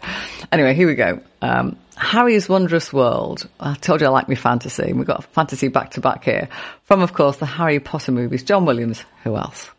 Anyway, 0.51 0.73
here 0.73 0.87
we 0.87 0.95
go. 0.95 1.21
Um, 1.41 1.77
Harry's 1.95 2.49
Wondrous 2.49 2.91
World. 2.91 3.47
I 3.59 3.75
told 3.75 4.01
you 4.01 4.07
I 4.07 4.09
like 4.09 4.27
my 4.27 4.35
fantasy. 4.35 4.91
We've 4.91 5.05
got 5.05 5.23
fantasy 5.25 5.67
back 5.67 5.91
to 5.91 6.01
back 6.01 6.23
here. 6.23 6.49
From, 6.83 7.01
of 7.01 7.13
course, 7.13 7.37
the 7.37 7.45
Harry 7.45 7.79
Potter 7.79 8.11
movies. 8.11 8.43
John 8.43 8.65
Williams. 8.65 9.03
Who 9.23 9.35
else? 9.35 9.69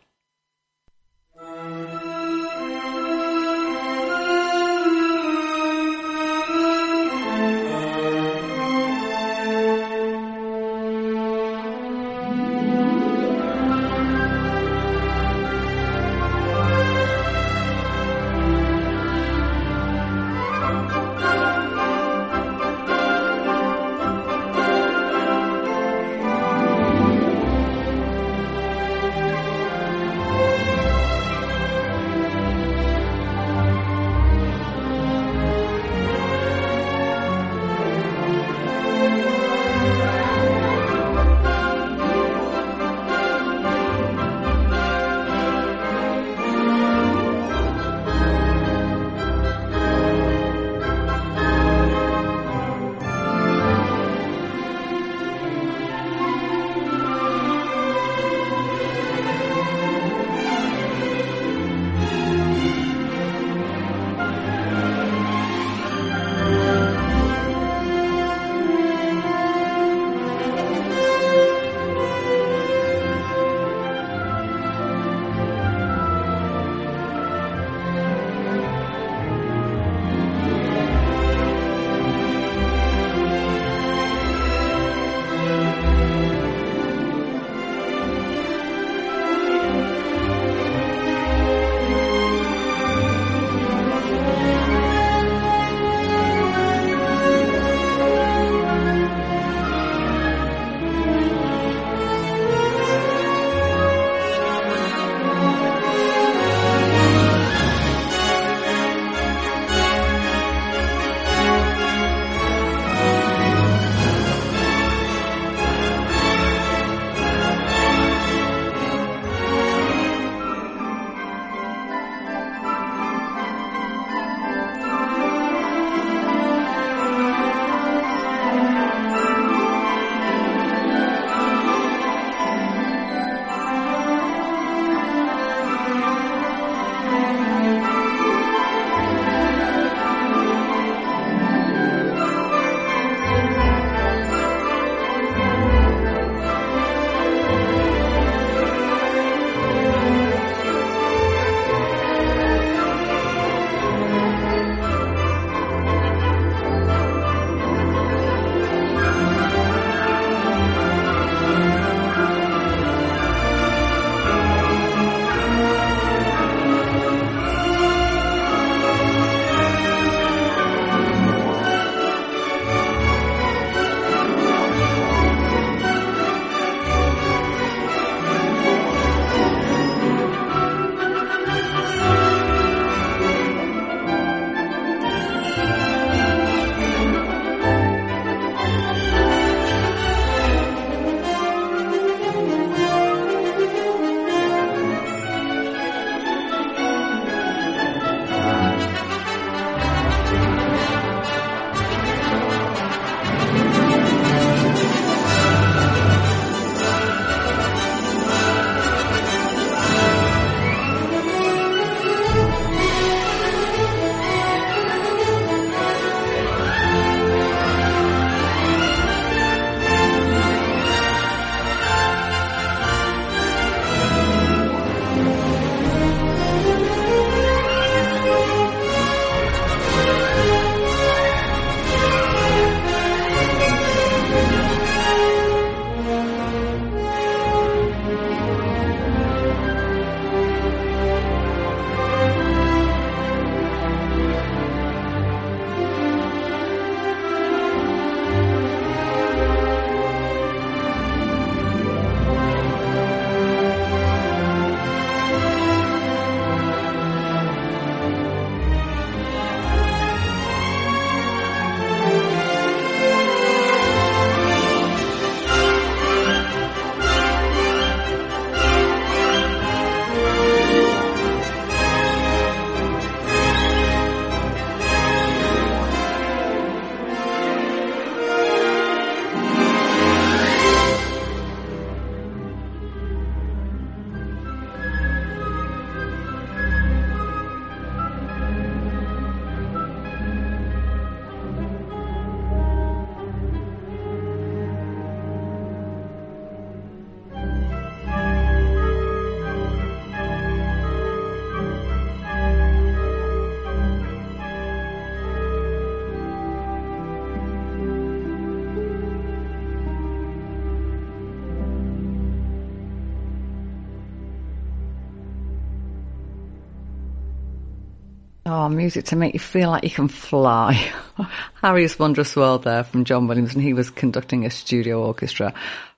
Music 318.75 319.05
to 319.05 319.15
make 319.15 319.33
you 319.33 319.39
feel 319.39 319.69
like 319.69 319.83
you 319.83 319.89
can 319.89 320.07
fly. 320.07 320.91
Harry's 321.61 321.97
Wondrous 321.97 322.35
World 322.35 322.63
there 322.63 322.83
from 322.83 323.05
John 323.05 323.27
Williams, 323.27 323.53
and 323.53 323.63
he 323.63 323.73
was 323.73 323.89
conducting 323.89 324.45
a 324.45 324.49
studio 324.49 325.05
orchestra 325.05 325.53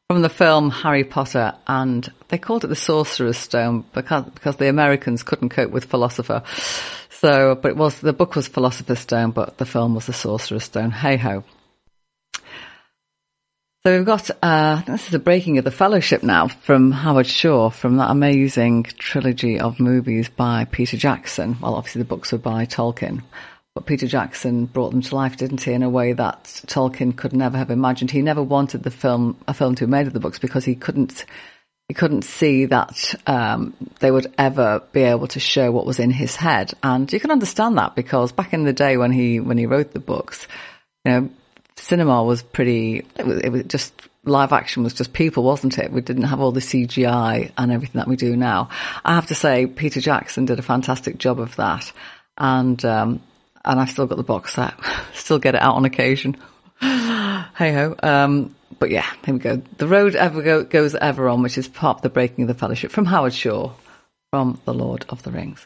from 0.10 0.22
the 0.22 0.30
film 0.30 0.72
Harry 0.72 1.04
Potter, 1.04 1.54
and 1.68 2.12
they 2.30 2.38
called 2.38 2.64
it 2.64 2.68
the 2.68 2.76
Sorcerer's 2.76 3.38
Stone 3.38 3.86
because 3.94 4.26
because 4.26 4.56
the 4.56 4.68
Americans 4.70 5.24
couldn't 5.24 5.50
cope 5.50 5.72
with 5.72 5.86
philosopher. 5.86 6.44
So, 7.10 7.56
but 7.56 7.70
it 7.70 7.78
was 7.78 8.00
the 8.00 8.14
book 8.14 8.36
was 8.36 8.48
Philosopher's 8.48 9.00
Stone, 9.00 9.32
but 9.32 9.58
the 9.58 9.66
film 9.66 9.96
was 9.96 10.08
the 10.08 10.14
Sorcerer's 10.14 10.64
Stone. 10.64 10.92
Hey 10.92 11.18
ho. 11.18 11.44
So 13.86 13.96
we've 13.96 14.06
got 14.06 14.30
uh, 14.44 14.82
this 14.82 15.08
is 15.08 15.14
a 15.14 15.20
breaking 15.20 15.58
of 15.58 15.64
the 15.64 15.72
fellowship 15.72 16.22
now 16.22 16.50
from 16.50 16.92
Howard 16.92 17.28
Shore 17.28 17.72
from 17.72 17.96
that 17.96 18.12
amazing 18.12 18.84
trilogy 18.84 19.58
of 19.58 19.80
movies 19.80 20.28
by 20.28 20.66
Peter 20.66 20.98
Jackson. 20.98 21.56
Well, 21.62 21.76
obviously 21.76 22.00
the 22.00 22.08
books 22.08 22.34
were 22.34 22.40
by 22.40 22.66
Tolkien, 22.66 23.24
but 23.74 23.86
Peter 23.86 24.06
Jackson 24.06 24.66
brought 24.66 24.90
them 24.90 25.02
to 25.02 25.16
life, 25.16 25.38
didn't 25.38 25.62
he? 25.62 25.72
In 25.72 25.82
a 25.82 25.90
way 25.90 26.12
that 26.12 26.44
Tolkien 26.68 27.16
could 27.16 27.32
never 27.32 27.58
have 27.58 27.72
imagined. 27.72 28.12
He 28.12 28.22
never 28.22 28.44
wanted 28.44 28.84
the 28.84 28.92
film 28.92 29.38
a 29.48 29.54
film 29.54 29.76
to 29.76 29.86
be 29.86 29.92
made 29.92 30.08
of 30.08 30.14
the 30.14 30.20
books 30.20 30.40
because 30.40 30.66
he 30.66 30.76
couldn't 30.76 31.24
he 31.88 31.94
couldn't 31.94 32.24
see 32.24 32.66
that 32.66 33.16
um, 33.28 33.74
they 34.02 34.12
would 34.12 34.28
ever 34.38 34.84
be 34.92 35.04
able 35.04 35.28
to 35.28 35.40
show 35.40 35.72
what 35.72 35.86
was 35.86 36.00
in 36.00 36.12
his 36.12 36.36
head, 36.36 36.74
and 36.84 37.14
you 37.14 37.20
can 37.22 37.32
understand 37.32 37.78
that 37.78 37.96
because 37.96 38.34
back 38.34 38.52
in 38.52 38.66
the 38.66 38.74
day 38.74 38.98
when 38.98 39.14
he 39.14 39.40
when 39.40 39.58
he 39.58 39.68
wrote 39.68 39.94
the 39.94 40.02
books, 40.02 40.50
you 41.06 41.12
know 41.14 41.30
cinema 41.82 42.24
was 42.24 42.42
pretty, 42.42 43.06
it 43.18 43.26
was, 43.26 43.40
it 43.40 43.50
was 43.50 43.64
just 43.64 43.94
live 44.24 44.52
action 44.52 44.84
was 44.84 44.94
just 44.94 45.14
people, 45.14 45.44
wasn't 45.44 45.78
it? 45.78 45.92
We 45.92 46.02
didn't 46.02 46.24
have 46.24 46.40
all 46.40 46.52
the 46.52 46.60
CGI 46.60 47.52
and 47.58 47.72
everything 47.72 48.00
that 48.00 48.08
we 48.08 48.16
do 48.16 48.36
now. 48.36 48.70
I 49.04 49.16
have 49.16 49.28
to 49.28 49.36
say, 49.36 49.66
Peter 49.66 50.02
Jackson 50.02 50.46
did 50.46 50.60
a 50.60 50.64
fantastic 50.64 51.18
job 51.18 51.40
of 51.40 51.56
that. 51.56 51.92
And, 52.38 52.84
um, 52.86 53.22
and 53.66 53.80
I've 53.80 53.90
still 53.90 54.08
got 54.08 54.18
the 54.18 54.24
box 54.24 54.54
set, 54.54 54.74
still 55.14 55.40
get 55.40 55.56
it 55.56 55.62
out 55.62 55.76
on 55.76 55.86
occasion. 55.86 56.38
hey 56.80 57.74
ho. 57.74 57.96
Um, 58.02 58.56
but 58.78 58.92
yeah, 58.92 59.06
here 59.26 59.34
we 59.34 59.40
go. 59.40 59.62
The 59.78 59.88
road 59.88 60.16
ever 60.16 60.42
go, 60.42 60.64
goes 60.64 60.96
ever 60.96 61.28
on, 61.28 61.42
which 61.42 61.58
is 61.58 61.68
part 61.68 61.98
of 61.98 62.02
the 62.02 62.10
breaking 62.10 62.44
of 62.44 62.48
the 62.48 62.54
fellowship 62.54 62.92
from 62.92 63.06
Howard 63.06 63.34
Shore 63.34 63.76
from 64.32 64.62
The 64.66 64.74
Lord 64.74 65.06
of 65.10 65.24
the 65.24 65.32
Rings. 65.32 65.66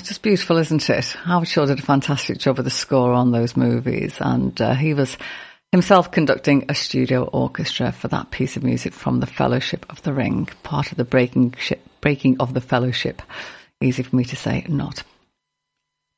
It's 0.00 0.08
just 0.08 0.22
beautiful, 0.22 0.56
isn't 0.56 0.88
it? 0.88 1.04
Howard 1.24 1.46
Shore 1.46 1.66
did 1.66 1.78
a 1.78 1.82
fantastic 1.82 2.38
job 2.38 2.56
with 2.56 2.64
the 2.64 2.70
score 2.70 3.12
on 3.12 3.32
those 3.32 3.54
movies, 3.54 4.16
and 4.18 4.58
uh, 4.58 4.72
he 4.72 4.94
was 4.94 5.18
himself 5.72 6.10
conducting 6.10 6.64
a 6.70 6.74
studio 6.74 7.24
orchestra 7.24 7.92
for 7.92 8.08
that 8.08 8.30
piece 8.30 8.56
of 8.56 8.64
music 8.64 8.94
from 8.94 9.20
the 9.20 9.26
Fellowship 9.26 9.84
of 9.90 10.00
the 10.00 10.14
Ring, 10.14 10.48
part 10.62 10.90
of 10.90 10.96
the 10.96 11.04
breaking, 11.04 11.52
ship, 11.58 11.86
breaking 12.00 12.40
of 12.40 12.54
the 12.54 12.62
Fellowship. 12.62 13.20
Easy 13.82 14.02
for 14.02 14.16
me 14.16 14.24
to 14.24 14.36
say, 14.36 14.64
not. 14.70 15.02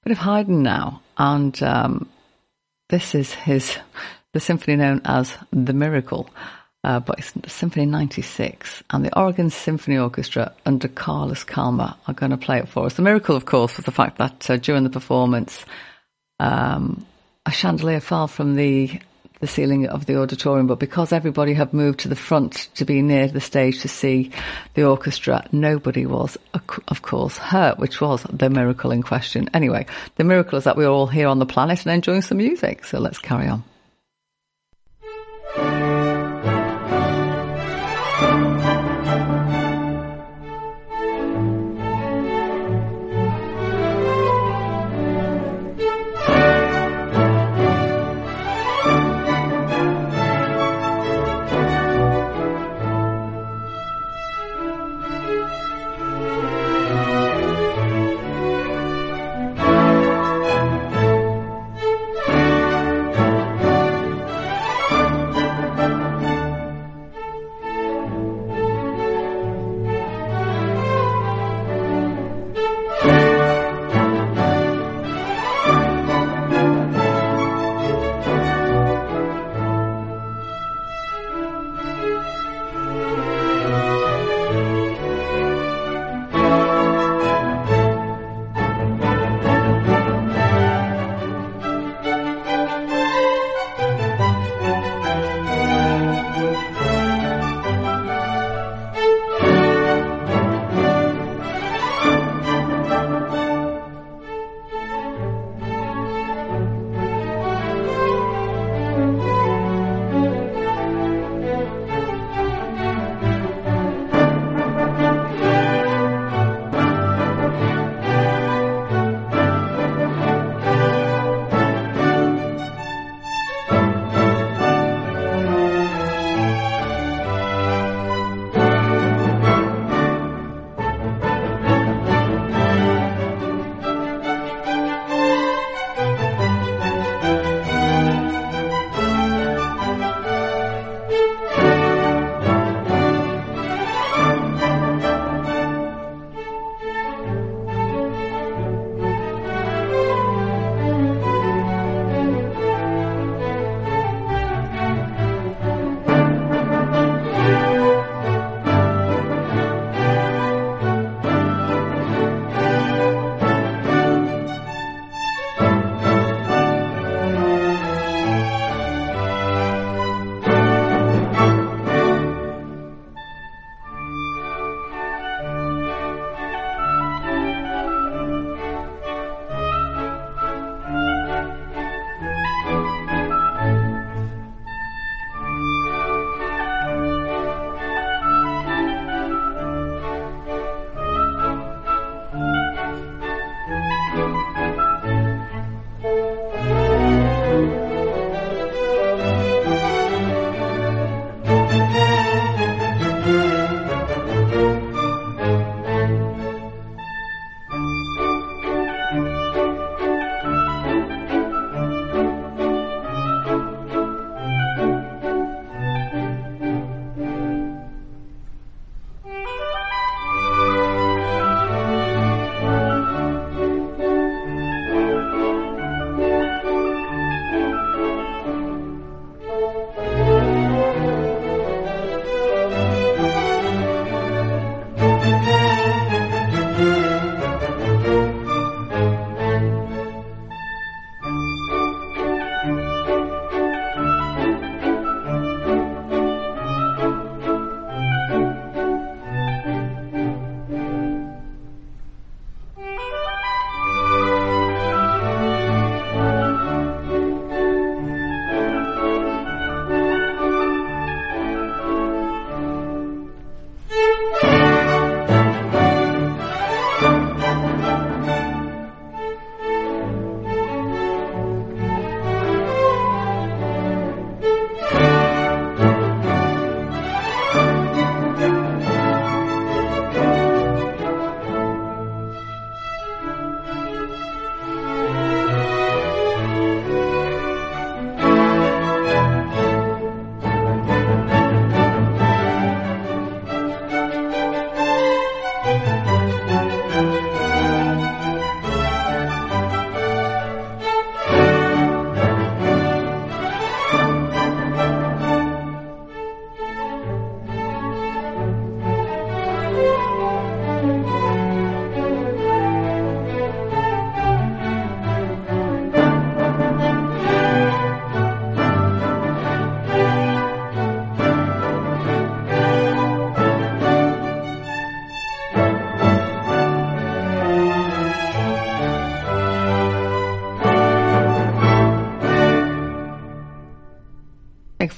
Bit 0.04 0.12
of 0.12 0.18
Haydn 0.18 0.62
now, 0.62 1.02
and 1.18 1.60
um, 1.64 2.08
this 2.88 3.16
is 3.16 3.34
his 3.34 3.76
the 4.32 4.38
symphony 4.38 4.76
known 4.76 5.02
as 5.04 5.36
The 5.52 5.72
Miracle. 5.72 6.30
Uh, 6.84 6.98
but 6.98 7.20
it's 7.20 7.32
Symphony 7.52 7.86
96, 7.86 8.82
and 8.90 9.04
the 9.04 9.16
Oregon 9.16 9.50
Symphony 9.50 9.98
Orchestra 9.98 10.52
under 10.66 10.88
Carlos 10.88 11.44
Kalmar 11.44 11.94
are 12.08 12.14
going 12.14 12.30
to 12.30 12.36
play 12.36 12.58
it 12.58 12.68
for 12.68 12.86
us. 12.86 12.94
The 12.94 13.02
miracle, 13.02 13.36
of 13.36 13.44
course, 13.44 13.76
was 13.76 13.84
the 13.84 13.92
fact 13.92 14.18
that 14.18 14.50
uh, 14.50 14.56
during 14.56 14.82
the 14.82 14.90
performance, 14.90 15.64
um, 16.40 17.06
a 17.46 17.52
chandelier 17.52 18.00
fell 18.00 18.26
from 18.26 18.56
the 18.56 19.00
the 19.42 19.48
ceiling 19.48 19.88
of 19.88 20.06
the 20.06 20.16
auditorium, 20.20 20.68
but 20.68 20.78
because 20.78 21.12
everybody 21.12 21.52
had 21.52 21.74
moved 21.74 21.98
to 21.98 22.08
the 22.08 22.14
front 22.14 22.68
to 22.76 22.84
be 22.84 23.02
near 23.02 23.26
the 23.26 23.40
stage 23.40 23.82
to 23.82 23.88
see 23.88 24.30
the 24.74 24.84
orchestra, 24.84 25.44
nobody 25.50 26.06
was, 26.06 26.38
of 26.86 27.02
course, 27.02 27.38
hurt, 27.38 27.76
which 27.76 28.00
was 28.00 28.22
the 28.32 28.48
miracle 28.48 28.92
in 28.92 29.02
question. 29.02 29.50
Anyway, 29.52 29.84
the 30.14 30.22
miracle 30.22 30.58
is 30.58 30.64
that 30.64 30.76
we're 30.76 30.86
all 30.88 31.08
here 31.08 31.26
on 31.26 31.40
the 31.40 31.44
planet 31.44 31.84
and 31.84 31.92
enjoying 31.92 32.22
some 32.22 32.38
music, 32.38 32.84
so 32.84 33.00
let's 33.00 33.18
carry 33.18 33.48
on. 33.48 33.64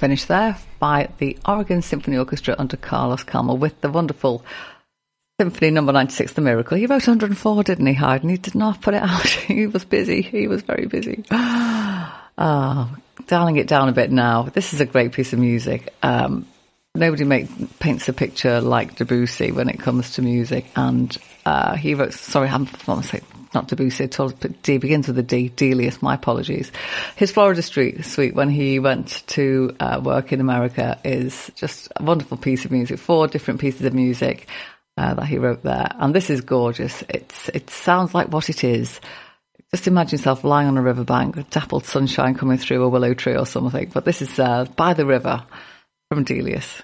Big 0.05 0.11
finish 0.11 0.27
there 0.27 0.59
by 0.79 1.09
the 1.17 1.39
Oregon 1.49 1.81
Symphony 1.81 2.19
Orchestra 2.19 2.55
under 2.59 2.77
Carlos 2.77 3.23
Kalmar 3.23 3.57
with 3.57 3.81
the 3.81 3.89
wonderful 3.89 4.45
Symphony 5.41 5.71
Number 5.71 5.95
96, 5.95 6.35
The 6.35 6.43
Miracle. 6.43 6.77
He 6.77 6.85
wrote 6.85 7.09
104, 7.09 7.63
didn't 7.65 7.87
he, 7.87 7.95
Hayden? 7.95 8.29
He 8.29 8.37
did 8.37 8.55
not 8.55 8.83
put 8.83 8.93
it 8.93 9.03
out. 9.03 9.27
he 9.27 9.67
was 9.67 9.87
busy. 9.87 10.21
He 10.21 10.47
was 10.47 10.61
very 10.61 10.85
busy. 10.85 11.25
oh, 11.31 12.97
dialing 13.27 13.57
it 13.57 13.67
down 13.67 13.89
a 13.89 13.93
bit 13.93 14.13
now. 14.13 14.43
This 14.43 14.75
is 14.75 14.83
a 14.83 14.85
great 14.85 15.13
piece 15.13 15.33
of 15.33 15.39
music. 15.39 15.95
Um, 16.03 16.47
nobody 16.95 17.25
make, 17.25 17.79
paints 17.79 18.07
a 18.07 18.13
picture 18.13 18.61
like 18.61 18.97
Debussy 18.97 19.53
when 19.53 19.71
it 19.71 19.81
comes 19.81 20.17
to 20.17 20.23
music. 20.23 20.67
And 20.77 21.17
uh, 21.47 21.77
he 21.77 21.95
wrote, 21.95 22.13
sorry, 22.13 22.51
I'm 22.51 22.69
not 22.87 23.07
say 23.07 23.23
not 23.55 23.69
Debussy 23.69 24.05
at 24.05 24.19
all, 24.21 24.31
but 24.31 24.63
D 24.63 24.79
begins 24.79 25.07
with 25.07 25.19
a 25.19 25.23
D, 25.23 25.49
Delius, 25.49 26.03
my 26.03 26.15
apologies. 26.15 26.71
His 27.17 27.31
Florida 27.31 27.63
Street 27.63 28.05
suite 28.05 28.35
when 28.35 28.51
he 28.51 28.79
went 28.79 29.23
to 29.29 29.75
uh, 29.81 30.01
work 30.03 30.33
in 30.33 30.41
America 30.41 30.99
is 31.05 31.51
just 31.55 31.93
a 31.97 32.03
wonderful 32.03 32.37
piece 32.37 32.65
of 32.65 32.71
music, 32.71 32.99
four 32.99 33.27
different 33.29 33.61
pieces 33.61 33.83
of 33.83 33.95
music 33.95 34.49
uh, 34.97 35.15
that 35.15 35.27
he 35.27 35.39
wrote 35.39 35.63
there. 35.63 35.89
And 35.99 36.15
this 36.15 36.31
is 36.31 36.41
gorgeous. 36.41 37.03
It's, 37.09 37.49
it 37.51 37.71
sounds 37.71 38.15
like 38.15 38.29
what 38.29 38.49
it 38.49 38.65
is. 38.65 39.01
Just 39.71 39.89
imagine 39.89 40.19
yourself 40.19 40.45
lying 40.45 40.69
on 40.69 40.79
a 40.79 40.83
riverbank, 40.83 41.35
with 41.35 41.51
dappled 41.51 41.85
sunshine 41.85 42.35
coming 42.35 42.59
through 42.59 42.85
a 42.85 42.89
willow 42.89 43.15
tree 43.15 43.37
or 43.37 43.47
something. 43.47 43.91
But 43.93 44.05
this 44.05 44.23
is 44.23 44.39
uh, 44.39 44.67
by 44.77 44.95
the 44.95 45.07
river 45.07 45.45
from 46.11 46.25
Delius. 46.25 46.83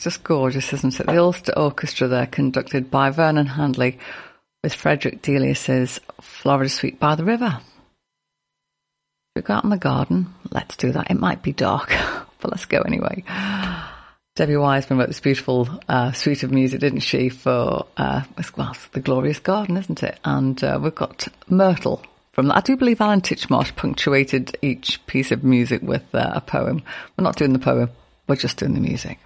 Just 0.00 0.22
gorgeous, 0.22 0.72
isn't 0.72 1.00
it? 1.00 1.06
The 1.06 1.18
Ulster 1.18 1.52
Orchestra 1.56 2.08
there, 2.08 2.26
conducted 2.26 2.90
by 2.90 3.10
Vernon 3.10 3.46
Handley 3.46 3.98
with 4.62 4.74
Frederick 4.74 5.22
Delius's 5.22 6.00
Florida 6.20 6.68
Suite 6.68 7.00
by 7.00 7.14
the 7.14 7.24
River. 7.24 7.60
We 9.34 9.42
go 9.42 9.54
out 9.54 9.64
in 9.64 9.70
the 9.70 9.76
garden. 9.76 10.34
Let's 10.50 10.76
do 10.76 10.92
that. 10.92 11.10
It 11.10 11.18
might 11.18 11.42
be 11.42 11.52
dark, 11.52 11.88
but 12.40 12.50
let's 12.50 12.64
go 12.64 12.80
anyway. 12.80 13.24
Debbie 14.36 14.56
Wiseman 14.56 15.00
wrote 15.00 15.08
this 15.08 15.20
beautiful 15.20 15.68
uh, 15.88 16.12
suite 16.12 16.44
of 16.44 16.52
music, 16.52 16.80
didn't 16.80 17.00
she, 17.00 17.28
for 17.28 17.86
uh, 17.96 18.22
well, 18.56 18.76
the 18.92 19.00
Glorious 19.00 19.40
Garden, 19.40 19.76
isn't 19.76 20.02
it? 20.04 20.18
And 20.24 20.62
uh, 20.62 20.78
we've 20.80 20.94
got 20.94 21.26
Myrtle 21.48 22.02
from 22.32 22.46
that. 22.46 22.56
I 22.56 22.60
do 22.60 22.76
believe 22.76 23.00
Alan 23.00 23.20
Titchmarsh 23.20 23.74
punctuated 23.74 24.56
each 24.62 25.04
piece 25.06 25.32
of 25.32 25.42
music 25.42 25.82
with 25.82 26.14
uh, 26.14 26.30
a 26.34 26.40
poem. 26.40 26.84
We're 27.16 27.24
not 27.24 27.36
doing 27.36 27.52
the 27.52 27.58
poem, 27.58 27.90
we're 28.28 28.36
just 28.36 28.58
doing 28.58 28.74
the 28.74 28.80
music. 28.80 29.18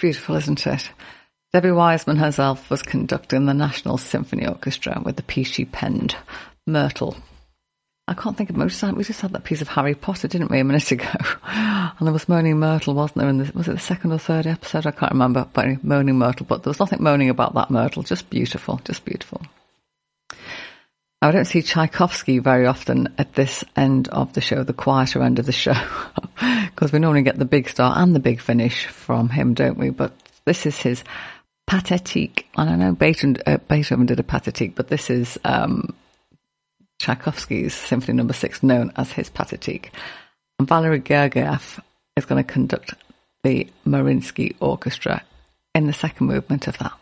Beautiful, 0.00 0.36
isn't 0.36 0.66
it? 0.66 0.90
Debbie 1.52 1.72
Wiseman 1.72 2.16
herself 2.16 2.70
was 2.70 2.82
conducting 2.82 3.46
the 3.46 3.54
National 3.54 3.98
Symphony 3.98 4.46
Orchestra 4.46 5.02
with 5.04 5.16
the 5.16 5.22
piece 5.22 5.48
she 5.48 5.64
penned, 5.64 6.16
Myrtle. 6.66 7.16
I 8.08 8.14
can't 8.14 8.36
think 8.36 8.50
of 8.50 8.56
time. 8.76 8.96
We 8.96 9.04
just 9.04 9.20
had 9.20 9.32
that 9.34 9.44
piece 9.44 9.62
of 9.62 9.68
Harry 9.68 9.94
Potter, 9.94 10.26
didn't 10.26 10.50
we, 10.50 10.58
a 10.58 10.64
minute 10.64 10.90
ago? 10.90 11.06
and 11.44 11.94
there 12.00 12.12
was 12.12 12.28
Moaning 12.28 12.58
Myrtle, 12.58 12.94
wasn't 12.94 13.18
there? 13.18 13.28
In 13.28 13.38
the, 13.38 13.52
was 13.54 13.68
it 13.68 13.74
the 13.74 13.78
second 13.78 14.12
or 14.12 14.18
third 14.18 14.48
episode? 14.48 14.86
I 14.86 14.90
can't 14.90 15.12
remember. 15.12 15.46
But 15.52 15.84
Moaning 15.84 16.18
Myrtle. 16.18 16.46
But 16.46 16.64
there 16.64 16.70
was 16.70 16.80
nothing 16.80 17.02
moaning 17.02 17.30
about 17.30 17.54
that 17.54 17.70
Myrtle. 17.70 18.02
Just 18.02 18.28
beautiful. 18.28 18.80
Just 18.84 19.04
beautiful. 19.04 19.42
I 21.22 21.32
don't 21.32 21.44
see 21.44 21.60
Tchaikovsky 21.60 22.38
very 22.38 22.66
often 22.66 23.14
at 23.18 23.34
this 23.34 23.62
end 23.76 24.08
of 24.08 24.32
the 24.32 24.40
show, 24.40 24.62
the 24.64 24.72
quieter 24.72 25.22
end 25.22 25.38
of 25.38 25.44
the 25.44 25.52
show, 25.52 25.74
because 26.70 26.92
we 26.92 26.98
normally 26.98 27.22
get 27.22 27.38
the 27.38 27.44
big 27.44 27.68
star 27.68 27.92
and 27.98 28.14
the 28.14 28.20
big 28.20 28.40
finish 28.40 28.86
from 28.86 29.28
him, 29.28 29.52
don't 29.52 29.76
we? 29.76 29.90
But 29.90 30.12
this 30.46 30.64
is 30.64 30.78
his 30.78 31.04
Pathétique. 31.68 32.44
And 32.56 32.70
I 32.70 32.76
know 32.76 32.94
Beethoven, 32.94 33.36
uh, 33.46 33.58
Beethoven 33.58 34.06
did 34.06 34.18
a 34.18 34.22
Pathétique, 34.22 34.74
but 34.74 34.88
this 34.88 35.10
is 35.10 35.38
um, 35.44 35.94
Tchaikovsky's 36.98 37.74
Symphony 37.74 38.16
Number 38.16 38.32
no. 38.32 38.38
Six, 38.38 38.62
known 38.62 38.90
as 38.96 39.12
his 39.12 39.28
Pathétique. 39.28 39.90
And 40.58 40.66
Valery 40.66 41.00
Gergiev 41.00 41.80
is 42.16 42.24
going 42.24 42.42
to 42.42 42.50
conduct 42.50 42.94
the 43.42 43.68
Mariinsky 43.86 44.56
Orchestra 44.58 45.22
in 45.74 45.86
the 45.86 45.92
second 45.92 46.28
movement 46.28 46.66
of 46.66 46.78
that. 46.78 46.92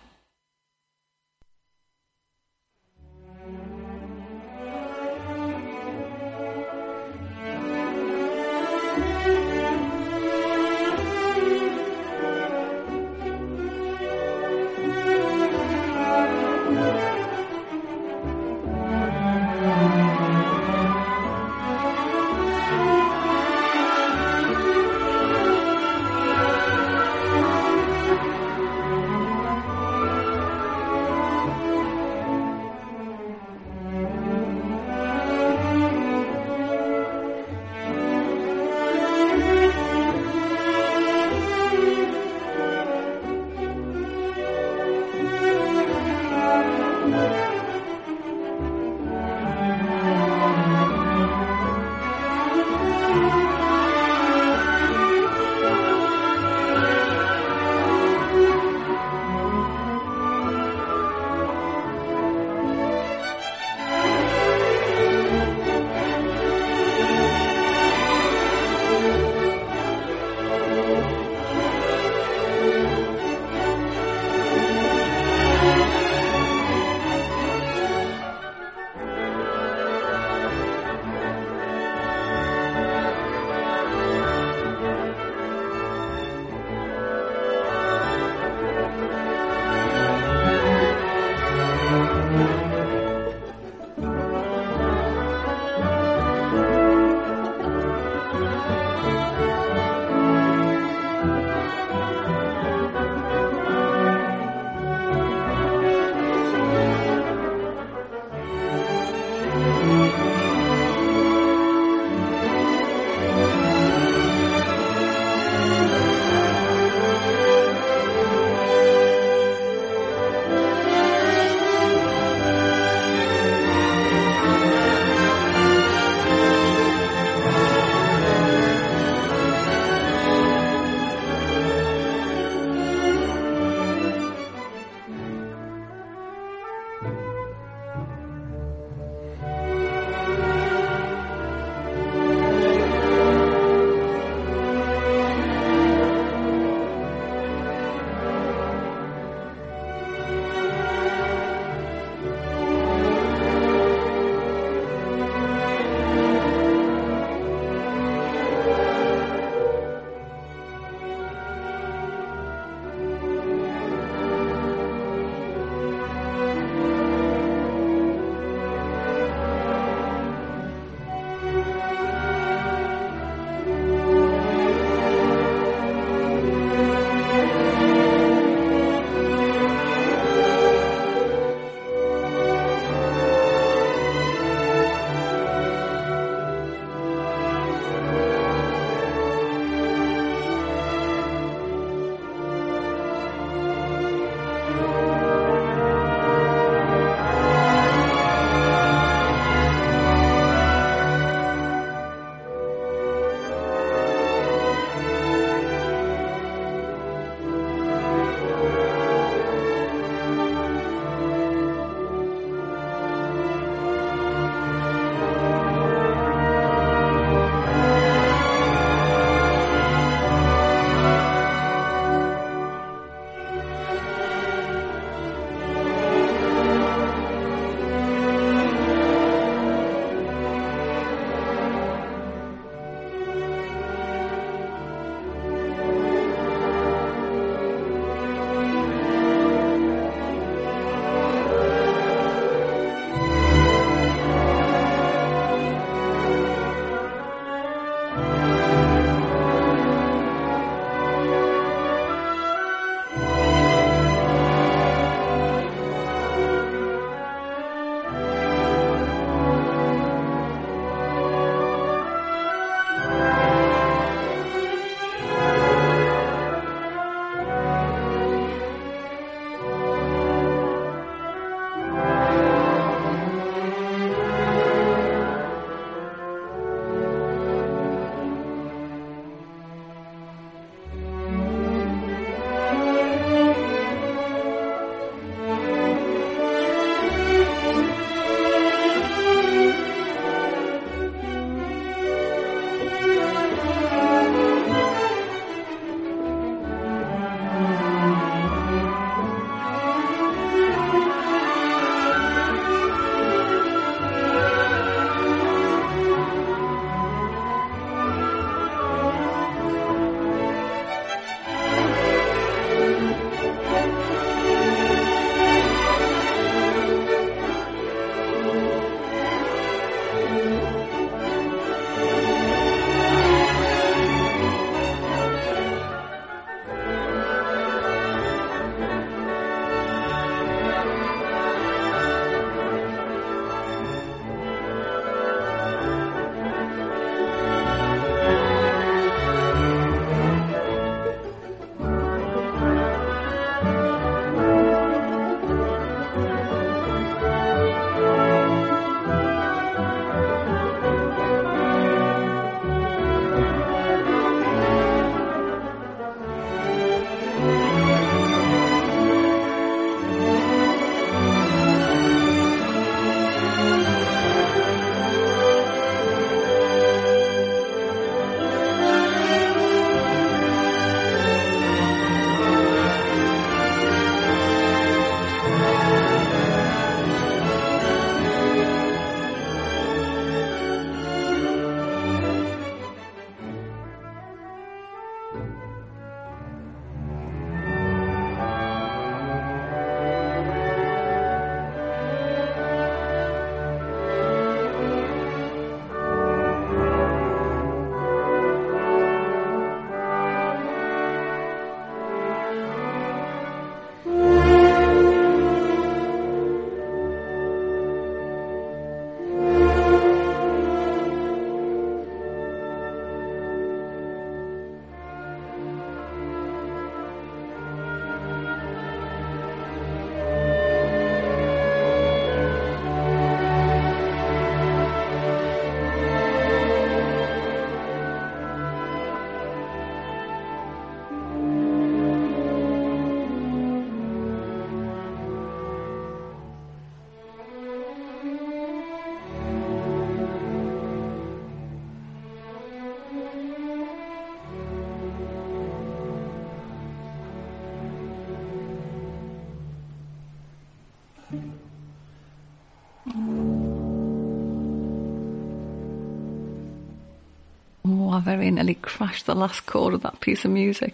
I 458.19 458.21
very 458.21 458.51
nearly 458.51 458.75
crashed 458.75 459.27
the 459.27 459.35
last 459.37 459.65
chord 459.65 459.95
of 459.95 460.03
that 460.03 460.19
piece 460.19 460.45
of 460.45 460.51
music. 460.51 460.93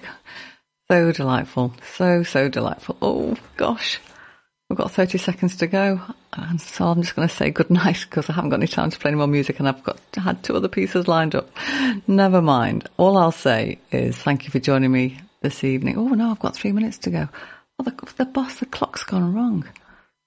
So 0.91 1.11
delightful. 1.11 1.73
So, 1.97 2.23
so 2.23 2.51
delightful. 2.51 2.99
Oh, 3.01 3.35
gosh. 3.57 3.99
We've 4.69 4.77
got 4.77 4.91
30 4.91 5.17
seconds 5.17 5.57
to 5.57 5.67
go. 5.67 6.03
And 6.35 6.61
so 6.61 6.85
I'm 6.85 7.01
just 7.01 7.17
going 7.17 7.27
to 7.27 7.35
say 7.35 7.51
good 7.51 7.71
night 7.71 8.05
because 8.09 8.29
I 8.29 8.35
haven't 8.35 8.51
got 8.51 8.61
any 8.61 8.67
time 8.67 8.91
to 8.91 8.99
play 8.99 9.09
any 9.09 9.17
more 9.17 9.27
music 9.27 9.59
and 9.59 9.67
I've 9.67 9.83
got 9.83 9.99
had 10.15 10.43
two 10.43 10.55
other 10.55 10.69
pieces 10.69 11.09
lined 11.09 11.35
up. 11.35 11.49
Never 12.07 12.43
mind. 12.43 12.91
All 12.99 13.17
I'll 13.17 13.33
say 13.33 13.79
is 13.91 14.19
thank 14.19 14.45
you 14.45 14.51
for 14.51 14.59
joining 14.59 14.93
me 14.93 15.19
this 15.41 15.65
evening. 15.65 15.97
Oh, 15.97 16.09
no, 16.09 16.31
I've 16.31 16.41
got 16.41 16.55
three 16.55 16.73
minutes 16.73 16.99
to 16.99 17.11
go. 17.11 17.29
Oh, 17.79 17.85
the, 17.85 17.95
the 18.19 18.27
boss, 18.27 18.57
the 18.57 18.67
clock's 18.67 19.05
gone 19.05 19.33
wrong. 19.33 19.67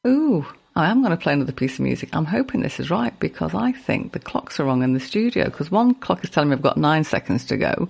Ooh, 0.07 0.48
I 0.78 0.91
am 0.91 1.02
going 1.02 1.10
to 1.10 1.18
play 1.18 1.34
another 1.34 1.54
piece 1.54 1.74
of 1.74 1.80
music. 1.80 2.10
I'm 2.14 2.26
hoping 2.26 2.62
this 2.62 2.80
is 2.80 2.91
right 2.91 3.20
because 3.20 3.56
I 3.56 3.72
think 3.72 4.12
the 4.12 4.20
clocks 4.20 4.60
are 4.60 4.66
wrong 4.66 4.84
in 4.84 4.94
the 4.94 4.99
studio 4.99 5.45
because 5.45 5.72
one 5.72 5.95
clock 5.95 6.24
is 6.24 6.30
telling 6.30 6.49
me 6.49 6.56
I've 6.56 6.62
got 6.62 6.78
nine 6.78 7.04
seconds 7.04 7.45
to 7.45 7.58
go 7.58 7.90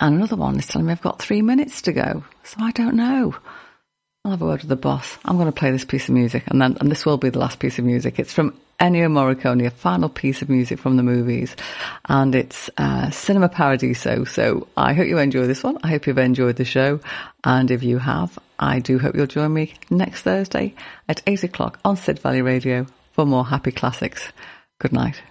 and 0.00 0.16
another 0.16 0.34
one 0.34 0.58
is 0.58 0.66
telling 0.66 0.88
me 0.88 0.92
I've 0.92 1.00
got 1.00 1.20
three 1.20 1.40
minutes 1.40 1.82
to 1.82 1.92
go. 1.92 2.24
So 2.42 2.56
I 2.58 2.72
don't 2.72 2.96
know. 2.96 3.36
I'll 4.24 4.32
have 4.32 4.42
a 4.42 4.44
word 4.44 4.62
with 4.62 4.68
the 4.68 4.74
boss. 4.74 5.18
I'm 5.24 5.36
going 5.36 5.46
to 5.46 5.52
play 5.52 5.70
this 5.70 5.84
piece 5.84 6.08
of 6.08 6.14
music 6.14 6.42
and 6.48 6.60
then, 6.60 6.76
and 6.80 6.90
this 6.90 7.06
will 7.06 7.16
be 7.16 7.30
the 7.30 7.38
last 7.38 7.60
piece 7.60 7.78
of 7.78 7.84
music. 7.84 8.18
It's 8.18 8.32
from 8.32 8.58
Ennio 8.80 9.08
Morricone, 9.08 9.64
a 9.64 9.70
final 9.70 10.08
piece 10.08 10.42
of 10.42 10.48
music 10.48 10.80
from 10.80 10.96
the 10.96 11.04
movies 11.04 11.54
and 12.08 12.34
it's, 12.34 12.68
uh, 12.76 13.10
Cinema 13.10 13.48
Paradiso. 13.48 14.24
So 14.24 14.66
I 14.76 14.94
hope 14.94 15.06
you 15.06 15.18
enjoy 15.18 15.46
this 15.46 15.62
one. 15.62 15.78
I 15.84 15.90
hope 15.90 16.08
you've 16.08 16.18
enjoyed 16.18 16.56
the 16.56 16.64
show. 16.64 16.98
And 17.44 17.70
if 17.70 17.84
you 17.84 17.98
have, 17.98 18.36
I 18.60 18.78
do 18.78 18.98
hope 18.98 19.16
you'll 19.16 19.26
join 19.26 19.54
me 19.54 19.74
next 19.88 20.22
Thursday 20.22 20.74
at 21.08 21.22
eight 21.26 21.42
o'clock 21.42 21.80
on 21.82 21.96
Sid 21.96 22.18
Valley 22.18 22.42
Radio 22.42 22.86
for 23.12 23.24
more 23.24 23.46
happy 23.46 23.72
classics. 23.72 24.32
Good 24.78 24.92
night. 24.92 25.22